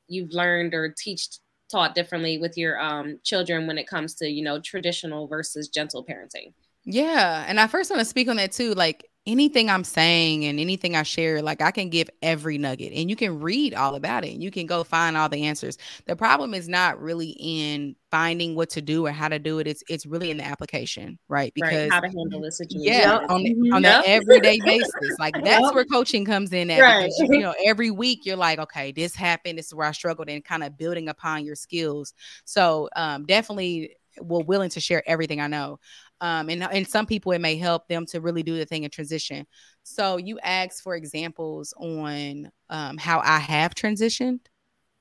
you've 0.09 0.33
learned 0.33 0.75
or 0.75 0.93
teach 0.99 1.29
taught 1.71 1.95
differently 1.95 2.39
with 2.39 2.59
your 2.59 2.81
um, 2.81 3.21
children 3.23 3.69
when 3.69 3.79
it 3.79 3.87
comes 3.87 4.17
to 4.17 4.29
you 4.29 4.43
know 4.43 4.59
traditional 4.61 5.29
versus 5.29 5.69
gentle 5.69 6.05
parenting. 6.05 6.53
Yeah, 6.85 7.45
and 7.47 7.61
I 7.61 7.69
first 7.69 7.89
want 7.89 8.01
to 8.01 8.05
speak 8.05 8.27
on 8.27 8.35
that 8.35 8.51
too. 8.51 8.75
Like 8.75 9.09
anything 9.27 9.71
I'm 9.71 9.85
saying 9.85 10.45
and 10.45 10.59
anything 10.59 10.97
I 10.97 11.05
share, 11.05 11.43
like 11.43 11.63
I 11.63 11.71
can 11.71 11.91
give 11.91 12.11
every 12.23 12.59
nugget 12.59 12.93
and 12.93 13.09
you 13.09 13.15
can 13.15 13.41
read 13.41 13.73
all 13.73 13.95
about 13.95 14.25
it 14.25 14.33
and 14.33 14.43
you 14.43 14.51
can 14.51 14.67
go 14.67 14.83
find 14.83 15.17
all 15.17 15.29
the 15.29 15.45
answers. 15.45 15.79
The 16.07 16.17
problem 16.17 16.55
is 16.55 16.69
not 16.69 17.01
really 17.01 17.37
in 17.39 17.95
finding 18.11 18.57
what 18.57 18.71
to 18.71 18.83
do 18.83 19.07
or 19.07 19.13
how 19.13 19.29
to 19.29 19.39
do 19.39 19.61
it. 19.61 19.67
It's 19.69 19.85
it's 19.89 20.07
really 20.07 20.31
in 20.31 20.39
the 20.39 20.45
application, 20.45 21.19
right? 21.29 21.53
Because 21.55 21.91
right. 21.91 21.93
how 21.93 22.01
to 22.01 22.09
handle 22.09 22.41
the 22.41 22.51
situation. 22.51 22.93
Yeah, 22.93 23.19
on, 23.29 23.45
mm-hmm. 23.45 23.75
on 23.75 23.83
yep. 23.83 24.05
everyday 24.07 24.59
basis. 24.65 25.17
Like 25.19 25.35
that's 25.35 25.63
yep. 25.63 25.75
where 25.75 25.85
coaching 25.85 26.25
comes 26.25 26.53
in 26.53 26.71
at 26.71 26.81
right. 26.81 27.11
because 27.19 27.35
you 27.35 27.41
know, 27.41 27.55
every 27.65 27.93
week 27.93 28.27
you're 28.27 28.37
like, 28.37 28.59
okay, 28.59 28.91
this 28.91 29.15
happened, 29.15 29.59
this 29.59 29.67
is 29.67 29.75
where 29.75 29.87
I 29.87 29.93
struggled 29.93 30.29
and 30.29 30.45
kind 30.45 30.65
of 30.65 30.77
building 30.77 31.09
upon 31.09 31.45
your 31.45 31.55
skills. 31.55 32.13
So 32.45 32.89
um 32.97 33.25
definitely 33.25 33.95
well 34.21 34.43
willing 34.43 34.71
to 34.71 34.81
share 34.81 35.03
everything 35.07 35.41
I 35.41 35.47
know. 35.47 35.79
Um, 36.23 36.49
and 36.51 36.63
and 36.63 36.87
some 36.87 37.05
people 37.05 37.33
it 37.33 37.41
may 37.41 37.57
help 37.57 37.89
them 37.89 38.07
to 38.07 38.21
really 38.21 38.45
do 38.45 38.57
the 38.57 38.65
thing 38.65 38.85
in 38.85 38.91
transition. 38.91 39.45
So 39.83 40.19
you 40.19 40.39
asked 40.39 40.83
for 40.83 40.95
examples 40.95 41.75
on 41.77 42.51
um, 42.71 42.97
how 42.97 43.21
I 43.25 43.41
have 43.41 43.75
transitioned. 43.75 44.39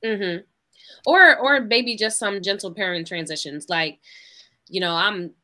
Mm-hmm. 0.03 0.41
Or 1.05 1.37
or 1.37 1.61
maybe 1.61 1.95
just 1.95 2.17
some 2.17 2.41
gentle 2.41 2.73
parent 2.73 3.07
transitions. 3.07 3.67
Like, 3.69 3.99
you 4.67 4.81
know, 4.81 4.95
I'm 4.95 5.35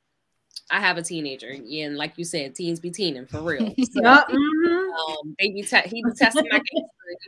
I 0.72 0.80
have 0.80 0.98
a 0.98 1.04
teenager, 1.04 1.52
and 1.52 1.96
like 1.96 2.18
you 2.18 2.26
said, 2.26 2.56
teens 2.56 2.80
be 2.80 2.90
teening 2.90 3.28
for 3.28 3.42
real. 3.42 3.74
So, 3.86 4.02
mm-hmm. 4.02 5.12
um, 5.12 5.36
they 5.40 5.50
be 5.50 5.62
te- 5.62 5.88
he 5.88 6.04
be 6.04 6.12
testing 6.18 6.48
my 6.50 6.58
gangster. 6.74 6.74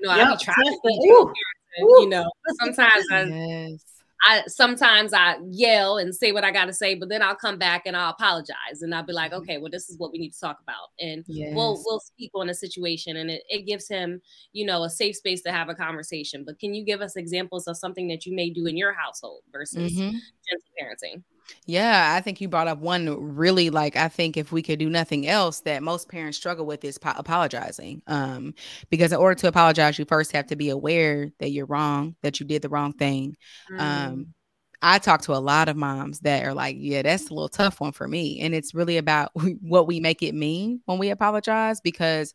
You 0.01 0.07
know, 0.07 0.15
yep. 0.15 0.27
I 0.27 0.31
be 0.31 0.43
trying 0.43 0.55
to 0.57 0.79
be 0.83 1.83
Ooh. 1.83 2.01
you 2.01 2.09
know, 2.09 2.29
sometimes 2.59 3.05
I, 3.11 3.23
yes. 3.25 3.83
I 4.21 4.43
sometimes 4.47 5.13
I 5.13 5.37
yell 5.49 5.97
and 5.97 6.13
say 6.13 6.31
what 6.31 6.43
I 6.43 6.51
got 6.51 6.65
to 6.65 6.73
say, 6.73 6.95
but 6.95 7.09
then 7.09 7.21
I'll 7.21 7.35
come 7.35 7.57
back 7.57 7.83
and 7.85 7.95
I'll 7.95 8.11
apologize 8.11 8.81
and 8.81 8.93
I'll 8.93 9.05
be 9.05 9.13
like, 9.13 9.31
mm-hmm. 9.31 9.41
okay, 9.43 9.57
well, 9.57 9.71
this 9.71 9.89
is 9.89 9.97
what 9.97 10.11
we 10.11 10.19
need 10.19 10.31
to 10.31 10.39
talk 10.39 10.59
about, 10.61 10.89
and 10.99 11.23
yes. 11.27 11.53
we'll 11.55 11.81
we'll 11.85 12.01
speak 12.01 12.31
on 12.35 12.49
a 12.49 12.53
situation, 12.53 13.17
and 13.17 13.29
it, 13.31 13.43
it 13.49 13.65
gives 13.65 13.87
him, 13.87 14.21
you 14.51 14.65
know, 14.65 14.83
a 14.83 14.89
safe 14.89 15.15
space 15.15 15.41
to 15.43 15.51
have 15.51 15.69
a 15.69 15.75
conversation. 15.75 16.43
But 16.45 16.59
can 16.59 16.73
you 16.73 16.83
give 16.83 17.01
us 17.01 17.15
examples 17.15 17.67
of 17.67 17.77
something 17.77 18.07
that 18.09 18.25
you 18.25 18.35
may 18.35 18.49
do 18.49 18.65
in 18.65 18.77
your 18.77 18.93
household 18.93 19.43
versus 19.51 19.93
mm-hmm. 19.93 20.17
gentle 20.17 20.69
parenting? 20.81 21.23
Yeah, 21.65 22.13
I 22.15 22.21
think 22.21 22.41
you 22.41 22.47
brought 22.47 22.67
up 22.67 22.79
one 22.79 23.35
really 23.35 23.69
like 23.69 23.95
I 23.95 24.07
think 24.07 24.37
if 24.37 24.51
we 24.51 24.61
could 24.61 24.79
do 24.79 24.89
nothing 24.89 25.27
else 25.27 25.61
that 25.61 25.83
most 25.83 26.09
parents 26.09 26.37
struggle 26.37 26.65
with 26.65 26.83
is 26.83 26.97
po- 26.97 27.13
apologizing. 27.15 28.01
Um 28.07 28.53
because 28.89 29.11
in 29.11 29.19
order 29.19 29.35
to 29.35 29.47
apologize 29.47 29.97
you 29.99 30.05
first 30.05 30.31
have 30.33 30.47
to 30.47 30.55
be 30.55 30.69
aware 30.69 31.29
that 31.39 31.51
you're 31.51 31.65
wrong, 31.65 32.15
that 32.23 32.39
you 32.39 32.45
did 32.45 32.61
the 32.61 32.69
wrong 32.69 32.93
thing. 32.93 33.35
Mm. 33.71 33.79
Um 33.79 34.33
I 34.81 34.99
talk 34.99 35.23
to 35.23 35.33
a 35.33 35.39
lot 35.39 35.67
of 35.69 35.75
moms 35.75 36.21
that 36.21 36.45
are 36.45 36.53
like, 36.53 36.77
yeah, 36.79 37.01
that's 37.01 37.29
a 37.29 37.33
little 37.33 37.49
tough 37.49 37.81
one 37.81 37.91
for 37.91 38.07
me. 38.07 38.39
And 38.39 38.55
it's 38.55 38.73
really 38.73 38.97
about 38.97 39.31
what 39.61 39.87
we 39.87 39.99
make 39.99 40.23
it 40.23 40.33
mean 40.33 40.81
when 40.85 40.97
we 40.99 41.09
apologize 41.09 41.81
because 41.81 42.33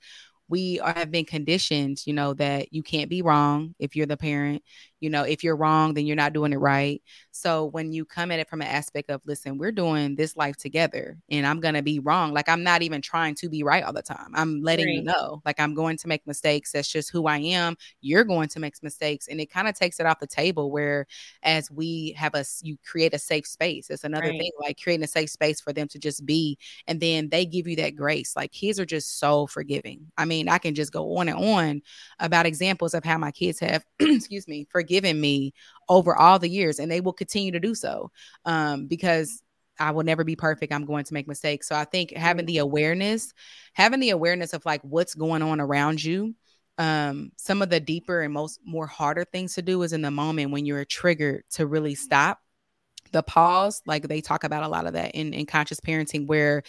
we 0.49 0.79
are, 0.81 0.93
have 0.93 1.11
been 1.11 1.25
conditioned, 1.25 1.99
you 2.07 2.13
know, 2.13 2.35
that 2.35 2.73
you 2.73 2.83
can't 2.83 3.09
be 3.09 3.23
wrong 3.23 3.75
if 3.79 3.97
you're 3.97 4.07
the 4.07 4.17
parent. 4.17 4.63
You 5.05 5.11
know, 5.11 5.23
if 5.25 5.45
you're 5.45 5.55
wrong, 5.55 5.93
then 5.93 6.07
you're 6.07 6.17
not 6.17 6.33
doing 6.33 6.55
it 6.55 6.57
right. 6.57 7.03
So 7.31 7.67
when 7.67 7.93
you 7.93 8.07
come 8.07 8.31
at 8.31 8.39
it 8.39 8.49
from 8.49 8.63
an 8.63 8.69
aspect 8.69 9.11
of, 9.11 9.21
listen, 9.27 9.59
we're 9.59 9.71
doing 9.71 10.15
this 10.15 10.35
life 10.35 10.57
together 10.57 11.19
and 11.29 11.47
I'm 11.47 11.61
going 11.61 11.75
to 11.75 11.83
be 11.83 11.99
wrong. 11.99 12.33
Like 12.33 12.49
I'm 12.49 12.63
not 12.63 12.81
even 12.81 13.03
trying 13.03 13.35
to 13.35 13.51
be 13.51 13.63
right 13.63 13.85
all 13.85 13.93
the 13.93 14.01
time. 14.01 14.31
I'm 14.33 14.63
letting 14.63 14.87
right. 14.87 14.95
you 14.95 15.03
know, 15.03 15.43
like 15.45 15.61
I'm 15.61 15.75
going 15.75 15.99
to 15.99 16.09
make 16.09 16.27
mistakes. 16.27 16.73
That's 16.73 16.91
just 16.91 17.11
who 17.11 17.27
I 17.27 17.37
am. 17.37 17.77
You're 18.01 18.25
going 18.25 18.49
to 18.49 18.61
make 18.61 18.83
mistakes. 18.83 19.29
And 19.29 19.43
it 19.43 19.51
kind 19.51 19.69
of 19.69 19.75
takes 19.75 20.01
it 20.01 20.07
off 20.07 20.21
the 20.21 20.27
table 20.27 20.71
where 20.71 21.07
as 21.43 21.71
we 21.71 22.15
have 22.17 22.35
us, 22.35 22.63
you 22.65 22.79
create 22.83 23.13
a 23.13 23.19
safe 23.19 23.47
space. 23.47 23.91
It's 23.91 24.05
another 24.05 24.29
right. 24.29 24.41
thing, 24.41 24.53
like 24.59 24.81
creating 24.83 25.05
a 25.05 25.09
safe 25.09 25.29
space 25.29 25.61
for 25.61 25.75
them 25.75 25.89
to 25.89 25.99
just 25.99 26.25
be. 26.25 26.57
And 26.87 26.99
then 26.99 27.29
they 27.29 27.45
give 27.45 27.69
you 27.69 27.77
that 27.77 27.95
grace. 27.95 28.35
Like 28.37 28.53
kids 28.53 28.81
are 28.81 28.87
just 28.87 29.19
so 29.19 29.47
forgiving. 29.49 30.07
I 30.17 30.25
mean, 30.25 30.49
I 30.49 30.57
can 30.57 30.75
just 30.75 30.93
go 30.93 31.19
on 31.19 31.29
and 31.29 31.39
on 31.39 31.83
about 32.21 32.47
examples 32.47 32.95
of 32.95 33.05
how 33.05 33.19
my 33.19 33.33
kids 33.33 33.61
have, 33.61 33.85
excuse 33.99 34.49
me, 34.49 34.67
forgiven 34.71 34.94
given 34.95 35.21
me 35.21 35.53
over 35.89 36.15
all 36.15 36.39
the 36.39 36.49
years, 36.49 36.79
and 36.79 36.89
they 36.89 37.01
will 37.01 37.13
continue 37.13 37.51
to 37.51 37.59
do 37.59 37.75
so 37.75 38.13
um, 38.45 38.87
because 38.87 39.43
I 39.81 39.91
will 39.91 40.05
never 40.05 40.23
be 40.23 40.37
perfect. 40.37 40.73
I'm 40.73 40.85
going 40.85 41.05
to 41.05 41.15
make 41.15 41.27
mistakes. 41.27 41.69
So 41.69 41.75
I 41.75 41.85
think 41.85 42.13
having 42.13 42.47
the 42.47 42.59
awareness, 42.59 43.33
having 43.73 43.99
the 43.99 44.11
awareness 44.11 44.53
of 44.53 44.65
like 44.65 44.83
what's 44.83 45.15
going 45.15 45.43
on 45.43 45.61
around 45.61 46.03
you. 46.03 46.37
Um, 46.79 47.33
some 47.37 47.63
of 47.63 47.71
the 47.71 47.81
deeper 47.81 48.23
and 48.23 48.33
most 48.33 48.61
more 48.65 48.87
harder 48.87 49.25
things 49.25 49.55
to 49.55 49.63
do 49.63 49.83
is 49.83 49.93
in 49.93 50.03
the 50.03 50.11
moment 50.11 50.53
when 50.53 50.65
you're 50.65 50.85
triggered 50.85 51.43
to 51.53 51.67
really 51.67 51.97
stop 51.97 52.39
the 53.13 53.23
pause. 53.23 53.83
Like 53.85 54.07
they 54.07 54.21
talk 54.21 54.45
about 54.45 54.63
a 54.63 54.69
lot 54.69 54.87
of 54.87 54.93
that 54.93 55.13
in, 55.13 55.35
in 55.35 55.47
conscious 55.47 55.81
parenting, 55.81 56.27
where 56.29 56.63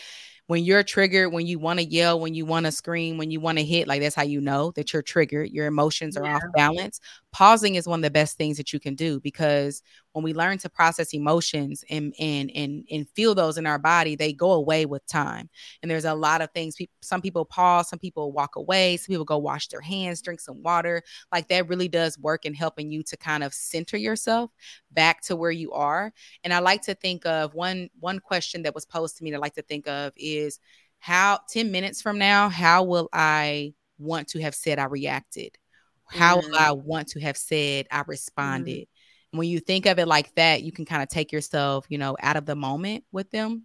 when 0.47 0.63
you're 0.63 0.83
triggered, 0.83 1.31
when 1.31 1.47
you 1.47 1.57
want 1.57 1.79
to 1.79 1.85
yell, 1.85 2.19
when 2.19 2.35
you 2.35 2.45
want 2.45 2.65
to 2.65 2.71
scream, 2.71 3.17
when 3.17 3.31
you 3.31 3.39
want 3.39 3.57
to 3.57 3.63
hit, 3.63 3.87
like 3.87 4.01
that's 4.01 4.15
how 4.15 4.23
you 4.23 4.41
know 4.41 4.71
that 4.71 4.93
you're 4.93 5.01
triggered. 5.01 5.49
Your 5.49 5.65
emotions 5.65 6.15
are 6.15 6.25
yeah. 6.25 6.35
off 6.35 6.43
balance. 6.53 6.99
Pausing 7.31 7.75
is 7.75 7.87
one 7.87 7.99
of 7.99 8.03
the 8.03 8.11
best 8.11 8.37
things 8.37 8.57
that 8.57 8.71
you 8.71 8.79
can 8.79 8.95
do 8.95 9.19
because 9.19 9.81
when 10.15 10.23
we 10.23 10.33
learn 10.33 10.57
to 10.57 10.69
process 10.69 11.13
emotions 11.13 11.83
and 11.89 12.15
and 12.17 12.49
and 12.55 12.87
and 12.89 13.09
feel 13.09 13.35
those 13.35 13.57
in 13.57 13.65
our 13.65 13.77
body, 13.77 14.15
they 14.15 14.31
go 14.31 14.53
away 14.53 14.85
with 14.85 15.05
time. 15.07 15.49
And 15.81 15.91
there's 15.91 16.05
a 16.05 16.13
lot 16.13 16.39
of 16.39 16.49
things. 16.51 16.77
some 17.01 17.21
people 17.21 17.43
pause, 17.43 17.89
some 17.89 17.99
people 17.99 18.31
walk 18.31 18.55
away, 18.55 18.95
some 18.95 19.11
people 19.11 19.25
go 19.25 19.37
wash 19.37 19.67
their 19.67 19.81
hands, 19.81 20.21
drink 20.21 20.39
some 20.39 20.63
water. 20.63 21.03
Like 21.33 21.49
that 21.49 21.67
really 21.67 21.89
does 21.89 22.17
work 22.17 22.45
in 22.45 22.53
helping 22.53 22.89
you 22.89 23.03
to 23.03 23.17
kind 23.17 23.43
of 23.43 23.53
center 23.53 23.97
yourself 23.97 24.51
back 24.89 25.21
to 25.23 25.35
where 25.35 25.51
you 25.51 25.73
are. 25.73 26.13
And 26.45 26.53
I 26.53 26.59
like 26.59 26.83
to 26.83 26.95
think 26.95 27.25
of 27.25 27.53
one 27.53 27.89
one 27.99 28.19
question 28.19 28.63
that 28.63 28.73
was 28.73 28.85
posed 28.85 29.17
to 29.17 29.23
me 29.25 29.31
that 29.31 29.37
I 29.37 29.41
like 29.41 29.55
to 29.55 29.63
think 29.63 29.85
of 29.85 30.13
is 30.15 30.61
how 30.99 31.41
10 31.49 31.71
minutes 31.71 32.01
from 32.01 32.17
now, 32.17 32.47
how 32.47 32.83
will 32.83 33.09
I 33.11 33.73
want 33.99 34.29
to 34.29 34.39
have 34.39 34.55
said 34.55 34.79
I 34.79 34.85
reacted? 34.85 35.57
How 36.05 36.37
mm-hmm. 36.37 36.51
will 36.51 36.57
I 36.57 36.71
want 36.71 37.09
to 37.09 37.19
have 37.19 37.35
said 37.35 37.87
I 37.91 38.05
responded? 38.07 38.83
Mm-hmm 38.83 38.94
when 39.37 39.49
you 39.49 39.59
think 39.59 39.85
of 39.85 39.99
it 39.99 40.07
like 40.07 40.33
that, 40.35 40.63
you 40.63 40.71
can 40.71 40.85
kind 40.85 41.03
of 41.03 41.09
take 41.09 41.31
yourself, 41.31 41.85
you 41.89 41.97
know, 41.97 42.15
out 42.21 42.37
of 42.37 42.45
the 42.45 42.55
moment 42.55 43.03
with 43.11 43.29
them. 43.31 43.63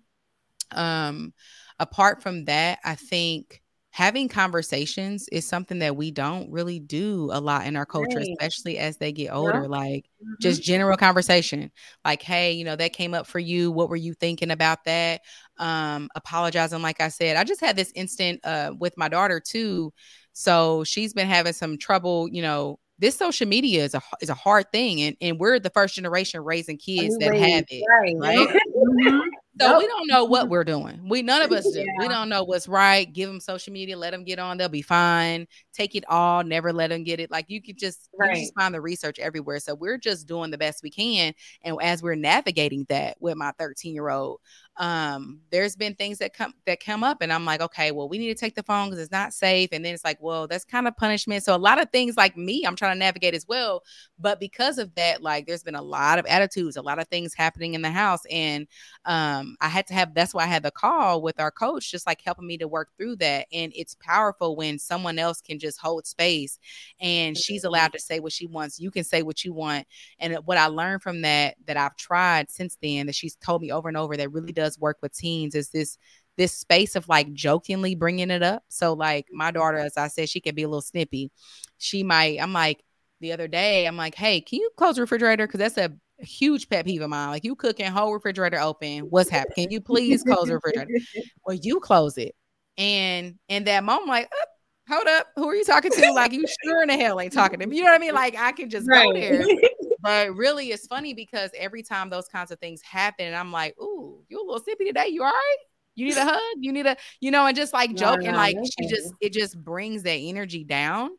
Um, 0.73 1.33
apart 1.79 2.23
from 2.23 2.45
that, 2.45 2.79
I 2.85 2.95
think 2.95 3.63
having 3.93 4.29
conversations 4.29 5.29
is 5.33 5.45
something 5.45 5.81
that 5.81 5.97
we 5.97 6.13
don't 6.13 6.51
really 6.51 6.79
do 6.79 7.29
a 7.33 7.41
lot 7.41 7.67
in 7.67 7.77
our 7.77 7.85
culture, 7.85 8.19
right. 8.19 8.29
especially 8.39 8.79
as 8.79 8.97
they 8.99 9.11
get 9.11 9.33
older. 9.33 9.67
Like 9.67 10.05
mm-hmm. 10.23 10.35
just 10.41 10.63
general 10.63 10.97
conversation, 10.97 11.73
like, 12.05 12.23
hey, 12.23 12.53
you 12.53 12.65
know, 12.65 12.77
that 12.77 12.93
came 12.93 13.15
up 13.15 13.27
for 13.27 13.41
you. 13.41 13.73
What 13.73 13.89
were 13.89 13.97
you 13.97 14.15
thinking 14.15 14.53
about 14.53 14.85
that? 14.85 15.23
Um, 15.59 16.09
apologizing, 16.15 16.83
like 16.83 17.01
I 17.01 17.09
said. 17.09 17.37
I 17.37 17.45
just 17.45 17.61
had 17.61 17.77
this 17.77 17.93
instant 17.95 18.41
uh, 18.45 18.73
with 18.79 18.97
my 18.97 19.09
daughter 19.09 19.41
too. 19.41 19.93
So 20.33 20.85
she's 20.85 21.13
been 21.13 21.27
having 21.27 21.53
some 21.53 21.77
trouble, 21.77 22.29
you 22.29 22.43
know. 22.43 22.79
This 23.01 23.17
social 23.17 23.49
media 23.49 23.83
is 23.83 23.95
a 23.95 24.03
is 24.21 24.29
a 24.29 24.35
hard 24.35 24.71
thing, 24.73 25.01
and, 25.01 25.17
and 25.23 25.41
we're 25.41 25.59
the 25.59 25.71
first 25.71 25.95
generation 25.95 26.43
raising 26.43 26.77
kids 26.77 27.17
that 27.19 27.35
have 27.35 27.65
it, 27.69 27.85
right? 27.89 28.15
right? 28.19 28.49
mm-hmm. 28.77 29.29
So 29.61 29.79
we 29.79 29.87
don't 29.87 30.07
know 30.07 30.25
what 30.25 30.49
we're 30.49 30.65
doing. 30.65 31.09
We 31.09 31.23
none 31.23 31.43
of 31.43 31.53
us 31.53 31.65
do. 31.65 31.81
Yeah. 31.81 31.85
We 31.99 32.09
don't 32.09 32.29
know 32.29 32.45
what's 32.45 32.69
right. 32.69 33.11
Give 33.13 33.29
them 33.29 33.41
social 33.41 33.73
media, 33.73 33.97
let 33.97 34.13
them 34.13 34.25
get 34.25 34.39
on. 34.39 34.57
They'll 34.57 34.69
be 34.69 34.83
fine. 34.83 35.47
Take 35.73 35.95
it 35.95 36.05
all. 36.09 36.43
Never 36.45 36.73
let 36.73 36.89
them 36.89 37.05
get 37.05 37.21
it. 37.21 37.31
Like 37.31 37.47
you 37.49 37.61
could 37.61 37.77
just 37.77 38.09
right. 38.19 38.37
you 38.37 38.43
just 38.43 38.55
find 38.55 38.75
the 38.75 38.81
research 38.81 39.19
everywhere. 39.19 39.61
So 39.61 39.75
we're 39.75 39.99
just 39.99 40.27
doing 40.27 40.51
the 40.51 40.59
best 40.59 40.83
we 40.83 40.91
can. 40.91 41.35
And 41.63 41.77
as 41.83 42.03
we're 42.03 42.15
navigating 42.15 42.87
that 42.89 43.17
with 43.21 43.37
my 43.37 43.53
13 43.59 43.93
year 43.93 44.09
old, 44.09 44.41
um, 44.81 45.41
there's 45.51 45.77
been 45.77 45.95
things 45.95 46.17
that 46.19 46.33
come 46.33 46.55
that 46.65 46.83
come 46.83 47.05
up, 47.05 47.19
and 47.21 47.31
I'm 47.31 47.45
like, 47.45 47.61
okay, 47.61 47.93
well, 47.93 48.09
we 48.09 48.17
need 48.17 48.35
to 48.35 48.35
take 48.35 48.55
the 48.55 48.63
phone 48.63 48.89
because 48.89 48.99
it's 48.99 49.13
not 49.13 49.35
safe. 49.35 49.69
And 49.73 49.85
then 49.85 49.93
it's 49.93 50.05
like, 50.05 50.17
well, 50.23 50.49
that's 50.49 50.65
kind 50.65 50.89
of 50.89 50.97
punishment. 50.97 51.45
So 51.45 51.55
a 51.55 51.59
lot 51.59 51.79
of 51.79 51.91
things 51.91 52.17
like 52.17 52.35
me, 52.35 52.65
I'm 52.67 52.77
trying 52.77 52.95
to 52.95 52.99
navigate 52.99 53.35
as 53.35 53.47
well. 53.47 53.83
But 54.19 54.41
because 54.41 54.79
of 54.79 54.95
that, 54.95 55.23
like 55.23 55.47
there's 55.47 55.63
been 55.63 55.75
a 55.75 55.83
lot 55.83 56.19
of 56.19 56.25
attitudes, 56.25 56.79
a 56.79 56.83
lot 56.83 56.99
of 56.99 57.07
things 57.09 57.35
happening 57.35 57.75
in 57.75 57.83
the 57.83 57.91
house, 57.91 58.23
and 58.31 58.67
um, 59.05 59.59
I 59.61 59.69
had 59.69 59.87
to 59.89 59.95
have. 59.95 60.15
That's 60.15 60.33
why 60.33 60.45
I 60.45 60.47
had 60.47 60.63
the 60.63 60.71
call 60.71 61.21
with 61.21 61.39
our 61.39 61.51
coach, 61.51 61.91
just 61.91 62.07
like 62.07 62.23
helping 62.25 62.47
me 62.47 62.57
to 62.57 62.67
work 62.67 62.89
through 62.97 63.17
that. 63.17 63.49
And 63.53 63.73
it's 63.77 63.95
powerful 63.97 64.57
when 64.57 64.79
someone 64.79 65.19
else 65.19 65.43
can 65.43 65.59
just 65.59 65.79
hold 65.79 66.07
space, 66.07 66.59
and 67.03 67.37
she's 67.37 67.65
allowed 67.65 67.93
to 67.93 68.01
say 68.01 68.19
what 68.19 68.33
she 68.33 68.47
wants. 68.47 68.81
You 68.81 68.91
can 68.91 69.05
say 69.05 69.21
what 69.21 69.45
you 69.45 69.53
want. 69.53 69.87
And 70.21 70.39
what 70.47 70.57
I 70.57 70.69
learned 70.69 71.03
from 71.03 71.21
that, 71.21 71.57
that 71.67 71.77
I've 71.77 71.97
tried 71.97 72.51
since 72.51 72.79
then, 72.81 73.05
that 73.05 73.15
she's 73.15 73.37
told 73.37 73.61
me 73.61 73.71
over 73.71 73.87
and 73.87 73.99
over, 73.99 74.17
that 74.17 74.33
really 74.33 74.53
does 74.53 74.70
does 74.71 74.79
work 74.79 74.99
with 75.03 75.13
teens 75.17 75.55
is 75.55 75.71
this 75.71 75.99
this 76.37 76.53
space 76.53 76.97
of 76.97 77.09
like 77.09 77.33
jokingly 77.35 77.95
bringing 77.95 78.31
it 78.31 78.43
up. 78.43 78.63
So 78.69 78.95
like 78.95 79.27
my 79.31 79.51
daughter, 79.51 79.77
as 79.77 79.97
I 79.97 80.09
said, 80.09 80.29
she 80.29 80.41
can 80.41 80.55
be 80.55 80.63
a 80.63 80.69
little 80.69 80.81
snippy. 80.81 81.31
She 81.77 82.03
might. 82.03 82.41
I'm 82.41 82.53
like 82.53 82.83
the 83.21 83.33
other 83.33 83.49
day. 83.49 83.87
I'm 83.87 83.97
like, 83.97 84.15
hey, 84.15 84.41
can 84.41 84.61
you 84.61 84.71
close 84.77 84.95
the 84.95 85.03
refrigerator? 85.03 85.47
Because 85.47 85.59
that's 85.59 85.77
a 85.77 85.93
huge 86.19 86.69
pet 86.69 86.87
peeve 86.87 87.03
of 87.03 87.11
mine. 87.11 87.29
Like 87.29 87.45
you 87.45 87.55
cooking 87.57 87.87
whole 87.87 88.15
refrigerator 88.15 88.59
open. 88.59 89.01
What's 89.11 89.29
happening? 89.29 89.67
Can 89.67 89.71
you 89.71 89.81
please 89.81 90.23
close 90.23 90.47
the 90.47 90.55
refrigerator? 90.55 90.89
well, 91.45 91.59
you 91.61 91.81
close 91.81 92.17
it. 92.17 92.35
And 92.79 93.35
in 93.49 93.65
that 93.65 93.85
moment, 93.85 94.05
I'm 94.05 94.09
like, 94.09 94.31
oh, 94.33 94.95
hold 94.95 95.07
up, 95.09 95.27
who 95.37 95.49
are 95.49 95.55
you 95.55 95.65
talking 95.65 95.91
to? 95.91 96.13
Like 96.13 96.33
you 96.33 96.47
sure 96.65 96.83
in 96.83 96.89
the 96.89 96.97
hell 96.97 97.21
ain't 97.21 97.33
talking 97.33 97.61
to 97.61 97.67
me. 97.67 97.77
You 97.77 97.83
know 97.83 97.91
what 97.91 98.01
I 98.01 98.05
mean? 98.05 98.15
Like 98.15 98.37
I 98.39 98.53
can 98.53 98.71
just 98.71 98.89
right. 98.89 99.05
go 99.05 99.13
there 99.13 99.45
but 100.01 100.35
really 100.35 100.71
it's 100.71 100.87
funny 100.87 101.15
because 101.15 101.51
every 101.57 101.83
time 101.83 102.11
those 102.11 102.29
kinds 102.29 102.51
of 102.51 102.59
things 102.59 102.81
happen 102.83 103.27
and 103.27 103.37
i'm 103.37 103.53
like 103.53 103.75
ooh 103.81 104.23
you 104.29 104.41
a 104.41 104.45
little 104.45 104.61
sippy 104.61 104.87
today 104.87 105.09
you 105.09 105.23
all 105.23 105.29
right? 105.29 105.57
You 105.95 106.07
need 106.07 106.17
a 106.17 106.25
hug? 106.25 106.41
You 106.59 106.73
need 106.73 106.87
a 106.87 106.97
you 107.21 107.31
know 107.31 107.47
and 107.47 107.57
just 107.57 107.73
like 107.73 107.95
joking 107.95 108.33
like 108.33 108.57
she 108.79 108.89
just 108.89 109.13
it 109.21 109.33
just 109.33 109.63
brings 109.63 110.03
that 110.05 110.13
energy 110.13 110.65
down. 110.65 111.11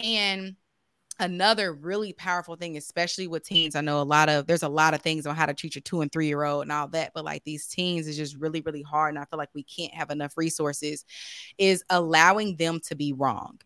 And 0.00 0.56
another 1.20 1.72
really 1.72 2.12
powerful 2.12 2.56
thing 2.56 2.76
especially 2.76 3.28
with 3.28 3.44
teens 3.44 3.76
i 3.76 3.80
know 3.80 4.00
a 4.00 4.02
lot 4.02 4.28
of 4.28 4.48
there's 4.48 4.64
a 4.64 4.68
lot 4.68 4.94
of 4.94 5.00
things 5.00 5.26
on 5.26 5.36
how 5.36 5.46
to 5.46 5.54
treat 5.54 5.76
your 5.76 5.82
two 5.82 6.00
and 6.00 6.10
three 6.10 6.26
year 6.26 6.42
old 6.42 6.62
and 6.62 6.72
all 6.72 6.88
that 6.88 7.12
but 7.14 7.24
like 7.24 7.44
these 7.44 7.68
teens 7.68 8.08
is 8.08 8.16
just 8.16 8.36
really 8.36 8.60
really 8.62 8.82
hard 8.82 9.10
and 9.14 9.18
i 9.20 9.24
feel 9.26 9.38
like 9.38 9.50
we 9.54 9.62
can't 9.62 9.94
have 9.94 10.10
enough 10.10 10.36
resources 10.36 11.04
is 11.56 11.84
allowing 11.88 12.56
them 12.56 12.80
to 12.84 12.96
be 12.96 13.12
wrong 13.12 13.60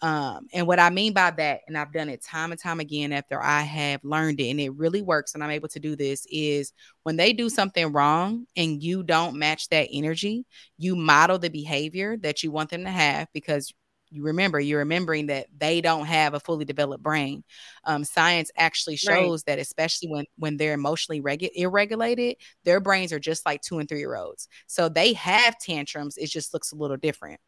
um, 0.00 0.46
and 0.52 0.66
what 0.66 0.78
I 0.78 0.90
mean 0.90 1.12
by 1.12 1.30
that, 1.32 1.62
and 1.66 1.76
I've 1.76 1.92
done 1.92 2.08
it 2.08 2.22
time 2.22 2.52
and 2.52 2.60
time 2.60 2.78
again 2.78 3.12
after 3.12 3.42
I 3.42 3.62
have 3.62 4.04
learned 4.04 4.40
it, 4.40 4.50
and 4.50 4.60
it 4.60 4.74
really 4.74 5.02
works, 5.02 5.34
and 5.34 5.42
I'm 5.42 5.50
able 5.50 5.68
to 5.68 5.80
do 5.80 5.96
this, 5.96 6.26
is 6.30 6.72
when 7.02 7.16
they 7.16 7.32
do 7.32 7.48
something 7.48 7.92
wrong 7.92 8.46
and 8.56 8.82
you 8.82 9.02
don't 9.02 9.38
match 9.38 9.68
that 9.70 9.88
energy, 9.92 10.44
you 10.76 10.94
model 10.94 11.38
the 11.38 11.50
behavior 11.50 12.16
that 12.18 12.42
you 12.42 12.52
want 12.52 12.70
them 12.70 12.84
to 12.84 12.90
have 12.90 13.28
because 13.32 13.72
you 14.10 14.24
remember 14.24 14.58
you're 14.60 14.78
remembering 14.80 15.26
that 15.26 15.46
they 15.56 15.80
don't 15.80 16.06
have 16.06 16.34
a 16.34 16.40
fully 16.40 16.64
developed 16.64 17.02
brain. 17.02 17.44
Um, 17.84 18.04
science 18.04 18.50
actually 18.56 18.96
shows 18.96 19.44
right. 19.46 19.56
that 19.56 19.58
especially 19.60 20.08
when 20.08 20.24
when 20.36 20.56
they're 20.56 20.74
emotionally 20.74 21.20
regu- 21.20 21.50
irregulated 21.54 22.36
their 22.64 22.80
brains 22.80 23.12
are 23.12 23.18
just 23.18 23.44
like 23.46 23.62
two 23.62 23.78
and 23.78 23.88
three 23.88 23.98
year 23.98 24.16
olds. 24.16 24.48
So 24.66 24.88
they 24.88 25.12
have 25.14 25.58
tantrums 25.58 26.16
it 26.16 26.28
just 26.28 26.52
looks 26.54 26.72
a 26.72 26.76
little 26.76 26.96
different. 26.96 27.40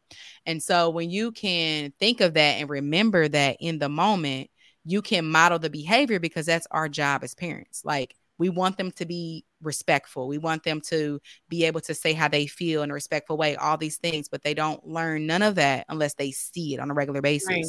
And 0.45 0.61
so 0.61 0.89
when 0.89 1.09
you 1.09 1.31
can 1.31 1.93
think 1.99 2.21
of 2.21 2.33
that 2.35 2.57
and 2.59 2.69
remember 2.69 3.27
that 3.27 3.57
in 3.59 3.79
the 3.79 3.89
moment 3.89 4.49
you 4.83 5.01
can 5.01 5.25
model 5.25 5.59
the 5.59 5.69
behavior 5.69 6.19
because 6.19 6.45
that's 6.45 6.67
our 6.71 6.89
job 6.89 7.23
as 7.23 7.35
parents. 7.35 7.83
Like 7.85 8.15
we 8.37 8.49
want 8.49 8.77
them 8.77 8.91
to 8.93 9.05
be 9.05 9.45
respectful. 9.61 10.27
We 10.27 10.37
want 10.37 10.63
them 10.63 10.81
to 10.89 11.19
be 11.49 11.65
able 11.65 11.81
to 11.81 11.93
say 11.93 12.13
how 12.13 12.27
they 12.27 12.47
feel 12.47 12.83
in 12.83 12.91
a 12.91 12.93
respectful 12.93 13.37
way, 13.37 13.55
all 13.55 13.77
these 13.77 13.97
things, 13.97 14.27
but 14.29 14.43
they 14.43 14.53
don't 14.53 14.85
learn 14.85 15.27
none 15.27 15.41
of 15.41 15.55
that 15.55 15.85
unless 15.89 16.13
they 16.15 16.31
see 16.31 16.73
it 16.73 16.79
on 16.79 16.91
a 16.91 16.93
regular 16.93 17.21
basis. 17.21 17.47
Right. 17.47 17.65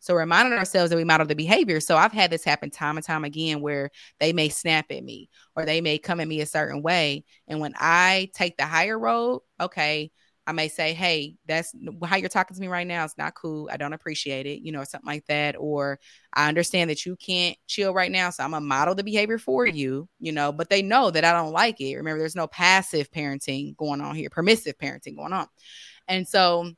So 0.00 0.14
reminding 0.14 0.56
ourselves 0.56 0.90
that 0.90 0.96
we 0.96 1.04
model 1.04 1.26
the 1.26 1.34
behavior. 1.34 1.80
So 1.80 1.96
I've 1.96 2.12
had 2.12 2.30
this 2.30 2.44
happen 2.44 2.70
time 2.70 2.96
and 2.96 3.04
time 3.04 3.24
again 3.24 3.60
where 3.60 3.90
they 4.20 4.32
may 4.32 4.48
snap 4.48 4.86
at 4.90 5.02
me 5.02 5.28
or 5.56 5.64
they 5.64 5.80
may 5.80 5.98
come 5.98 6.20
at 6.20 6.28
me 6.28 6.40
a 6.40 6.46
certain 6.46 6.82
way. 6.82 7.24
And 7.48 7.60
when 7.60 7.74
I 7.76 8.30
take 8.34 8.56
the 8.56 8.66
higher 8.66 8.98
road, 8.98 9.40
okay, 9.60 10.12
I 10.48 10.52
may 10.52 10.68
say, 10.68 10.94
Hey, 10.94 11.36
that's 11.46 11.74
how 12.06 12.16
you're 12.16 12.30
talking 12.30 12.54
to 12.54 12.60
me 12.60 12.68
right 12.68 12.86
now. 12.86 13.04
It's 13.04 13.18
not 13.18 13.34
cool. 13.34 13.68
I 13.70 13.76
don't 13.76 13.92
appreciate 13.92 14.46
it, 14.46 14.62
you 14.62 14.72
know, 14.72 14.82
something 14.82 15.06
like 15.06 15.26
that. 15.26 15.56
Or 15.58 16.00
I 16.32 16.48
understand 16.48 16.88
that 16.88 17.04
you 17.04 17.16
can't 17.16 17.54
chill 17.66 17.92
right 17.92 18.10
now. 18.10 18.30
So 18.30 18.42
I'm 18.42 18.52
going 18.52 18.62
to 18.62 18.66
model 18.66 18.94
the 18.94 19.04
behavior 19.04 19.36
for 19.36 19.66
you, 19.66 20.08
you 20.18 20.32
know, 20.32 20.50
but 20.50 20.70
they 20.70 20.80
know 20.80 21.10
that 21.10 21.22
I 21.22 21.34
don't 21.34 21.52
like 21.52 21.82
it. 21.82 21.96
Remember, 21.96 22.18
there's 22.18 22.34
no 22.34 22.46
passive 22.46 23.10
parenting 23.10 23.76
going 23.76 24.00
on 24.00 24.14
here, 24.14 24.30
permissive 24.30 24.78
parenting 24.78 25.16
going 25.16 25.34
on. 25.34 25.48
And 26.08 26.26
so 26.26 26.72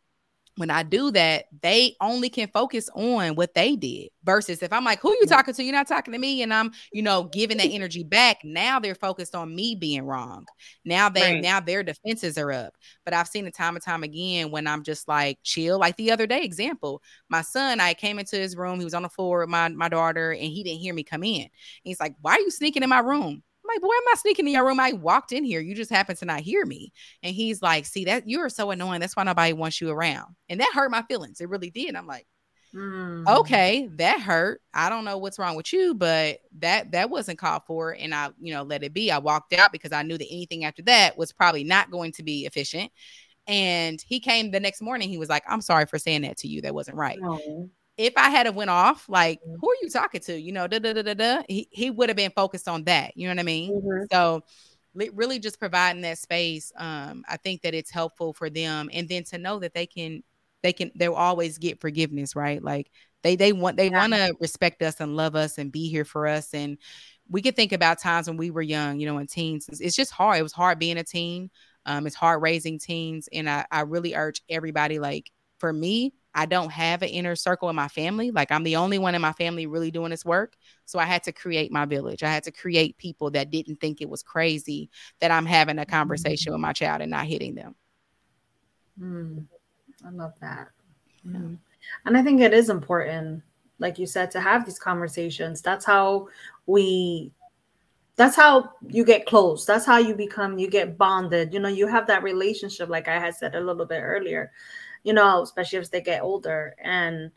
when 0.60 0.68
I 0.68 0.82
do 0.82 1.10
that, 1.12 1.46
they 1.62 1.96
only 2.02 2.28
can 2.28 2.46
focus 2.48 2.90
on 2.94 3.34
what 3.34 3.54
they 3.54 3.76
did. 3.76 4.10
Versus 4.24 4.62
if 4.62 4.74
I'm 4.74 4.84
like, 4.84 5.00
who 5.00 5.16
you 5.18 5.24
talking 5.24 5.54
to? 5.54 5.64
You're 5.64 5.72
not 5.72 5.88
talking 5.88 6.12
to 6.12 6.18
me, 6.18 6.42
and 6.42 6.52
I'm, 6.52 6.72
you 6.92 7.00
know, 7.00 7.24
giving 7.24 7.56
that 7.56 7.64
energy 7.70 8.04
back. 8.04 8.44
Now 8.44 8.78
they're 8.78 8.94
focused 8.94 9.34
on 9.34 9.54
me 9.54 9.74
being 9.74 10.04
wrong. 10.04 10.44
Now 10.84 11.08
they 11.08 11.32
right. 11.32 11.42
now 11.42 11.60
their 11.60 11.82
defenses 11.82 12.36
are 12.36 12.52
up. 12.52 12.74
But 13.06 13.14
I've 13.14 13.26
seen 13.26 13.46
it 13.46 13.54
time 13.54 13.74
and 13.74 13.82
time 13.82 14.02
again 14.02 14.50
when 14.50 14.66
I'm 14.66 14.82
just 14.82 15.08
like 15.08 15.38
chill. 15.42 15.78
Like 15.78 15.96
the 15.96 16.12
other 16.12 16.26
day, 16.26 16.42
example, 16.42 17.02
my 17.30 17.40
son, 17.40 17.80
I 17.80 17.94
came 17.94 18.18
into 18.18 18.36
his 18.36 18.54
room, 18.54 18.78
he 18.78 18.84
was 18.84 18.92
on 18.92 19.02
the 19.02 19.08
floor 19.08 19.40
with 19.40 19.48
my 19.48 19.70
my 19.70 19.88
daughter, 19.88 20.32
and 20.32 20.42
he 20.42 20.62
didn't 20.62 20.80
hear 20.80 20.92
me 20.92 21.04
come 21.04 21.24
in. 21.24 21.40
And 21.40 21.50
he's 21.84 22.00
like, 22.00 22.14
Why 22.20 22.32
are 22.32 22.40
you 22.40 22.50
sneaking 22.50 22.82
in 22.82 22.90
my 22.90 23.00
room? 23.00 23.42
Like, 23.74 23.82
boy, 23.82 23.88
I'm 23.88 24.04
not 24.10 24.18
sneaking 24.18 24.46
in 24.46 24.52
your 24.54 24.66
room. 24.66 24.80
I 24.80 24.92
walked 24.92 25.32
in 25.32 25.44
here. 25.44 25.60
You 25.60 25.74
just 25.74 25.90
happen 25.90 26.16
to 26.16 26.24
not 26.24 26.40
hear 26.40 26.64
me. 26.64 26.92
And 27.22 27.34
he's 27.34 27.62
like, 27.62 27.86
see, 27.86 28.04
that 28.06 28.28
you 28.28 28.40
are 28.40 28.48
so 28.48 28.70
annoying. 28.70 29.00
That's 29.00 29.16
why 29.16 29.24
nobody 29.24 29.52
wants 29.52 29.80
you 29.80 29.90
around. 29.90 30.34
And 30.48 30.60
that 30.60 30.72
hurt 30.74 30.90
my 30.90 31.02
feelings. 31.02 31.40
It 31.40 31.48
really 31.48 31.70
did. 31.70 31.94
I'm 31.94 32.06
like, 32.06 32.26
mm. 32.74 33.26
okay, 33.26 33.88
that 33.96 34.20
hurt. 34.20 34.60
I 34.74 34.88
don't 34.88 35.04
know 35.04 35.18
what's 35.18 35.38
wrong 35.38 35.56
with 35.56 35.72
you, 35.72 35.94
but 35.94 36.38
that 36.58 36.92
that 36.92 37.10
wasn't 37.10 37.38
called 37.38 37.62
for. 37.66 37.92
And 37.92 38.14
I, 38.14 38.30
you 38.40 38.52
know, 38.52 38.62
let 38.62 38.82
it 38.82 38.92
be. 38.92 39.10
I 39.10 39.18
walked 39.18 39.52
out 39.52 39.72
because 39.72 39.92
I 39.92 40.02
knew 40.02 40.18
that 40.18 40.30
anything 40.30 40.64
after 40.64 40.82
that 40.82 41.16
was 41.16 41.32
probably 41.32 41.64
not 41.64 41.90
going 41.90 42.12
to 42.12 42.22
be 42.22 42.46
efficient. 42.46 42.90
And 43.46 44.00
he 44.06 44.20
came 44.20 44.50
the 44.50 44.60
next 44.60 44.82
morning. 44.82 45.08
He 45.08 45.18
was 45.18 45.28
like, 45.28 45.42
I'm 45.48 45.60
sorry 45.60 45.86
for 45.86 45.98
saying 45.98 46.22
that 46.22 46.36
to 46.38 46.48
you. 46.48 46.62
That 46.62 46.74
wasn't 46.74 46.96
right. 46.96 47.18
Oh 47.22 47.70
if 48.00 48.14
I 48.16 48.30
had 48.30 48.46
a 48.46 48.52
went 48.52 48.70
off, 48.70 49.08
like, 49.08 49.40
mm-hmm. 49.40 49.56
who 49.60 49.70
are 49.70 49.76
you 49.82 49.90
talking 49.90 50.22
to? 50.22 50.40
You 50.40 50.52
know, 50.52 50.66
da 50.66 50.78
da 50.78 50.94
da 50.94 51.02
da 51.02 51.14
da. 51.14 51.42
He 51.48 51.68
he 51.70 51.90
would 51.90 52.08
have 52.08 52.16
been 52.16 52.32
focused 52.34 52.66
on 52.68 52.84
that. 52.84 53.16
You 53.16 53.28
know 53.28 53.34
what 53.34 53.40
I 53.40 53.44
mean? 53.44 53.72
Mm-hmm. 53.72 54.04
So 54.10 54.42
really 54.94 55.38
just 55.38 55.60
providing 55.60 56.02
that 56.02 56.18
space 56.18 56.72
um 56.76 57.22
i 57.28 57.36
think 57.36 57.62
that 57.62 57.74
it's 57.74 57.92
helpful 57.92 58.32
for 58.32 58.50
them 58.50 58.90
and 58.92 59.08
then 59.08 59.22
to 59.22 59.38
know 59.38 59.60
that 59.60 59.72
they 59.72 59.86
can 59.86 60.20
they 60.64 60.72
can 60.72 60.90
they'll 60.96 61.14
always 61.14 61.58
get 61.58 61.80
forgiveness 61.80 62.34
right 62.34 62.60
like 62.60 62.90
they 63.22 63.36
they 63.36 63.52
want 63.52 63.76
they 63.76 63.88
yeah. 63.88 63.96
want 63.96 64.12
to 64.12 64.34
respect 64.40 64.82
us 64.82 64.98
and 64.98 65.14
love 65.14 65.36
us 65.36 65.58
and 65.58 65.70
be 65.70 65.88
here 65.88 66.04
for 66.04 66.26
us 66.26 66.52
and 66.54 66.76
we 67.28 67.40
could 67.40 67.54
think 67.54 67.70
about 67.70 68.00
times 68.00 68.26
when 68.26 68.36
we 68.36 68.50
were 68.50 68.62
young 68.62 68.98
you 68.98 69.06
know 69.06 69.18
in 69.18 69.28
teens 69.28 69.68
it's 69.80 69.94
just 69.94 70.10
hard 70.10 70.40
it 70.40 70.42
was 70.42 70.52
hard 70.52 70.80
being 70.80 70.98
a 70.98 71.04
teen 71.04 71.50
um 71.86 72.04
it's 72.04 72.16
hard 72.16 72.42
raising 72.42 72.76
teens 72.76 73.28
and 73.32 73.48
i 73.48 73.64
i 73.70 73.82
really 73.82 74.16
urge 74.16 74.42
everybody 74.48 74.98
like 74.98 75.30
for 75.58 75.72
me 75.72 76.12
I 76.34 76.46
don't 76.46 76.70
have 76.70 77.02
an 77.02 77.08
inner 77.08 77.34
circle 77.34 77.68
in 77.70 77.76
my 77.76 77.88
family. 77.88 78.30
Like 78.30 78.52
I'm 78.52 78.62
the 78.62 78.76
only 78.76 78.98
one 78.98 79.14
in 79.14 79.22
my 79.22 79.32
family 79.32 79.66
really 79.66 79.90
doing 79.90 80.10
this 80.10 80.24
work. 80.24 80.56
So 80.84 80.98
I 80.98 81.04
had 81.04 81.22
to 81.24 81.32
create 81.32 81.72
my 81.72 81.86
village. 81.86 82.22
I 82.22 82.30
had 82.30 82.44
to 82.44 82.52
create 82.52 82.98
people 82.98 83.30
that 83.32 83.50
didn't 83.50 83.80
think 83.80 84.00
it 84.00 84.08
was 84.08 84.22
crazy 84.22 84.90
that 85.20 85.30
I'm 85.30 85.46
having 85.46 85.78
a 85.78 85.86
conversation 85.86 86.52
with 86.52 86.60
my 86.60 86.72
child 86.72 87.02
and 87.02 87.10
not 87.10 87.26
hitting 87.26 87.54
them. 87.54 87.74
Mm, 89.00 89.46
I 90.06 90.10
love 90.10 90.34
that. 90.40 90.68
Yeah. 91.24 91.38
Mm. 91.38 91.58
And 92.04 92.16
I 92.16 92.22
think 92.22 92.40
it 92.40 92.54
is 92.54 92.70
important, 92.70 93.42
like 93.78 93.98
you 93.98 94.06
said, 94.06 94.30
to 94.32 94.40
have 94.40 94.64
these 94.64 94.78
conversations. 94.78 95.62
That's 95.62 95.84
how 95.84 96.28
we 96.66 97.32
that's 98.16 98.36
how 98.36 98.72
you 98.86 99.02
get 99.02 99.24
close. 99.24 99.64
That's 99.64 99.86
how 99.86 99.96
you 99.96 100.14
become, 100.14 100.58
you 100.58 100.68
get 100.68 100.98
bonded. 100.98 101.54
You 101.54 101.60
know, 101.60 101.70
you 101.70 101.86
have 101.86 102.06
that 102.08 102.22
relationship, 102.22 102.90
like 102.90 103.08
I 103.08 103.18
had 103.18 103.34
said 103.34 103.54
a 103.54 103.60
little 103.60 103.86
bit 103.86 104.02
earlier 104.02 104.52
you 105.02 105.12
know, 105.12 105.42
especially 105.42 105.78
as 105.78 105.90
they 105.90 106.00
get 106.00 106.22
older. 106.22 106.74
And 106.82 107.30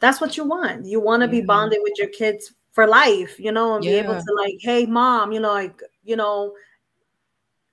that's 0.00 0.20
what 0.20 0.36
you 0.36 0.44
want. 0.44 0.86
You 0.86 1.00
want 1.00 1.22
to 1.22 1.28
be 1.28 1.40
bonded 1.40 1.78
with 1.82 1.94
your 1.98 2.08
kids 2.08 2.52
for 2.72 2.86
life, 2.86 3.40
you 3.40 3.52
know, 3.52 3.76
and 3.76 3.84
yeah. 3.84 3.90
be 3.90 3.96
able 3.98 4.14
to 4.14 4.34
like, 4.36 4.56
hey, 4.60 4.84
mom, 4.86 5.32
you 5.32 5.40
know, 5.40 5.52
like, 5.52 5.80
you 6.04 6.16
know, 6.16 6.54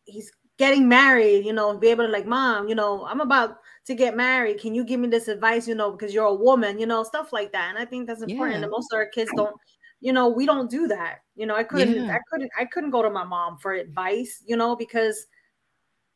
he's 0.05 0.31
getting 0.57 0.87
married, 0.87 1.45
you 1.45 1.51
know, 1.51 1.77
be 1.77 1.89
able 1.89 2.05
to 2.05 2.11
like, 2.11 2.25
mom, 2.25 2.67
you 2.67 2.75
know, 2.75 3.05
I'm 3.05 3.19
about 3.19 3.57
to 3.85 3.95
get 3.95 4.15
married. 4.15 4.61
Can 4.61 4.73
you 4.73 4.85
give 4.85 4.99
me 4.99 5.09
this 5.09 5.27
advice, 5.27 5.67
you 5.67 5.75
know, 5.75 5.91
because 5.91 6.13
you're 6.13 6.25
a 6.25 6.33
woman, 6.33 6.79
you 6.79 6.85
know, 6.85 7.03
stuff 7.03 7.33
like 7.33 7.51
that. 7.51 7.69
And 7.69 7.77
I 7.77 7.85
think 7.85 8.07
that's 8.07 8.21
important. 8.21 8.59
Yeah. 8.59 8.63
And 8.63 8.71
most 8.71 8.93
of 8.93 8.97
our 8.97 9.07
kids 9.07 9.29
don't, 9.35 9.55
you 9.99 10.13
know, 10.13 10.29
we 10.29 10.45
don't 10.45 10.69
do 10.69 10.87
that. 10.87 11.19
You 11.35 11.47
know, 11.47 11.55
I 11.55 11.63
couldn't, 11.63 12.05
yeah. 12.05 12.15
I 12.15 12.19
couldn't, 12.29 12.51
I 12.57 12.65
couldn't 12.65 12.91
go 12.91 13.01
to 13.01 13.09
my 13.09 13.23
mom 13.23 13.57
for 13.57 13.73
advice, 13.73 14.41
you 14.45 14.55
know, 14.55 14.75
because 14.75 15.25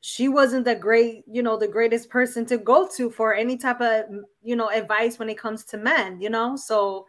she 0.01 0.27
wasn't 0.27 0.65
the 0.65 0.75
great, 0.75 1.23
you 1.27 1.41
know, 1.41 1.57
the 1.57 1.67
greatest 1.67 2.09
person 2.09 2.45
to 2.45 2.57
go 2.57 2.87
to 2.95 3.09
for 3.09 3.33
any 3.33 3.57
type 3.57 3.81
of, 3.81 4.05
you 4.43 4.55
know, 4.55 4.69
advice 4.69 5.19
when 5.19 5.29
it 5.29 5.37
comes 5.37 5.65
to 5.65 5.77
men, 5.77 6.21
you 6.21 6.29
know. 6.29 6.55
So, 6.55 7.07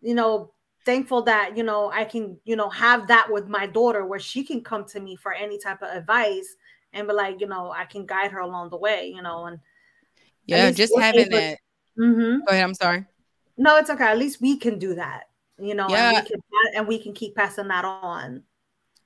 you 0.00 0.14
know, 0.14 0.52
thankful 0.84 1.22
that, 1.22 1.56
you 1.56 1.62
know, 1.62 1.90
I 1.90 2.04
can, 2.04 2.38
you 2.44 2.56
know, 2.56 2.68
have 2.70 3.08
that 3.08 3.28
with 3.30 3.48
my 3.48 3.66
daughter 3.66 4.06
where 4.06 4.18
she 4.18 4.44
can 4.44 4.62
come 4.62 4.84
to 4.86 5.00
me 5.00 5.16
for 5.16 5.32
any 5.32 5.58
type 5.58 5.82
of 5.82 5.88
advice 5.88 6.56
and 6.92 7.08
be 7.08 7.14
like, 7.14 7.40
you 7.40 7.46
know, 7.46 7.70
I 7.70 7.84
can 7.84 8.06
guide 8.06 8.32
her 8.32 8.40
along 8.40 8.70
the 8.70 8.76
way, 8.76 9.12
you 9.14 9.22
know, 9.22 9.46
and 9.46 9.58
yeah, 10.46 10.70
just 10.70 10.96
having 10.98 11.30
that. 11.30 11.58
Mm-hmm. 11.98 12.40
Go 12.40 12.46
ahead. 12.50 12.64
I'm 12.64 12.74
sorry. 12.74 13.04
No, 13.56 13.76
it's 13.76 13.90
okay. 13.90 14.04
At 14.04 14.18
least 14.18 14.40
we 14.40 14.56
can 14.56 14.78
do 14.78 14.94
that, 14.94 15.24
you 15.58 15.74
know, 15.74 15.86
yeah. 15.88 16.16
and, 16.16 16.24
we 16.24 16.30
can, 16.30 16.40
and 16.74 16.88
we 16.88 16.98
can 16.98 17.12
keep 17.12 17.34
passing 17.34 17.68
that 17.68 17.84
on. 17.84 18.42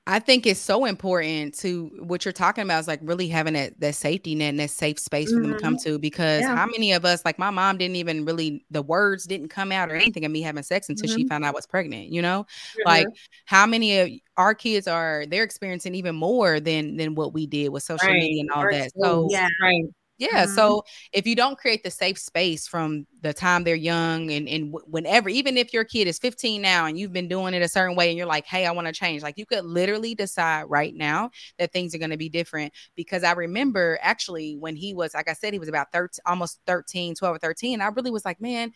I 0.07 0.19
think 0.19 0.45
it's 0.45 0.59
so 0.59 0.85
important 0.85 1.57
to 1.59 1.89
what 1.99 2.25
you're 2.25 2.31
talking 2.31 2.63
about 2.63 2.79
is 2.79 2.87
like 2.87 2.99
really 3.01 3.27
having 3.27 3.53
that 3.53 3.79
that 3.79 3.95
safety 3.95 4.35
net 4.35 4.49
and 4.49 4.59
that 4.59 4.69
safe 4.69 4.99
space 4.99 5.31
for 5.31 5.39
mm-hmm. 5.39 5.49
them 5.49 5.57
to 5.57 5.63
come 5.63 5.75
mm-hmm. 5.77 5.93
to 5.93 5.99
because 5.99 6.41
yeah. 6.41 6.55
how 6.55 6.67
many 6.67 6.91
of 6.91 7.05
us 7.05 7.25
like 7.25 7.39
my 7.39 7.49
mom 7.49 7.77
didn't 7.77 7.95
even 7.95 8.23
really 8.23 8.63
the 8.69 8.83
words 8.83 9.25
didn't 9.25 9.49
come 9.49 9.71
out 9.71 9.89
or 9.89 9.95
anything 9.95 10.23
of 10.23 10.31
me 10.31 10.41
having 10.41 10.61
sex 10.61 10.89
until 10.89 11.09
mm-hmm. 11.09 11.17
she 11.17 11.27
found 11.27 11.43
out 11.43 11.49
I 11.49 11.51
was 11.51 11.65
pregnant, 11.65 12.09
you 12.09 12.21
know? 12.21 12.43
Mm-hmm. 12.43 12.87
Like 12.87 13.07
how 13.45 13.65
many 13.65 13.97
of 13.97 14.09
our 14.37 14.53
kids 14.53 14.87
are 14.87 15.25
they're 15.27 15.43
experiencing 15.43 15.95
even 15.95 16.15
more 16.15 16.59
than 16.59 16.97
than 16.97 17.15
what 17.15 17.33
we 17.33 17.47
did 17.47 17.69
with 17.69 17.81
social 17.81 18.07
right. 18.07 18.19
media 18.19 18.41
and 18.41 18.51
all 18.51 18.69
that. 18.69 18.91
So 19.01 19.27
yeah, 19.31 19.47
right. 19.59 19.85
Yeah. 20.17 20.45
Mm-hmm. 20.45 20.53
So 20.53 20.83
if 21.11 21.27
you 21.27 21.35
don't 21.35 21.57
create 21.57 21.83
the 21.83 21.91
safe 21.91 22.17
space 22.17 22.67
from 22.67 23.05
the 23.21 23.33
time 23.33 23.63
they're 23.63 23.75
young 23.75 24.31
and, 24.31 24.47
and 24.47 24.73
whenever, 24.87 25.27
even 25.27 25.57
if 25.57 25.73
your 25.73 25.83
kid 25.83 26.07
is 26.07 26.19
15 26.19 26.61
now 26.61 26.85
and 26.85 26.97
you've 26.97 27.11
been 27.11 27.27
doing 27.27 27.53
it 27.53 27.61
a 27.61 27.67
certain 27.67 27.95
way 27.97 28.09
and 28.09 28.17
you're 28.17 28.25
like, 28.25 28.45
hey, 28.45 28.65
I 28.65 28.71
want 28.71 28.87
to 28.87 28.93
change, 28.93 29.23
like 29.23 29.37
you 29.37 29.45
could 29.45 29.65
literally 29.65 30.15
decide 30.15 30.63
right 30.69 30.95
now 30.95 31.31
that 31.59 31.73
things 31.73 31.93
are 31.93 31.97
going 31.97 32.11
to 32.11 32.17
be 32.17 32.29
different. 32.29 32.73
Because 32.95 33.23
I 33.23 33.33
remember 33.33 33.99
actually 34.01 34.55
when 34.57 34.75
he 34.75 34.93
was, 34.93 35.13
like 35.13 35.29
I 35.29 35.33
said, 35.33 35.51
he 35.51 35.59
was 35.59 35.69
about 35.69 35.91
13, 35.91 36.21
almost 36.25 36.59
13, 36.65 37.15
12 37.15 37.35
or 37.35 37.39
13. 37.39 37.81
I 37.81 37.87
really 37.87 38.11
was 38.11 38.23
like, 38.25 38.39
man, 38.39 38.71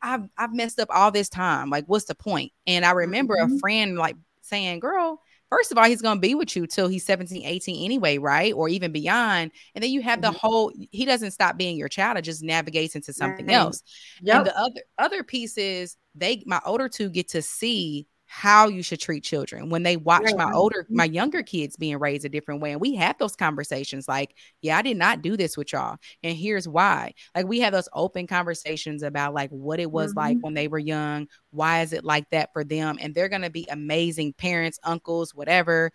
I've, 0.00 0.28
I've 0.38 0.54
messed 0.54 0.78
up 0.78 0.88
all 0.90 1.10
this 1.10 1.28
time. 1.28 1.70
Like, 1.70 1.86
what's 1.86 2.04
the 2.04 2.14
point? 2.14 2.52
And 2.66 2.84
I 2.84 2.92
remember 2.92 3.36
mm-hmm. 3.36 3.56
a 3.56 3.58
friend 3.58 3.98
like 3.98 4.16
saying, 4.42 4.78
girl, 4.78 5.20
first 5.50 5.72
of 5.72 5.78
all, 5.78 5.84
he's 5.84 6.02
going 6.02 6.16
to 6.16 6.20
be 6.20 6.34
with 6.34 6.54
you 6.56 6.66
till 6.66 6.88
he's 6.88 7.04
17, 7.04 7.44
18 7.44 7.84
anyway, 7.84 8.18
right? 8.18 8.52
Or 8.54 8.68
even 8.68 8.92
beyond. 8.92 9.52
And 9.74 9.82
then 9.82 9.90
you 9.90 10.02
have 10.02 10.20
the 10.20 10.28
mm-hmm. 10.28 10.36
whole, 10.36 10.72
he 10.90 11.04
doesn't 11.04 11.32
stop 11.32 11.56
being 11.56 11.76
your 11.76 11.88
child. 11.88 12.18
It 12.18 12.22
just 12.22 12.42
navigates 12.42 12.94
into 12.94 13.12
something 13.12 13.46
right. 13.46 13.54
else. 13.54 13.82
Yep. 14.22 14.36
And 14.36 14.46
the 14.46 14.58
other, 14.58 14.80
other 14.98 15.22
piece 15.22 15.56
is 15.56 15.96
they, 16.14 16.42
my 16.46 16.60
older 16.64 16.88
two 16.88 17.08
get 17.08 17.28
to 17.28 17.42
see 17.42 18.06
how 18.36 18.66
you 18.66 18.82
should 18.82 18.98
treat 18.98 19.22
children 19.22 19.68
when 19.68 19.84
they 19.84 19.96
watch 19.96 20.24
my 20.34 20.50
older 20.52 20.82
mm-hmm. 20.82 20.96
my 20.96 21.04
younger 21.04 21.40
kids 21.40 21.76
being 21.76 21.96
raised 22.00 22.24
a 22.24 22.28
different 22.28 22.60
way 22.60 22.72
and 22.72 22.80
we 22.80 22.92
have 22.92 23.16
those 23.18 23.36
conversations 23.36 24.08
like 24.08 24.34
yeah 24.60 24.76
i 24.76 24.82
did 24.82 24.96
not 24.96 25.22
do 25.22 25.36
this 25.36 25.56
with 25.56 25.72
y'all 25.72 25.96
and 26.24 26.36
here's 26.36 26.66
why 26.66 27.14
like 27.36 27.46
we 27.46 27.60
have 27.60 27.72
those 27.72 27.88
open 27.92 28.26
conversations 28.26 29.04
about 29.04 29.34
like 29.34 29.50
what 29.50 29.78
it 29.78 29.88
was 29.88 30.10
mm-hmm. 30.10 30.18
like 30.18 30.38
when 30.40 30.52
they 30.52 30.66
were 30.66 30.80
young 30.80 31.28
why 31.52 31.80
is 31.82 31.92
it 31.92 32.02
like 32.02 32.28
that 32.30 32.52
for 32.52 32.64
them 32.64 32.98
and 33.00 33.14
they're 33.14 33.28
going 33.28 33.40
to 33.40 33.50
be 33.50 33.68
amazing 33.70 34.32
parents 34.32 34.80
uncles 34.82 35.32
whatever 35.32 35.92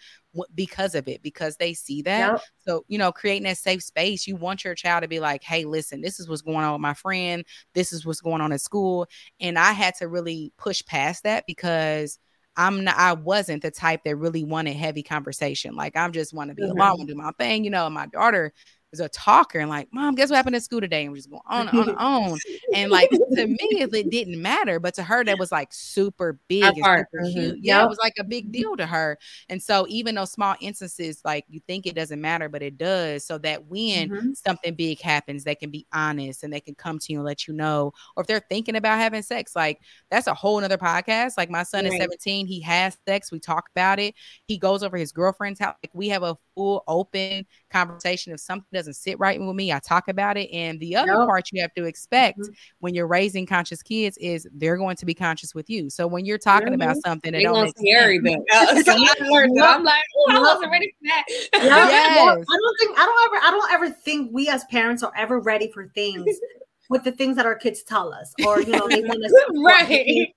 because 0.56 0.96
of 0.96 1.10
it 1.10 1.22
because 1.22 1.58
they 1.58 1.74
see 1.74 2.02
that 2.04 2.32
yep. 2.32 2.42
so 2.66 2.86
you 2.88 2.98
know 2.98 3.12
creating 3.12 3.44
that 3.44 3.58
safe 3.58 3.84
space 3.84 4.26
you 4.26 4.38
want 4.38 4.64
your 4.64 4.76
child 4.76 5.02
to 5.02 5.10
be 5.10 5.20
like 5.20 5.44
hey 5.44 5.66
listen 5.66 6.00
this 6.00 6.22
is 6.22 6.30
what's 6.30 6.42
going 6.42 6.64
on 6.64 6.72
with 6.72 6.82
my 6.82 6.94
friend 6.94 7.44
this 7.74 7.92
is 7.92 8.06
what's 8.06 8.22
going 8.22 8.40
on 8.40 8.54
at 8.54 8.62
school 8.62 9.06
and 9.42 9.60
i 9.60 9.74
had 9.74 9.94
to 9.94 10.08
really 10.08 10.54
push 10.58 10.82
past 10.86 11.24
that 11.24 11.44
because 11.46 12.18
I'm 12.60 12.84
not, 12.84 12.98
I 12.98 13.14
wasn't 13.14 13.62
the 13.62 13.72
type 13.72 14.04
that 14.04 14.18
really 14.18 14.44
wanted 14.44 14.76
heavy 14.76 15.02
conversation. 15.02 15.76
Like 15.76 15.96
I'm 15.96 16.12
just 16.12 16.34
want 16.34 16.50
to 16.50 16.56
be 16.56 16.64
mm-hmm. 16.64 16.78
alone 16.78 17.06
do 17.06 17.16
my 17.16 17.32
thing. 17.40 17.64
You 17.64 17.70
know, 17.70 17.90
my 17.90 18.06
daughter 18.08 18.54
was 18.92 19.00
a 19.00 19.10
talker 19.10 19.60
and 19.60 19.70
like, 19.70 19.88
mom, 19.92 20.16
guess 20.16 20.30
what 20.30 20.38
happened 20.38 20.56
at 20.56 20.64
school 20.64 20.82
today? 20.82 21.04
And 21.04 21.12
we're 21.12 21.18
just 21.18 21.30
going 21.30 21.42
on 21.46 21.68
and 21.68 21.80
on 21.80 21.90
and 21.90 21.98
on. 22.00 22.40
And 22.74 22.92
like 22.92 23.10
to 23.10 23.48
me, 23.48 23.58
it 23.62 24.10
didn't 24.10 24.42
matter, 24.42 24.80
but 24.80 24.94
to 24.96 25.04
her, 25.04 25.24
that 25.24 25.38
was 25.38 25.52
like 25.52 25.72
super 25.72 26.40
big 26.48 26.64
and 26.64 26.76
super 26.78 27.08
mm-hmm. 27.24 27.40
huge. 27.40 27.60
Yeah, 27.62 27.84
it 27.84 27.90
was 27.90 28.00
like 28.02 28.14
a 28.20 28.24
big 28.24 28.52
deal 28.52 28.76
to 28.78 28.86
her. 28.86 29.18
And 29.50 29.62
so 29.62 29.86
even 29.90 30.16
those 30.16 30.32
small 30.32 30.56
instances, 30.60 31.22
like 31.24 31.46
you 31.50 31.60
think 31.68 31.86
it 31.86 31.96
doesn't 31.96 32.20
matter, 32.20 32.50
but 32.50 32.62
it 32.62 32.78
does. 32.78 33.26
So 33.26 33.38
that 33.40 33.66
when 33.68 34.10
mm-hmm. 34.10 34.34
something 34.34 34.74
big 34.76 35.00
happens, 35.02 35.44
they 35.44 35.56
can 35.56 35.70
be 35.70 35.86
honest 35.94 36.44
and 36.44 36.52
they 36.52 36.62
can 36.62 36.76
come 36.76 37.00
to 37.00 37.14
you 37.14 37.20
and 37.20 37.26
let 37.26 37.48
you 37.48 37.54
know. 37.54 37.94
Or 38.16 38.22
if 38.22 38.28
they're 38.28 38.46
thinking 38.50 38.76
about 38.76 39.00
having 39.00 39.22
sex, 39.22 39.56
like 39.56 39.80
that's 40.10 40.28
a 40.28 40.34
whole 40.34 40.60
nother 40.60 40.78
podcast. 40.78 41.34
Like 41.38 41.50
my 41.50 41.64
son 41.64 41.86
right. 41.86 41.94
is 41.94 42.00
17, 42.00 42.48
he 42.48 42.62
has 42.62 42.98
sex, 43.08 43.32
we 43.32 43.40
talk 43.40 43.70
about 43.76 44.00
it. 44.00 44.16
He 44.46 44.58
goes 44.58 44.84
over 44.84 44.98
his 44.98 45.12
girlfriend's 45.12 45.60
house. 45.60 45.76
Like 45.84 45.92
we 45.94 46.10
have 46.10 46.24
a 46.24 46.38
full 46.60 46.84
open 46.90 47.46
conversation. 47.70 48.34
If 48.34 48.42
something 48.42 48.68
doesn't 48.74 48.96
sit 48.96 49.18
right 49.18 49.40
with 49.40 49.56
me, 49.56 49.72
I 49.72 49.80
talk 49.80 50.10
about 50.10 50.36
it. 50.36 50.52
And 50.52 50.78
the 50.82 50.98
other 50.98 51.14
yep. 51.14 51.26
part 51.26 51.50
you 51.54 51.62
have 51.62 51.74
to 51.76 51.86
expect 51.86 52.38
mm-hmm. 52.38 52.52
when 52.80 52.94
you're 52.94 53.08
raising 53.08 53.46
conscious 53.46 53.82
kids 53.82 54.18
is 54.18 54.46
they're 54.54 54.76
going 54.76 54.98
to 54.98 55.06
be 55.06 55.14
conscious 55.14 55.56
with 55.56 55.70
you. 55.70 55.90
So 55.90 56.06
when 56.06 56.26
you're 56.26 56.38
talking 56.38 56.68
mm-hmm. 56.68 56.82
about 56.82 56.98
something 57.06 57.32
that 57.32 57.42
don't 57.44 57.64
make 57.64 57.78
scary, 57.78 58.20
sense, 58.20 58.44
so 58.86 58.92
I'm 58.92 59.84
like, 59.86 60.04
oh, 60.18 60.32
I 60.32 60.40
wasn't 60.42 60.72
ready 60.72 60.94
for 61.00 61.08
that. 61.08 61.24
Yes. 61.70 62.46
I 62.50 62.58
don't 62.58 62.80
think 62.80 63.00
I 63.00 63.06
don't 63.06 63.28
ever 63.28 63.46
I 63.46 63.52
don't 63.52 63.72
ever 63.72 63.90
think 63.90 64.32
we 64.34 64.50
as 64.50 64.66
parents 64.66 65.04
are 65.04 65.14
ever 65.16 65.40
ready 65.40 65.72
for 65.72 65.88
things 65.96 66.26
with 66.90 67.04
the 67.04 67.12
things 67.12 67.38
that 67.38 67.46
our 67.46 67.56
kids 67.56 67.84
tell 67.84 68.14
us 68.14 68.34
or 68.46 68.62
you 68.62 68.72
know 68.72 68.88
they 68.90 69.02
want 69.02 69.24
us 69.24 69.32
right 69.64 70.34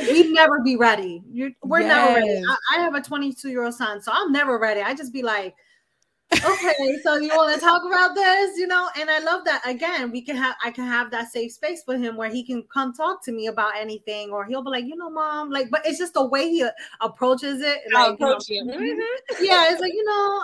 we'd 0.00 0.32
never 0.32 0.60
be 0.60 0.76
ready. 0.76 1.22
You're, 1.30 1.50
we're 1.62 1.80
yes. 1.80 1.88
never 1.88 2.26
ready. 2.26 2.42
I, 2.44 2.76
I, 2.76 2.80
have 2.80 2.94
a 2.94 3.00
22 3.00 3.48
year 3.48 3.64
old 3.64 3.74
son, 3.74 4.00
so 4.00 4.12
I'm 4.14 4.32
never 4.32 4.58
ready. 4.58 4.80
I 4.80 4.94
just 4.94 5.12
be 5.12 5.22
like, 5.22 5.54
okay, 6.32 6.98
so 7.02 7.16
you 7.16 7.28
want 7.28 7.54
to 7.54 7.60
talk 7.60 7.82
about 7.86 8.14
this, 8.14 8.58
you 8.58 8.66
know? 8.66 8.88
And 8.98 9.10
I 9.10 9.20
love 9.20 9.44
that. 9.44 9.62
Again, 9.66 10.10
we 10.10 10.20
can 10.20 10.36
have 10.36 10.56
I 10.62 10.70
can 10.70 10.84
have 10.84 11.10
that 11.12 11.32
safe 11.32 11.52
space 11.52 11.82
for 11.82 11.96
him 11.96 12.16
where 12.16 12.30
he 12.30 12.42
can 12.42 12.64
come 12.72 12.92
talk 12.92 13.24
to 13.24 13.32
me 13.32 13.46
about 13.46 13.76
anything, 13.76 14.30
or 14.30 14.44
he'll 14.44 14.62
be 14.62 14.70
like, 14.70 14.84
you 14.84 14.96
know, 14.96 15.10
mom, 15.10 15.50
like, 15.50 15.70
but 15.70 15.86
it's 15.86 15.98
just 15.98 16.14
the 16.14 16.26
way 16.26 16.48
he 16.48 16.66
approaches 17.00 17.62
it. 17.62 17.80
Like, 17.92 18.14
approach 18.14 18.48
you 18.48 18.64
know, 18.64 18.74
mm-hmm. 18.74 19.44
Yeah, 19.44 19.70
it's 19.70 19.80
like 19.80 19.92
you 19.92 20.04
know 20.04 20.42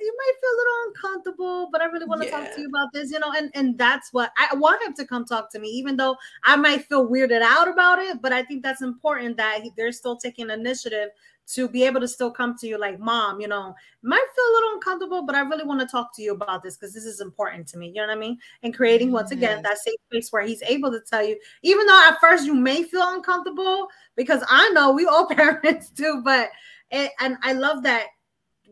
you 0.00 0.16
might 0.16 0.32
feel 0.40 0.50
a 0.50 0.58
little 0.58 0.76
uncomfortable, 0.86 1.68
but 1.72 1.80
I 1.82 1.86
really 1.86 2.06
want 2.06 2.22
to 2.22 2.28
yeah. 2.28 2.40
talk 2.40 2.54
to 2.54 2.60
you 2.60 2.68
about 2.68 2.88
this, 2.92 3.10
you 3.10 3.18
know, 3.18 3.32
and 3.36 3.50
and 3.54 3.78
that's 3.78 4.12
what 4.12 4.32
I 4.38 4.54
want 4.54 4.82
him 4.82 4.94
to 4.94 5.06
come 5.06 5.24
talk 5.24 5.50
to 5.52 5.58
me, 5.58 5.68
even 5.68 5.96
though 5.96 6.16
I 6.44 6.56
might 6.56 6.86
feel 6.86 7.08
weirded 7.08 7.42
out 7.42 7.68
about 7.68 7.98
it. 7.98 8.20
But 8.22 8.32
I 8.32 8.42
think 8.42 8.62
that's 8.62 8.82
important 8.82 9.36
that 9.36 9.60
he, 9.62 9.72
they're 9.76 9.92
still 9.92 10.16
taking 10.16 10.50
initiative 10.50 11.10
to 11.54 11.68
be 11.68 11.82
able 11.84 12.00
to 12.00 12.06
still 12.06 12.30
come 12.30 12.56
to 12.56 12.66
you 12.68 12.78
like 12.78 13.00
mom 13.00 13.40
you 13.40 13.48
know 13.48 13.74
might 14.02 14.24
feel 14.36 14.44
a 14.44 14.54
little 14.54 14.74
uncomfortable 14.74 15.26
but 15.26 15.34
i 15.34 15.40
really 15.40 15.64
want 15.64 15.80
to 15.80 15.86
talk 15.86 16.14
to 16.14 16.22
you 16.22 16.32
about 16.32 16.62
this 16.62 16.76
because 16.76 16.94
this 16.94 17.04
is 17.04 17.20
important 17.20 17.66
to 17.66 17.76
me 17.76 17.88
you 17.88 17.94
know 17.94 18.06
what 18.06 18.16
i 18.16 18.18
mean 18.18 18.38
and 18.62 18.74
creating 18.74 19.10
once 19.10 19.32
again 19.32 19.60
that 19.62 19.78
safe 19.78 19.94
space 20.10 20.30
where 20.30 20.42
he's 20.42 20.62
able 20.62 20.90
to 20.90 21.00
tell 21.00 21.24
you 21.24 21.36
even 21.62 21.86
though 21.86 22.08
at 22.08 22.20
first 22.20 22.44
you 22.44 22.54
may 22.54 22.82
feel 22.82 23.08
uncomfortable 23.14 23.88
because 24.16 24.44
i 24.48 24.68
know 24.70 24.92
we 24.92 25.06
all 25.06 25.26
parents 25.34 25.90
do 25.90 26.22
but 26.24 26.50
it, 26.90 27.10
and 27.20 27.36
i 27.42 27.52
love 27.52 27.82
that 27.82 28.06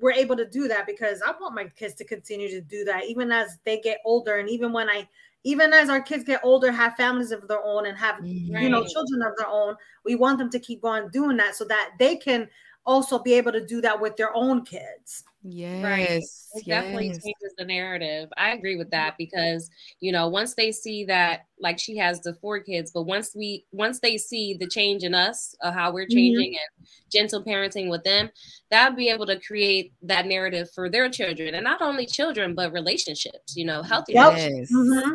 we're 0.00 0.12
able 0.12 0.36
to 0.36 0.46
do 0.48 0.68
that 0.68 0.86
because 0.86 1.22
I 1.22 1.32
want 1.40 1.54
my 1.54 1.64
kids 1.76 1.94
to 1.94 2.04
continue 2.04 2.48
to 2.50 2.60
do 2.60 2.84
that 2.84 3.04
even 3.06 3.32
as 3.32 3.58
they 3.64 3.80
get 3.80 3.98
older 4.04 4.36
and 4.36 4.48
even 4.48 4.72
when 4.72 4.88
I 4.88 5.08
even 5.44 5.72
as 5.72 5.88
our 5.88 6.00
kids 6.00 6.24
get 6.24 6.40
older 6.42 6.70
have 6.72 6.94
families 6.96 7.30
of 7.30 7.46
their 7.48 7.64
own 7.64 7.86
and 7.86 7.96
have 7.96 8.16
right. 8.18 8.62
you 8.62 8.68
know 8.68 8.84
children 8.84 9.22
of 9.22 9.36
their 9.36 9.48
own 9.48 9.74
we 10.04 10.14
want 10.14 10.38
them 10.38 10.50
to 10.50 10.58
keep 10.58 10.82
going 10.82 11.08
doing 11.10 11.36
that 11.36 11.54
so 11.54 11.64
that 11.64 11.92
they 11.98 12.16
can 12.16 12.48
also 12.88 13.20
be 13.20 13.34
able 13.34 13.52
to 13.52 13.64
do 13.64 13.80
that 13.80 14.00
with 14.00 14.16
their 14.16 14.34
own 14.34 14.64
kids 14.64 15.22
Yes. 15.42 15.84
Right. 15.84 16.10
It 16.10 16.66
yes. 16.66 16.82
definitely 16.82 17.08
changes 17.08 17.54
the 17.56 17.64
narrative. 17.64 18.28
I 18.36 18.50
agree 18.50 18.76
with 18.76 18.90
that 18.90 19.14
because, 19.18 19.70
you 20.00 20.10
know, 20.10 20.28
once 20.28 20.54
they 20.54 20.72
see 20.72 21.04
that, 21.04 21.46
like 21.60 21.78
she 21.78 21.96
has 21.96 22.20
the 22.20 22.34
four 22.34 22.60
kids, 22.60 22.90
but 22.92 23.04
once 23.04 23.34
we, 23.36 23.64
once 23.72 24.00
they 24.00 24.16
see 24.16 24.54
the 24.54 24.66
change 24.66 25.04
in 25.04 25.14
us, 25.14 25.54
of 25.62 25.74
how 25.74 25.92
we're 25.92 26.04
mm-hmm. 26.04 26.16
changing 26.16 26.52
mm-hmm. 26.52 26.80
and 26.80 26.88
gentle 27.12 27.44
parenting 27.44 27.88
with 27.88 28.02
them, 28.02 28.30
that'll 28.70 28.96
be 28.96 29.08
able 29.08 29.26
to 29.26 29.38
create 29.40 29.92
that 30.02 30.26
narrative 30.26 30.68
for 30.74 30.90
their 30.90 31.08
children 31.08 31.54
and 31.54 31.64
not 31.64 31.82
only 31.82 32.06
children, 32.06 32.54
but 32.54 32.72
relationships, 32.72 33.54
you 33.56 33.64
know, 33.64 33.82
healthy 33.82 34.14
yep. 34.14 34.32
relationships 34.32 34.72
mm-hmm. 34.72 35.10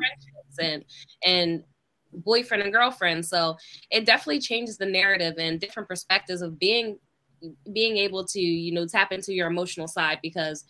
and, 0.60 0.86
and, 1.26 1.64
boyfriend 2.18 2.62
and 2.62 2.72
girlfriend 2.72 3.26
so 3.26 3.58
it 3.90 4.06
definitely 4.06 4.40
changes 4.40 4.78
the 4.78 4.86
narrative 4.86 5.34
and 5.40 5.60
different 5.60 5.90
perspectives 5.90 6.44
of 6.44 6.60
being 6.60 6.96
being 7.74 7.98
able 7.98 8.26
to 8.26 8.40
you 8.40 8.74
know 8.74 8.86
tap 8.86 9.12
into 9.12 9.34
your 9.34 9.48
emotional 9.48 9.88
side 9.88 10.20
because 10.22 10.66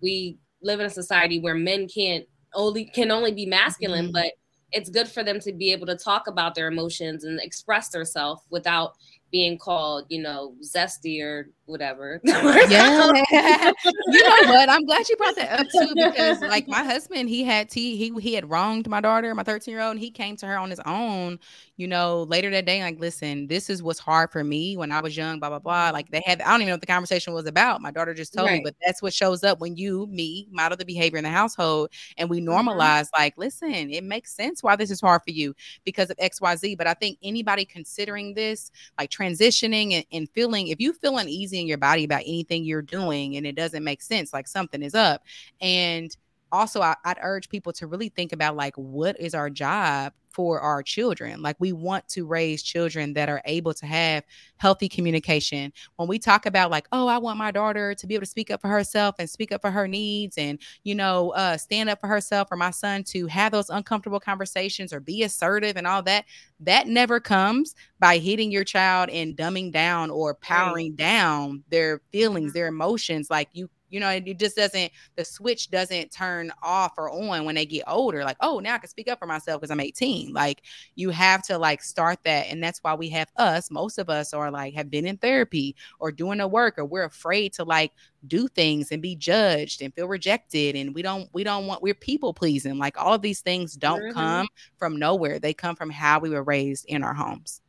we 0.00 0.38
live 0.62 0.80
in 0.80 0.86
a 0.86 0.90
society 0.90 1.40
where 1.40 1.54
men 1.54 1.88
can't 1.88 2.24
only 2.54 2.84
can 2.84 3.10
only 3.10 3.32
be 3.32 3.46
masculine, 3.46 4.06
mm-hmm. 4.06 4.12
but 4.12 4.32
it's 4.72 4.90
good 4.90 5.08
for 5.08 5.24
them 5.24 5.40
to 5.40 5.52
be 5.52 5.72
able 5.72 5.86
to 5.86 5.96
talk 5.96 6.26
about 6.26 6.54
their 6.54 6.68
emotions 6.68 7.24
and 7.24 7.40
express 7.40 7.88
themselves 7.88 8.42
without 8.50 8.94
being 9.30 9.58
called, 9.58 10.06
you 10.08 10.20
know, 10.20 10.54
zesty 10.64 11.22
or 11.22 11.48
whatever. 11.66 12.20
yeah. 12.24 13.12
you 14.08 14.22
know 14.22 14.52
what? 14.52 14.68
I'm 14.68 14.84
glad 14.84 15.08
you 15.08 15.16
brought 15.16 15.36
that 15.36 15.60
up 15.60 15.66
too 15.68 15.92
because 15.94 16.40
like 16.40 16.68
my 16.68 16.82
husband, 16.82 17.28
he 17.28 17.44
had 17.44 17.70
t 17.70 17.96
he 17.96 18.12
he 18.20 18.34
had 18.34 18.50
wronged 18.50 18.88
my 18.88 19.00
daughter, 19.00 19.34
my 19.34 19.42
13 19.42 19.72
year 19.72 19.82
old, 19.82 19.92
and 19.92 20.00
he 20.00 20.10
came 20.10 20.36
to 20.36 20.46
her 20.46 20.58
on 20.58 20.70
his 20.70 20.80
own, 20.80 21.38
you 21.80 21.88
know, 21.88 22.24
later 22.24 22.50
that 22.50 22.66
day, 22.66 22.82
like, 22.82 23.00
listen, 23.00 23.46
this 23.46 23.70
is 23.70 23.82
what's 23.82 23.98
hard 23.98 24.30
for 24.30 24.44
me 24.44 24.76
when 24.76 24.92
I 24.92 25.00
was 25.00 25.16
young, 25.16 25.40
blah, 25.40 25.48
blah, 25.48 25.58
blah. 25.58 25.88
Like 25.90 26.10
they 26.10 26.22
had, 26.26 26.42
I 26.42 26.50
don't 26.50 26.60
even 26.60 26.68
know 26.68 26.74
what 26.74 26.82
the 26.82 26.86
conversation 26.86 27.32
was 27.32 27.46
about. 27.46 27.80
My 27.80 27.90
daughter 27.90 28.12
just 28.12 28.34
told 28.34 28.48
right. 28.48 28.58
me, 28.58 28.62
but 28.62 28.74
that's 28.84 29.00
what 29.00 29.14
shows 29.14 29.42
up 29.44 29.60
when 29.60 29.76
you, 29.76 30.06
me, 30.08 30.46
model 30.50 30.76
the 30.76 30.84
behavior 30.84 31.16
in 31.16 31.24
the 31.24 31.30
household 31.30 31.88
and 32.18 32.28
we 32.28 32.42
mm-hmm. 32.42 32.50
normalize, 32.50 33.06
mm-hmm. 33.06 33.22
like, 33.22 33.38
listen, 33.38 33.90
it 33.90 34.04
makes 34.04 34.34
sense 34.34 34.62
why 34.62 34.76
this 34.76 34.90
is 34.90 35.00
hard 35.00 35.22
for 35.22 35.30
you 35.30 35.54
because 35.84 36.10
of 36.10 36.18
XYZ. 36.18 36.76
But 36.76 36.86
I 36.86 36.92
think 36.92 37.16
anybody 37.22 37.64
considering 37.64 38.34
this, 38.34 38.70
like 38.98 39.08
transitioning 39.20 39.94
and, 39.94 40.04
and 40.12 40.30
feeling, 40.30 40.68
if 40.68 40.80
you 40.80 40.92
feel 40.92 41.18
uneasy 41.18 41.60
in 41.60 41.66
your 41.66 41.78
body 41.78 42.04
about 42.04 42.22
anything 42.22 42.64
you're 42.64 42.82
doing 42.82 43.36
and 43.36 43.46
it 43.46 43.54
doesn't 43.54 43.84
make 43.84 44.02
sense, 44.02 44.32
like 44.32 44.48
something 44.48 44.82
is 44.82 44.94
up. 44.94 45.22
And 45.60 46.14
also 46.52 46.80
I, 46.80 46.96
would 47.06 47.18
urge 47.20 47.48
people 47.48 47.72
to 47.74 47.86
really 47.86 48.08
think 48.08 48.32
about 48.32 48.56
like 48.56 48.74
what 48.76 49.20
is 49.20 49.34
our 49.34 49.50
job 49.50 50.12
for 50.32 50.60
our 50.60 50.82
children 50.82 51.42
like 51.42 51.56
we 51.58 51.72
want 51.72 52.06
to 52.08 52.26
raise 52.26 52.62
children 52.62 53.12
that 53.12 53.28
are 53.28 53.42
able 53.44 53.74
to 53.74 53.86
have 53.86 54.24
healthy 54.56 54.88
communication 54.88 55.72
when 55.96 56.08
we 56.08 56.18
talk 56.18 56.46
about 56.46 56.70
like 56.70 56.86
oh 56.92 57.06
i 57.06 57.18
want 57.18 57.38
my 57.38 57.50
daughter 57.50 57.94
to 57.94 58.06
be 58.06 58.14
able 58.14 58.22
to 58.22 58.30
speak 58.30 58.50
up 58.50 58.60
for 58.60 58.68
herself 58.68 59.16
and 59.18 59.28
speak 59.28 59.52
up 59.52 59.60
for 59.60 59.70
her 59.70 59.88
needs 59.88 60.38
and 60.38 60.60
you 60.84 60.94
know 60.94 61.30
uh, 61.30 61.56
stand 61.56 61.88
up 61.88 62.00
for 62.00 62.06
herself 62.06 62.48
or 62.50 62.56
my 62.56 62.70
son 62.70 63.02
to 63.02 63.26
have 63.26 63.52
those 63.52 63.70
uncomfortable 63.70 64.20
conversations 64.20 64.92
or 64.92 65.00
be 65.00 65.22
assertive 65.22 65.76
and 65.76 65.86
all 65.86 66.02
that 66.02 66.24
that 66.60 66.86
never 66.86 67.18
comes 67.18 67.74
by 67.98 68.18
hitting 68.18 68.50
your 68.50 68.64
child 68.64 69.10
and 69.10 69.36
dumbing 69.36 69.72
down 69.72 70.10
or 70.10 70.34
powering 70.34 70.90
right. 70.90 70.96
down 70.96 71.62
their 71.70 72.00
feelings 72.12 72.50
mm-hmm. 72.50 72.58
their 72.58 72.68
emotions 72.68 73.30
like 73.30 73.48
you 73.52 73.68
you 73.90 74.00
know, 74.00 74.08
it 74.08 74.38
just 74.38 74.56
doesn't, 74.56 74.92
the 75.16 75.24
switch 75.24 75.70
doesn't 75.70 76.12
turn 76.12 76.52
off 76.62 76.94
or 76.96 77.10
on 77.10 77.44
when 77.44 77.54
they 77.54 77.66
get 77.66 77.84
older. 77.86 78.24
Like, 78.24 78.36
oh, 78.40 78.60
now 78.60 78.74
I 78.74 78.78
can 78.78 78.88
speak 78.88 79.10
up 79.10 79.18
for 79.18 79.26
myself 79.26 79.60
because 79.60 79.70
I'm 79.70 79.80
18. 79.80 80.32
Like, 80.32 80.62
you 80.94 81.10
have 81.10 81.42
to 81.44 81.58
like 81.58 81.82
start 81.82 82.18
that. 82.24 82.46
And 82.48 82.62
that's 82.62 82.78
why 82.80 82.94
we 82.94 83.08
have 83.10 83.28
us, 83.36 83.70
most 83.70 83.98
of 83.98 84.08
us 84.08 84.32
are 84.32 84.50
like, 84.50 84.74
have 84.74 84.90
been 84.90 85.06
in 85.06 85.16
therapy 85.16 85.76
or 85.98 86.12
doing 86.12 86.38
the 86.38 86.48
work, 86.48 86.78
or 86.78 86.84
we're 86.84 87.04
afraid 87.04 87.52
to 87.54 87.64
like 87.64 87.92
do 88.26 88.48
things 88.48 88.92
and 88.92 89.02
be 89.02 89.16
judged 89.16 89.82
and 89.82 89.94
feel 89.94 90.08
rejected. 90.08 90.76
And 90.76 90.94
we 90.94 91.02
don't, 91.02 91.28
we 91.32 91.44
don't 91.44 91.66
want, 91.66 91.82
we're 91.82 91.94
people 91.94 92.32
pleasing. 92.32 92.78
Like, 92.78 92.96
all 92.96 93.14
of 93.14 93.22
these 93.22 93.40
things 93.40 93.74
don't 93.74 94.02
mm-hmm. 94.02 94.12
come 94.12 94.48
from 94.78 94.98
nowhere, 94.98 95.38
they 95.38 95.54
come 95.54 95.76
from 95.76 95.90
how 95.90 96.20
we 96.20 96.30
were 96.30 96.44
raised 96.44 96.86
in 96.86 97.02
our 97.02 97.14
homes. 97.14 97.60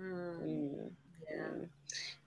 Mm. 0.00 0.77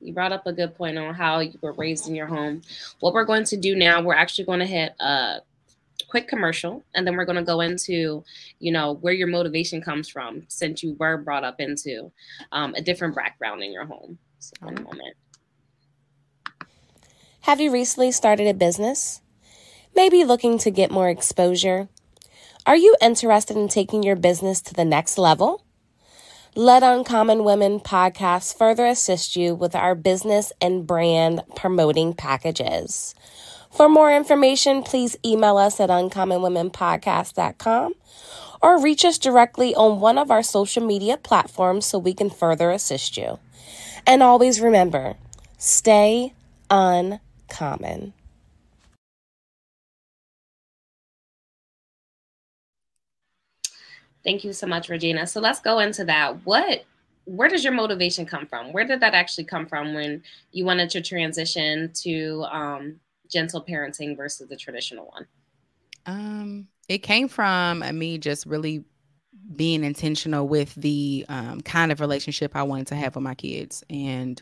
You 0.01 0.13
brought 0.13 0.31
up 0.31 0.47
a 0.47 0.53
good 0.53 0.75
point 0.75 0.97
on 0.97 1.13
how 1.13 1.39
you 1.39 1.57
were 1.61 1.73
raised 1.73 2.07
in 2.07 2.15
your 2.15 2.27
home. 2.27 2.61
What 2.99 3.13
we're 3.13 3.25
going 3.25 3.45
to 3.45 3.57
do 3.57 3.75
now, 3.75 4.01
we're 4.01 4.15
actually 4.15 4.45
going 4.45 4.59
to 4.59 4.65
hit 4.65 4.93
a 4.99 5.41
quick 6.07 6.27
commercial 6.27 6.83
and 6.93 7.05
then 7.05 7.15
we're 7.15 7.25
going 7.25 7.37
to 7.37 7.43
go 7.43 7.61
into 7.61 8.23
you 8.59 8.71
know 8.71 8.93
where 8.95 9.13
your 9.13 9.27
motivation 9.27 9.81
comes 9.81 10.09
from 10.09 10.43
since 10.49 10.83
you 10.83 10.95
were 10.99 11.15
brought 11.17 11.43
up 11.43 11.59
into 11.59 12.11
um, 12.51 12.73
a 12.75 12.81
different 12.81 13.15
background 13.15 13.63
in 13.63 13.71
your 13.71 13.85
home. 13.85 14.17
So 14.39 14.51
one 14.59 14.75
moment. 14.83 15.15
Have 17.41 17.61
you 17.61 17.71
recently 17.71 18.11
started 18.11 18.47
a 18.47 18.53
business? 18.53 19.21
Maybe 19.95 20.23
looking 20.23 20.57
to 20.59 20.71
get 20.71 20.91
more 20.91 21.09
exposure. 21.09 21.89
Are 22.65 22.75
you 22.75 22.95
interested 23.01 23.57
in 23.57 23.67
taking 23.67 24.03
your 24.03 24.15
business 24.15 24.61
to 24.61 24.73
the 24.73 24.85
next 24.85 25.17
level 25.17 25.65
let 26.55 26.83
Uncommon 26.83 27.43
Women 27.45 27.79
podcast 27.79 28.57
further 28.57 28.85
assist 28.85 29.37
you 29.37 29.55
with 29.55 29.73
our 29.73 29.95
business 29.95 30.51
and 30.59 30.85
brand 30.85 31.43
promoting 31.55 32.13
packages. 32.13 33.15
For 33.71 33.87
more 33.87 34.13
information, 34.13 34.83
please 34.83 35.15
email 35.25 35.55
us 35.55 35.79
at 35.79 35.89
uncommonwomenpodcast.com 35.89 37.93
or 38.61 38.81
reach 38.81 39.05
us 39.05 39.17
directly 39.17 39.73
on 39.75 40.01
one 40.01 40.17
of 40.17 40.29
our 40.29 40.43
social 40.43 40.85
media 40.85 41.15
platforms 41.15 41.85
so 41.85 41.97
we 41.97 42.13
can 42.13 42.29
further 42.29 42.69
assist 42.69 43.15
you. 43.15 43.39
And 44.05 44.21
always 44.21 44.59
remember, 44.59 45.15
stay 45.57 46.33
uncommon. 46.69 48.11
Thank 54.23 54.43
you 54.43 54.53
so 54.53 54.67
much, 54.67 54.89
Regina. 54.89 55.25
So 55.27 55.39
let's 55.39 55.59
go 55.59 55.79
into 55.79 56.05
that. 56.05 56.45
What 56.45 56.85
where 57.25 57.47
does 57.47 57.63
your 57.63 57.73
motivation 57.73 58.25
come 58.25 58.45
from? 58.47 58.73
Where 58.73 58.85
did 58.85 58.99
that 59.01 59.13
actually 59.13 59.43
come 59.43 59.67
from 59.67 59.93
when 59.93 60.23
you 60.51 60.65
wanted 60.65 60.89
to 60.91 61.01
transition 61.01 61.91
to 61.93 62.45
um, 62.51 62.99
gentle 63.31 63.63
parenting 63.63 64.17
versus 64.17 64.49
the 64.49 64.55
traditional 64.55 65.05
one? 65.05 65.27
Um, 66.05 66.67
it 66.89 66.99
came 66.99 67.27
from 67.27 67.83
me 67.97 68.17
just 68.17 68.45
really 68.45 68.83
being 69.55 69.83
intentional 69.83 70.47
with 70.47 70.73
the 70.75 71.25
um, 71.29 71.61
kind 71.61 71.91
of 71.91 71.99
relationship 71.99 72.55
I 72.55 72.63
wanted 72.63 72.87
to 72.87 72.95
have 72.95 73.15
with 73.15 73.23
my 73.23 73.35
kids 73.35 73.83
and 73.89 74.41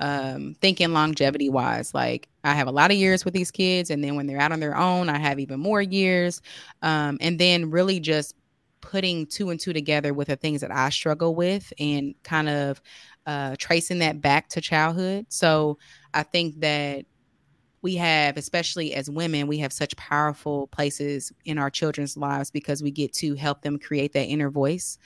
um, 0.00 0.54
thinking 0.60 0.92
longevity 0.92 1.48
wise. 1.48 1.94
Like, 1.94 2.28
I 2.44 2.54
have 2.54 2.68
a 2.68 2.72
lot 2.72 2.90
of 2.90 2.96
years 2.96 3.24
with 3.24 3.34
these 3.34 3.50
kids, 3.50 3.90
and 3.90 4.02
then 4.02 4.16
when 4.16 4.26
they're 4.26 4.40
out 4.40 4.52
on 4.52 4.60
their 4.60 4.76
own, 4.76 5.08
I 5.08 5.18
have 5.18 5.38
even 5.38 5.60
more 5.60 5.82
years. 5.82 6.40
Um, 6.82 7.18
and 7.20 7.38
then 7.38 7.70
really 7.70 8.00
just 8.00 8.34
putting 8.88 9.26
two 9.26 9.50
and 9.50 9.60
two 9.60 9.74
together 9.74 10.14
with 10.14 10.28
the 10.28 10.36
things 10.36 10.62
that 10.62 10.74
I 10.74 10.88
struggle 10.88 11.34
with 11.34 11.70
and 11.78 12.14
kind 12.24 12.48
of 12.48 12.80
uh, 13.26 13.54
tracing 13.58 13.98
that 13.98 14.22
back 14.22 14.48
to 14.50 14.62
childhood. 14.62 15.26
So 15.28 15.76
I 16.14 16.22
think 16.22 16.60
that 16.60 17.04
we 17.82 17.96
have, 17.96 18.38
especially 18.38 18.94
as 18.94 19.10
women, 19.10 19.46
we 19.46 19.58
have 19.58 19.74
such 19.74 19.94
powerful 19.96 20.68
places 20.68 21.32
in 21.44 21.58
our 21.58 21.68
children's 21.68 22.16
lives 22.16 22.50
because 22.50 22.82
we 22.82 22.90
get 22.90 23.12
to 23.14 23.34
help 23.34 23.60
them 23.60 23.78
create 23.78 24.14
that 24.14 24.24
inner 24.24 24.50
voice. 24.50 24.96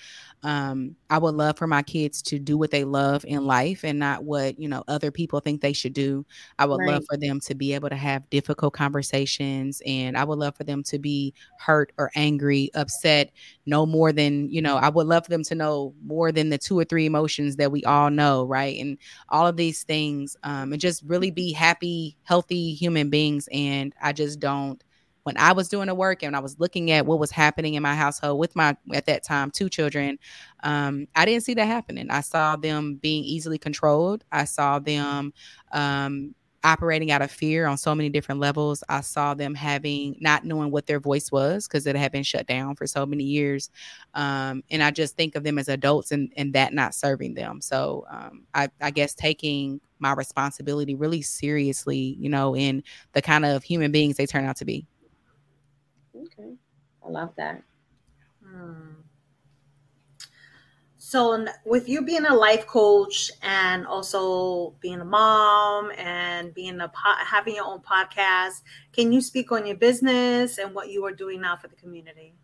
Um, 0.44 0.96
I 1.08 1.18
would 1.18 1.34
love 1.36 1.56
for 1.56 1.68
my 1.68 1.82
kids 1.82 2.20
to 2.22 2.38
do 2.38 2.58
what 2.58 2.72
they 2.72 2.84
love 2.84 3.24
in 3.24 3.46
life 3.46 3.84
and 3.84 3.98
not 3.98 4.24
what 4.24 4.58
you 4.58 4.68
know 4.68 4.82
other 4.88 5.10
people 5.12 5.38
think 5.40 5.60
they 5.60 5.72
should 5.72 5.92
do. 5.92 6.26
I 6.58 6.66
would 6.66 6.80
right. 6.80 6.94
love 6.94 7.04
for 7.08 7.16
them 7.16 7.38
to 7.40 7.54
be 7.54 7.74
able 7.74 7.88
to 7.90 7.96
have 7.96 8.28
difficult 8.30 8.74
conversations, 8.74 9.80
and 9.86 10.16
I 10.16 10.24
would 10.24 10.38
love 10.38 10.56
for 10.56 10.64
them 10.64 10.82
to 10.84 10.98
be 10.98 11.32
hurt 11.58 11.92
or 11.96 12.10
angry, 12.16 12.70
upset, 12.74 13.30
no 13.66 13.86
more 13.86 14.12
than 14.12 14.50
you 14.50 14.60
know. 14.62 14.76
I 14.76 14.88
would 14.88 15.06
love 15.06 15.24
for 15.24 15.30
them 15.30 15.44
to 15.44 15.54
know 15.54 15.94
more 16.04 16.32
than 16.32 16.50
the 16.50 16.58
two 16.58 16.78
or 16.78 16.84
three 16.84 17.06
emotions 17.06 17.56
that 17.56 17.70
we 17.70 17.84
all 17.84 18.10
know, 18.10 18.44
right? 18.44 18.78
And 18.80 18.98
all 19.28 19.46
of 19.46 19.56
these 19.56 19.84
things, 19.84 20.36
um, 20.42 20.72
and 20.72 20.80
just 20.80 21.02
really 21.06 21.30
be 21.30 21.52
happy, 21.52 22.16
healthy 22.24 22.74
human 22.74 23.10
beings. 23.10 23.48
And 23.52 23.94
I 24.02 24.12
just 24.12 24.40
don't 24.40 24.82
when 25.24 25.36
I 25.38 25.52
was 25.52 25.68
doing 25.68 25.86
the 25.86 25.94
work 25.94 26.22
and 26.22 26.34
I 26.34 26.40
was 26.40 26.58
looking 26.58 26.90
at 26.90 27.06
what 27.06 27.18
was 27.18 27.30
happening 27.30 27.74
in 27.74 27.82
my 27.82 27.94
household 27.94 28.38
with 28.38 28.56
my 28.56 28.76
at 28.92 29.06
that 29.06 29.22
time 29.22 29.50
two 29.50 29.68
children, 29.68 30.18
um, 30.62 31.06
I 31.14 31.24
didn't 31.24 31.44
see 31.44 31.54
that 31.54 31.66
happening. 31.66 32.10
I 32.10 32.20
saw 32.20 32.56
them 32.56 32.96
being 32.96 33.24
easily 33.24 33.58
controlled. 33.58 34.24
I 34.32 34.44
saw 34.44 34.78
them 34.78 35.32
um, 35.72 36.34
operating 36.64 37.10
out 37.10 37.22
of 37.22 37.30
fear 37.30 37.66
on 37.66 37.76
so 37.76 37.94
many 37.94 38.08
different 38.08 38.40
levels. 38.40 38.84
I 38.88 39.00
saw 39.00 39.34
them 39.34 39.54
having 39.54 40.16
not 40.20 40.44
knowing 40.44 40.70
what 40.70 40.86
their 40.86 41.00
voice 41.00 41.32
was 41.32 41.66
because 41.66 41.86
it 41.86 41.96
had 41.96 42.12
been 42.12 42.22
shut 42.22 42.46
down 42.46 42.76
for 42.76 42.86
so 42.86 43.04
many 43.04 43.24
years. 43.24 43.70
Um, 44.14 44.62
and 44.70 44.82
I 44.82 44.90
just 44.90 45.16
think 45.16 45.34
of 45.34 45.44
them 45.44 45.58
as 45.58 45.68
adults 45.68 46.12
and, 46.12 46.32
and 46.36 46.52
that 46.54 46.72
not 46.72 46.94
serving 46.94 47.34
them. 47.34 47.60
So 47.60 48.06
um, 48.10 48.44
I, 48.54 48.68
I 48.80 48.90
guess 48.90 49.14
taking 49.14 49.80
my 49.98 50.12
responsibility 50.12 50.94
really 50.94 51.22
seriously, 51.22 52.16
you 52.18 52.28
know, 52.28 52.56
in 52.56 52.82
the 53.12 53.22
kind 53.22 53.44
of 53.44 53.62
human 53.62 53.92
beings 53.92 54.16
they 54.16 54.26
turn 54.26 54.44
out 54.44 54.56
to 54.56 54.64
be. 54.64 54.86
Okay. 56.22 56.54
I 57.04 57.08
love 57.08 57.34
that. 57.36 57.62
Hmm. 58.44 58.92
So, 61.04 61.46
with 61.64 61.88
you 61.88 62.02
being 62.02 62.26
a 62.26 62.34
life 62.34 62.66
coach 62.66 63.32
and 63.42 63.86
also 63.86 64.74
being 64.80 65.00
a 65.00 65.04
mom 65.04 65.90
and 65.98 66.54
being 66.54 66.80
a 66.80 66.90
having 67.26 67.56
your 67.56 67.66
own 67.66 67.80
podcast, 67.80 68.62
can 68.92 69.12
you 69.12 69.20
speak 69.20 69.50
on 69.50 69.66
your 69.66 69.76
business 69.76 70.58
and 70.58 70.72
what 70.72 70.90
you 70.90 71.04
are 71.04 71.12
doing 71.12 71.40
now 71.40 71.56
for 71.56 71.66
the 71.66 71.74
community? 71.74 72.34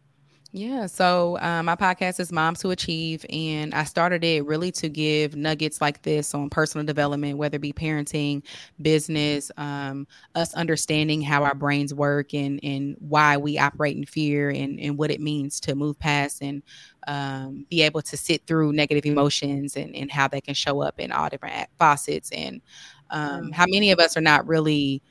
Yeah. 0.51 0.87
So 0.87 1.37
um, 1.43 1.67
my 1.67 1.77
podcast 1.77 2.19
is 2.21 2.33
Moms 2.33 2.63
Who 2.63 2.71
Achieve, 2.71 3.27
and 3.29 3.75
I 3.75 3.85
started 3.85 4.25
it 4.25 4.47
really 4.47 4.73
to 4.73 4.89
give 4.89 5.37
nuggets 5.37 5.83
like 5.83 6.01
this 6.03 6.35
on 6.35 6.49
personal 6.49 6.87
development, 6.87 7.37
whether 7.37 7.57
it 7.57 7.61
be 7.61 7.75
parenting, 7.75 8.43
business, 8.81 9.51
um, 9.59 10.07
us 10.35 10.55
understanding 10.55 11.21
how 11.21 11.45
our 11.45 11.55
brains 11.55 11.93
work 11.93 12.33
and 12.33 12.61
and 12.63 12.97
why 12.99 13.37
we 13.37 13.59
operate 13.59 13.97
in 13.99 14.07
fear 14.07 14.49
and 14.49 14.81
and 14.81 14.97
what 14.97 15.11
it 15.11 15.21
means 15.21 15.61
to 15.61 15.75
move 15.75 15.99
past 15.99 16.41
and 16.41 16.63
um, 17.07 17.67
be 17.69 17.83
able 17.83 18.01
to 18.01 18.17
sit 18.17 18.47
through 18.47 18.73
negative 18.73 19.05
emotions 19.05 19.77
and 19.77 19.95
and 19.95 20.11
how 20.11 20.29
they 20.29 20.41
can 20.41 20.55
show 20.55 20.81
up 20.81 20.99
in 20.99 21.13
all 21.13 21.29
different 21.29 21.69
facets 21.79 22.31
and 22.33 22.63
um, 23.11 23.53
how 23.53 23.67
many 23.69 23.91
of 23.91 23.99
us 23.99 24.17
are 24.17 24.23
not 24.23 24.47
really 24.47 25.03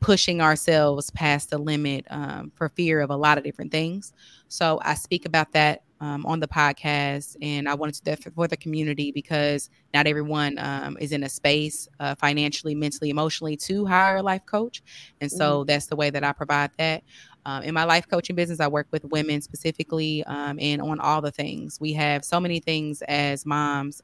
pushing 0.00 0.40
ourselves 0.40 1.10
past 1.10 1.50
the 1.50 1.58
limit 1.58 2.06
um, 2.10 2.52
for 2.54 2.68
fear 2.70 3.00
of 3.00 3.10
a 3.10 3.16
lot 3.16 3.38
of 3.38 3.44
different 3.44 3.72
things. 3.72 4.12
So 4.48 4.80
I 4.84 4.94
speak 4.94 5.26
about 5.26 5.52
that 5.52 5.82
um, 6.00 6.26
on 6.26 6.40
the 6.40 6.48
podcast, 6.48 7.36
and 7.40 7.68
I 7.68 7.74
wanted 7.74 7.94
to 7.96 8.02
do 8.02 8.10
that 8.10 8.34
for 8.34 8.46
the 8.46 8.56
community 8.56 9.10
because 9.12 9.70
not 9.94 10.06
everyone 10.06 10.58
um, 10.58 10.96
is 11.00 11.12
in 11.12 11.24
a 11.24 11.28
space 11.28 11.88
uh, 12.00 12.14
financially, 12.14 12.74
mentally, 12.74 13.10
emotionally 13.10 13.56
to 13.58 13.86
hire 13.86 14.16
a 14.16 14.22
life 14.22 14.44
coach, 14.44 14.82
and 15.20 15.32
so 15.32 15.60
mm-hmm. 15.60 15.66
that's 15.66 15.86
the 15.86 15.96
way 15.96 16.10
that 16.10 16.22
I 16.22 16.32
provide 16.32 16.70
that. 16.78 17.02
Um, 17.46 17.62
in 17.62 17.74
my 17.74 17.84
life 17.84 18.08
coaching 18.08 18.34
business, 18.34 18.58
I 18.58 18.66
work 18.66 18.88
with 18.90 19.04
women 19.04 19.40
specifically 19.40 20.24
um, 20.24 20.58
and 20.60 20.82
on 20.82 20.98
all 20.98 21.22
the 21.22 21.30
things. 21.30 21.80
We 21.80 21.92
have 21.92 22.24
so 22.24 22.40
many 22.40 22.58
things 22.58 23.02
as 23.02 23.46
moms. 23.46 24.02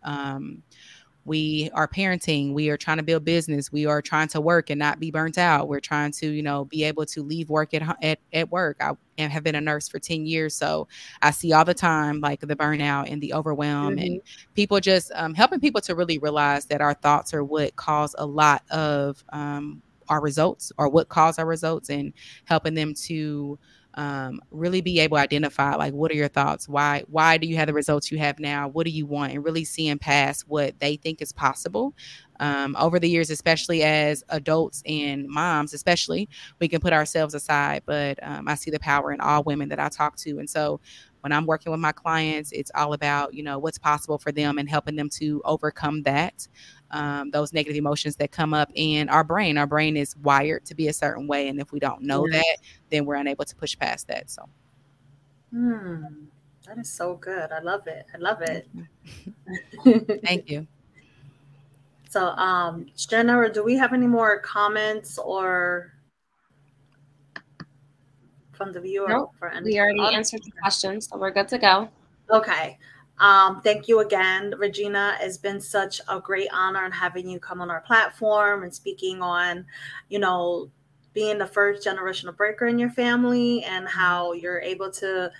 We 1.24 1.70
are 1.74 1.86
parenting 1.86 2.52
we 2.52 2.68
are 2.70 2.76
trying 2.76 2.96
to 2.96 3.02
build 3.02 3.24
business 3.24 3.70
we 3.70 3.86
are 3.86 4.02
trying 4.02 4.28
to 4.28 4.40
work 4.40 4.70
and 4.70 4.78
not 4.78 4.98
be 4.98 5.10
burnt 5.10 5.38
out 5.38 5.68
we're 5.68 5.80
trying 5.80 6.10
to 6.12 6.28
you 6.28 6.42
know 6.42 6.64
be 6.64 6.82
able 6.84 7.06
to 7.06 7.22
leave 7.22 7.48
work 7.48 7.74
at 7.74 7.96
at, 8.02 8.18
at 8.32 8.50
work 8.50 8.76
i 8.80 8.92
have 9.18 9.44
been 9.44 9.54
a 9.54 9.60
nurse 9.60 9.88
for 9.88 10.00
10 10.00 10.26
years 10.26 10.54
so 10.54 10.88
i 11.22 11.30
see 11.30 11.52
all 11.52 11.64
the 11.64 11.74
time 11.74 12.20
like 12.20 12.40
the 12.40 12.56
burnout 12.56 13.10
and 13.10 13.22
the 13.22 13.32
overwhelm 13.32 13.96
mm-hmm. 13.96 14.04
and 14.04 14.20
people 14.54 14.80
just 14.80 15.12
um, 15.14 15.32
helping 15.34 15.60
people 15.60 15.80
to 15.80 15.94
really 15.94 16.18
realize 16.18 16.64
that 16.66 16.80
our 16.80 16.94
thoughts 16.94 17.32
are 17.32 17.44
what 17.44 17.76
cause 17.76 18.14
a 18.18 18.26
lot 18.26 18.62
of 18.70 19.22
um, 19.32 19.80
our 20.08 20.20
results 20.20 20.72
or 20.78 20.88
what 20.88 21.08
cause 21.08 21.38
our 21.38 21.46
results 21.46 21.88
and 21.88 22.12
helping 22.44 22.74
them 22.74 22.94
to 22.94 23.58
um, 23.94 24.40
really 24.50 24.80
be 24.80 25.00
able 25.00 25.16
to 25.16 25.22
identify 25.22 25.74
like 25.74 25.92
what 25.92 26.10
are 26.10 26.14
your 26.16 26.28
thoughts? 26.28 26.68
Why 26.68 27.04
why 27.08 27.36
do 27.38 27.46
you 27.46 27.56
have 27.56 27.66
the 27.66 27.74
results 27.74 28.10
you 28.10 28.18
have 28.18 28.38
now? 28.38 28.68
What 28.68 28.86
do 28.86 28.90
you 28.90 29.06
want? 29.06 29.32
And 29.32 29.44
really 29.44 29.64
seeing 29.64 29.98
past 29.98 30.48
what 30.48 30.78
they 30.80 30.96
think 30.96 31.20
is 31.22 31.32
possible. 31.32 31.94
Um, 32.40 32.74
over 32.78 32.98
the 32.98 33.08
years 33.08 33.30
especially 33.30 33.84
as 33.84 34.24
adults 34.30 34.82
and 34.84 35.28
moms 35.28 35.74
especially 35.74 36.28
we 36.60 36.66
can 36.66 36.80
put 36.80 36.92
ourselves 36.92 37.34
aside 37.34 37.82
but 37.86 38.18
um, 38.20 38.48
i 38.48 38.56
see 38.56 38.70
the 38.70 38.80
power 38.80 39.12
in 39.12 39.20
all 39.20 39.44
women 39.44 39.68
that 39.68 39.78
i 39.78 39.88
talk 39.88 40.16
to. 40.16 40.38
And 40.40 40.50
so 40.50 40.80
when 41.20 41.30
i'm 41.30 41.46
working 41.46 41.70
with 41.70 41.80
my 41.80 41.92
clients 41.92 42.50
it's 42.50 42.72
all 42.74 42.94
about 42.94 43.32
you 43.32 43.44
know 43.44 43.58
what's 43.60 43.78
possible 43.78 44.18
for 44.18 44.32
them 44.32 44.58
and 44.58 44.68
helping 44.68 44.96
them 44.96 45.08
to 45.10 45.40
overcome 45.44 46.02
that 46.02 46.48
um, 46.92 47.30
those 47.30 47.52
negative 47.52 47.76
emotions 47.76 48.16
that 48.16 48.30
come 48.30 48.54
up 48.54 48.70
in 48.74 49.08
our 49.08 49.24
brain. 49.24 49.58
Our 49.58 49.66
brain 49.66 49.96
is 49.96 50.16
wired 50.18 50.64
to 50.66 50.74
be 50.74 50.88
a 50.88 50.92
certain 50.92 51.26
way, 51.26 51.48
and 51.48 51.60
if 51.60 51.72
we 51.72 51.80
don't 51.80 52.02
know 52.02 52.26
yes. 52.26 52.42
that, 52.42 52.56
then 52.90 53.04
we're 53.04 53.16
unable 53.16 53.44
to 53.44 53.56
push 53.56 53.76
past 53.78 54.08
that. 54.08 54.30
So, 54.30 54.48
hmm, 55.50 56.04
that 56.66 56.78
is 56.78 56.90
so 56.90 57.14
good. 57.16 57.50
I 57.50 57.60
love 57.60 57.86
it. 57.86 58.06
I 58.14 58.18
love 58.18 58.42
it. 58.42 58.68
Thank 60.24 60.50
you. 60.50 60.66
So, 62.12 62.26
um, 62.26 62.88
Jenna, 62.94 63.50
do 63.50 63.64
we 63.64 63.74
have 63.78 63.94
any 63.94 64.06
more 64.06 64.38
comments 64.40 65.16
or 65.16 65.94
from 68.52 68.70
the 68.70 68.82
viewer? 68.82 69.08
Nope, 69.08 69.30
for 69.38 69.48
any- 69.48 69.64
we 69.64 69.80
already 69.80 70.14
answered 70.14 70.42
the 70.44 70.50
questions, 70.60 71.08
so 71.08 71.16
we're 71.16 71.30
good 71.30 71.48
to 71.48 71.56
go. 71.56 71.88
Okay. 72.28 72.78
Um, 73.22 73.62
thank 73.62 73.86
you 73.86 74.00
again, 74.00 74.52
Regina. 74.58 75.16
It's 75.20 75.38
been 75.38 75.60
such 75.60 76.00
a 76.08 76.18
great 76.18 76.48
honor 76.52 76.84
and 76.84 76.92
having 76.92 77.28
you 77.28 77.38
come 77.38 77.60
on 77.60 77.70
our 77.70 77.82
platform 77.82 78.64
and 78.64 78.74
speaking 78.74 79.22
on, 79.22 79.64
you 80.08 80.18
know, 80.18 80.68
being 81.12 81.38
the 81.38 81.46
first 81.46 81.86
generational 81.86 82.36
breaker 82.36 82.66
in 82.66 82.80
your 82.80 82.90
family 82.90 83.62
and 83.62 83.86
how 83.86 84.32
you're 84.32 84.60
able 84.60 84.90
to 84.90 85.30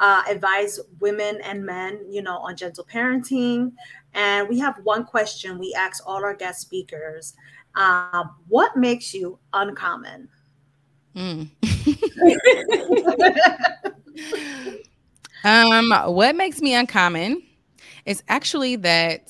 uh, 0.00 0.22
advise 0.28 0.80
women 1.00 1.40
and 1.42 1.64
men, 1.64 2.04
you 2.10 2.20
know, 2.20 2.36
on 2.40 2.56
gentle 2.56 2.84
parenting. 2.84 3.72
And 4.12 4.46
we 4.46 4.58
have 4.58 4.74
one 4.82 5.06
question 5.06 5.58
we 5.58 5.72
ask 5.72 6.06
all 6.06 6.22
our 6.22 6.34
guest 6.34 6.60
speakers 6.60 7.32
um, 7.74 8.34
What 8.48 8.76
makes 8.76 9.14
you 9.14 9.38
uncommon? 9.54 10.28
Mm. 11.16 11.48
Um, 15.44 15.90
what 16.14 16.36
makes 16.36 16.60
me 16.60 16.74
uncommon 16.74 17.42
is 18.04 18.22
actually 18.28 18.76
that 18.76 19.22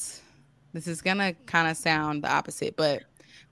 this 0.73 0.87
is 0.87 1.03
gonna 1.03 1.35
kind 1.47 1.69
of 1.69 1.77
sound 1.77 2.25
the 2.25 2.33
opposite, 2.33 2.77
but 2.77 3.03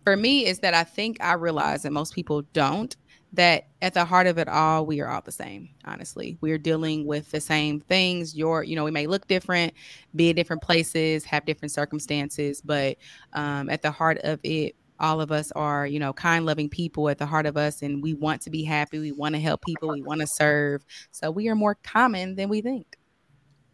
for 0.04 0.16
me, 0.16 0.46
is 0.46 0.60
that 0.60 0.74
I 0.74 0.84
think 0.84 1.18
I 1.20 1.34
realize 1.34 1.82
that 1.82 1.92
most 1.92 2.14
people 2.14 2.42
don't. 2.52 2.96
That 3.34 3.66
at 3.82 3.92
the 3.92 4.06
heart 4.06 4.26
of 4.26 4.38
it 4.38 4.48
all, 4.48 4.86
we 4.86 5.02
are 5.02 5.08
all 5.08 5.20
the 5.20 5.30
same. 5.30 5.68
Honestly, 5.84 6.38
we're 6.40 6.56
dealing 6.56 7.06
with 7.06 7.30
the 7.30 7.42
same 7.42 7.78
things. 7.78 8.34
Your, 8.34 8.62
you 8.62 8.74
know, 8.74 8.84
we 8.84 8.90
may 8.90 9.06
look 9.06 9.28
different, 9.28 9.74
be 10.16 10.30
in 10.30 10.36
different 10.36 10.62
places, 10.62 11.24
have 11.26 11.44
different 11.44 11.72
circumstances, 11.72 12.62
but 12.62 12.96
um, 13.34 13.68
at 13.68 13.82
the 13.82 13.90
heart 13.90 14.16
of 14.24 14.40
it, 14.44 14.76
all 15.00 15.20
of 15.20 15.30
us 15.30 15.52
are 15.52 15.86
you 15.86 15.98
know 15.98 16.12
kind 16.12 16.44
loving 16.46 16.68
people 16.68 17.08
at 17.08 17.18
the 17.18 17.26
heart 17.26 17.46
of 17.46 17.56
us 17.56 17.82
and 17.82 18.02
we 18.02 18.14
want 18.14 18.42
to 18.42 18.50
be 18.50 18.64
happy 18.64 18.98
we 18.98 19.12
want 19.12 19.34
to 19.34 19.40
help 19.40 19.62
people 19.64 19.88
we 19.90 20.02
want 20.02 20.20
to 20.20 20.26
serve. 20.26 20.84
So 21.10 21.30
we 21.30 21.48
are 21.48 21.54
more 21.54 21.76
common 21.76 22.34
than 22.34 22.48
we 22.48 22.60
think. 22.60 22.96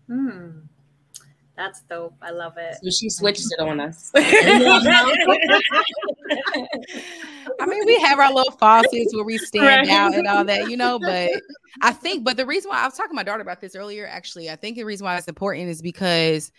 Hmm. 0.06 0.60
That's 1.56 1.82
dope. 1.82 2.16
I 2.20 2.32
love 2.32 2.54
it. 2.56 2.74
So 2.82 2.90
she 2.90 3.08
switched 3.08 3.46
it 3.56 3.60
on 3.60 3.78
us. 3.78 4.10
I 7.60 7.66
mean 7.66 7.86
we 7.86 8.00
have 8.00 8.18
our 8.18 8.32
little 8.32 8.50
faucets 8.52 9.14
where 9.14 9.24
we 9.24 9.38
stand 9.38 9.88
right. 9.88 9.96
out 9.96 10.14
and 10.14 10.26
all 10.26 10.44
that 10.44 10.68
you 10.68 10.76
know 10.76 10.98
but 10.98 11.30
i 11.82 11.92
think 11.92 12.24
but 12.24 12.36
the 12.36 12.46
reason 12.46 12.70
why 12.70 12.78
i 12.78 12.84
was 12.84 12.94
talking 12.94 13.10
to 13.10 13.14
my 13.14 13.22
daughter 13.22 13.42
about 13.42 13.60
this 13.60 13.76
earlier 13.76 14.06
actually 14.06 14.50
i 14.50 14.56
think 14.56 14.76
the 14.76 14.84
reason 14.84 15.04
why 15.04 15.16
it's 15.16 15.28
important 15.28 15.68
is 15.68 15.80
because 15.82 16.50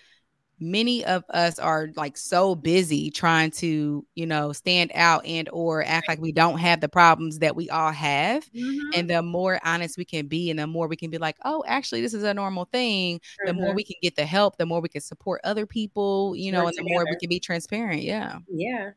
many 0.59 1.03
of 1.05 1.23
us 1.29 1.59
are 1.59 1.89
like 1.95 2.17
so 2.17 2.55
busy 2.55 3.09
trying 3.09 3.51
to 3.51 4.05
you 4.15 4.25
know 4.25 4.53
stand 4.53 4.91
out 4.95 5.25
and 5.25 5.49
or 5.51 5.83
act 5.83 6.07
like 6.07 6.19
we 6.19 6.31
don't 6.31 6.57
have 6.57 6.81
the 6.81 6.87
problems 6.87 7.39
that 7.39 7.55
we 7.55 7.69
all 7.69 7.91
have 7.91 8.45
mm-hmm. 8.51 8.89
and 8.95 9.09
the 9.09 9.21
more 9.21 9.59
honest 9.63 9.97
we 9.97 10.05
can 10.05 10.27
be 10.27 10.49
and 10.49 10.59
the 10.59 10.67
more 10.67 10.87
we 10.87 10.95
can 10.95 11.09
be 11.09 11.17
like 11.17 11.35
oh 11.43 11.63
actually 11.67 12.01
this 12.01 12.13
is 12.13 12.23
a 12.23 12.33
normal 12.33 12.65
thing 12.65 13.17
mm-hmm. 13.17 13.47
the 13.47 13.53
more 13.53 13.67
mm-hmm. 13.67 13.75
we 13.75 13.83
can 13.83 13.95
get 14.01 14.15
the 14.15 14.25
help 14.25 14.57
the 14.57 14.65
more 14.65 14.81
we 14.81 14.89
can 14.89 15.01
support 15.01 15.41
other 15.43 15.65
people 15.65 16.35
you 16.35 16.51
know 16.51 16.63
Work 16.63 16.69
and 16.69 16.77
the 16.77 16.83
together. 16.83 17.03
more 17.03 17.05
we 17.09 17.17
can 17.17 17.29
be 17.29 17.39
transparent 17.39 18.01
yeah 18.01 18.39
yeah 18.49 18.91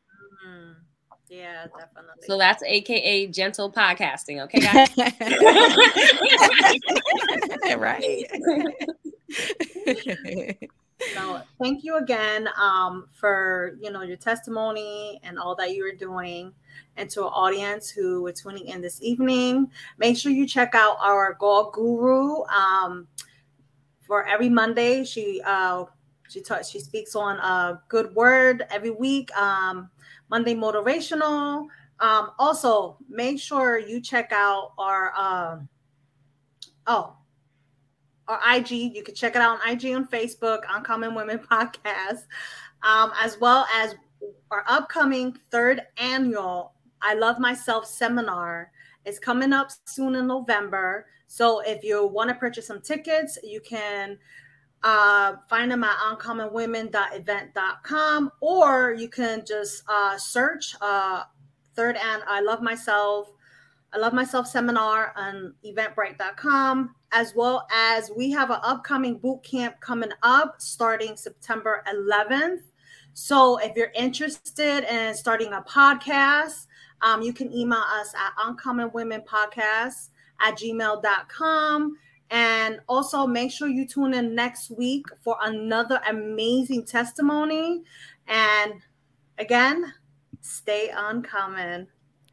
mm-hmm. 0.45 0.73
Yeah, 1.31 1.67
definitely. 1.67 2.23
So 2.25 2.39
that's 2.39 2.63
AKA 2.63 3.27
gentle 3.27 3.71
podcasting. 3.71 4.41
Okay, 4.45 4.61
guys. 4.61 4.89
right. 7.77 8.25
So 11.13 11.41
thank 11.61 11.83
you 11.83 11.97
again 11.97 12.49
um, 12.59 13.07
for 13.11 13.77
you 13.81 13.91
know 13.91 14.01
your 14.01 14.17
testimony 14.17 15.19
and 15.23 15.39
all 15.39 15.55
that 15.55 15.75
you 15.75 15.85
are 15.85 15.95
doing, 15.95 16.53
and 16.97 17.09
to 17.11 17.25
our 17.25 17.31
audience 17.33 17.89
who 17.89 18.25
are 18.25 18.31
tuning 18.31 18.67
in 18.67 18.81
this 18.81 19.01
evening. 19.01 19.71
Make 19.97 20.17
sure 20.17 20.31
you 20.31 20.47
check 20.47 20.75
out 20.75 20.97
our 20.99 21.33
Goal 21.39 21.71
Guru. 21.71 22.43
Um, 22.45 23.07
for 24.01 24.27
every 24.27 24.49
Monday, 24.49 25.03
she 25.03 25.41
uh, 25.45 25.85
she 26.29 26.41
talks 26.41 26.69
she 26.69 26.79
speaks 26.79 27.15
on 27.15 27.37
a 27.37 27.81
good 27.87 28.13
word 28.15 28.65
every 28.69 28.91
week. 28.91 29.35
Um, 29.37 29.89
Monday 30.29 30.55
motivational. 30.55 31.67
Um, 31.99 32.31
also, 32.39 32.97
make 33.09 33.39
sure 33.39 33.77
you 33.77 33.99
check 33.99 34.31
out 34.31 34.71
our. 34.77 35.13
Uh, 35.15 35.59
oh, 36.87 37.15
or 38.29 38.39
IG. 38.47 38.71
You 38.71 39.03
can 39.03 39.15
check 39.15 39.35
it 39.35 39.41
out 39.41 39.59
on 39.59 39.69
IG 39.69 39.93
on 39.93 40.07
Facebook, 40.07 40.61
Uncommon 40.69 41.13
Women 41.15 41.39
Podcast, 41.51 42.27
um, 42.83 43.11
as 43.19 43.37
well 43.39 43.65
as 43.75 43.95
our 44.51 44.63
upcoming 44.67 45.35
third 45.51 45.81
annual 45.97 46.73
I 47.01 47.15
Love 47.15 47.39
Myself 47.39 47.85
seminar 47.85 48.71
is 49.05 49.19
coming 49.19 49.53
up 49.53 49.69
soon 49.85 50.15
in 50.15 50.27
November. 50.27 51.05
So 51.27 51.61
if 51.61 51.81
you 51.83 52.05
want 52.07 52.29
to 52.29 52.35
purchase 52.35 52.67
some 52.67 52.81
tickets, 52.81 53.39
you 53.43 53.61
can 53.61 54.17
uh, 54.83 55.37
find 55.49 55.71
them 55.71 55.83
at 55.83 55.97
uncommonwomen.event.com 55.97 58.31
or 58.41 58.95
you 58.97 59.09
can 59.09 59.43
just 59.45 59.83
uh, 59.89 60.17
search 60.17 60.75
uh, 60.81 61.23
third 61.75 61.97
and 61.97 62.23
I 62.27 62.41
Love 62.41 62.61
Myself 62.61 63.31
I 63.91 63.97
Love 63.97 64.13
Myself 64.13 64.47
seminar 64.47 65.13
on 65.15 65.55
eventbrite.com, 65.65 66.95
as 67.11 67.33
well 67.35 67.67
as 67.71 68.11
we 68.15 68.31
have 68.31 68.51
an 68.51 68.59
upcoming 68.63 69.17
boot 69.17 69.43
camp 69.43 69.79
coming 69.79 70.11
up 70.21 70.55
starting 70.59 71.15
September 71.15 71.83
11th. 71.91 72.61
So 73.13 73.57
if 73.57 73.75
you're 73.75 73.91
interested 73.95 74.83
in 74.83 75.13
starting 75.15 75.53
a 75.53 75.61
podcast, 75.61 76.67
um, 77.01 77.21
you 77.21 77.33
can 77.33 77.51
email 77.53 77.83
us 77.99 78.13
at 78.13 78.35
uncommonwomenpodcast 78.37 80.09
at 80.41 80.57
gmail.com. 80.57 81.97
And 82.31 82.79
also 82.87 83.25
make 83.25 83.51
sure 83.51 83.67
you 83.67 83.87
tune 83.87 84.13
in 84.13 84.35
next 84.35 84.69
week 84.69 85.05
for 85.21 85.35
another 85.41 85.99
amazing 86.07 86.85
testimony. 86.85 87.81
And 88.27 88.73
again, 89.39 89.93
stay 90.41 90.91
uncommon. 90.95 91.87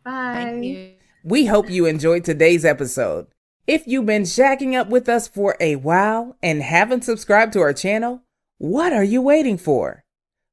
Bye. 0.04 0.96
We 1.24 1.46
hope 1.46 1.70
you 1.70 1.86
enjoyed 1.86 2.24
today's 2.24 2.64
episode. 2.64 3.26
If 3.66 3.88
you've 3.88 4.06
been 4.06 4.22
shacking 4.22 4.78
up 4.78 4.88
with 4.90 5.08
us 5.08 5.26
for 5.26 5.56
a 5.58 5.74
while 5.74 6.36
and 6.40 6.62
haven't 6.62 7.02
subscribed 7.02 7.52
to 7.54 7.60
our 7.60 7.72
channel, 7.72 8.22
what 8.58 8.92
are 8.92 9.02
you 9.02 9.20
waiting 9.20 9.58
for? 9.58 10.04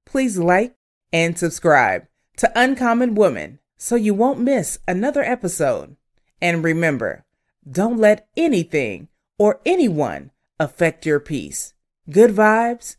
Please 0.03 0.39
like 0.39 0.76
and 1.11 1.38
subscribe 1.38 2.07
to 2.38 2.51
Uncommon 2.55 3.14
Woman 3.14 3.59
so 3.78 3.95
you 3.95 4.16
won't 4.16 4.39
miss 4.39 4.80
another 4.88 5.22
episode. 5.22 5.95
And 6.41 6.64
remember, 6.64 7.24
don't 7.70 7.99
let 7.99 8.28
anything 8.36 9.09
or 9.38 9.61
anyone 9.64 10.32
affect 10.59 11.05
your 11.05 11.20
peace. 11.20 11.76
Good 12.09 12.32
vibes 12.32 12.95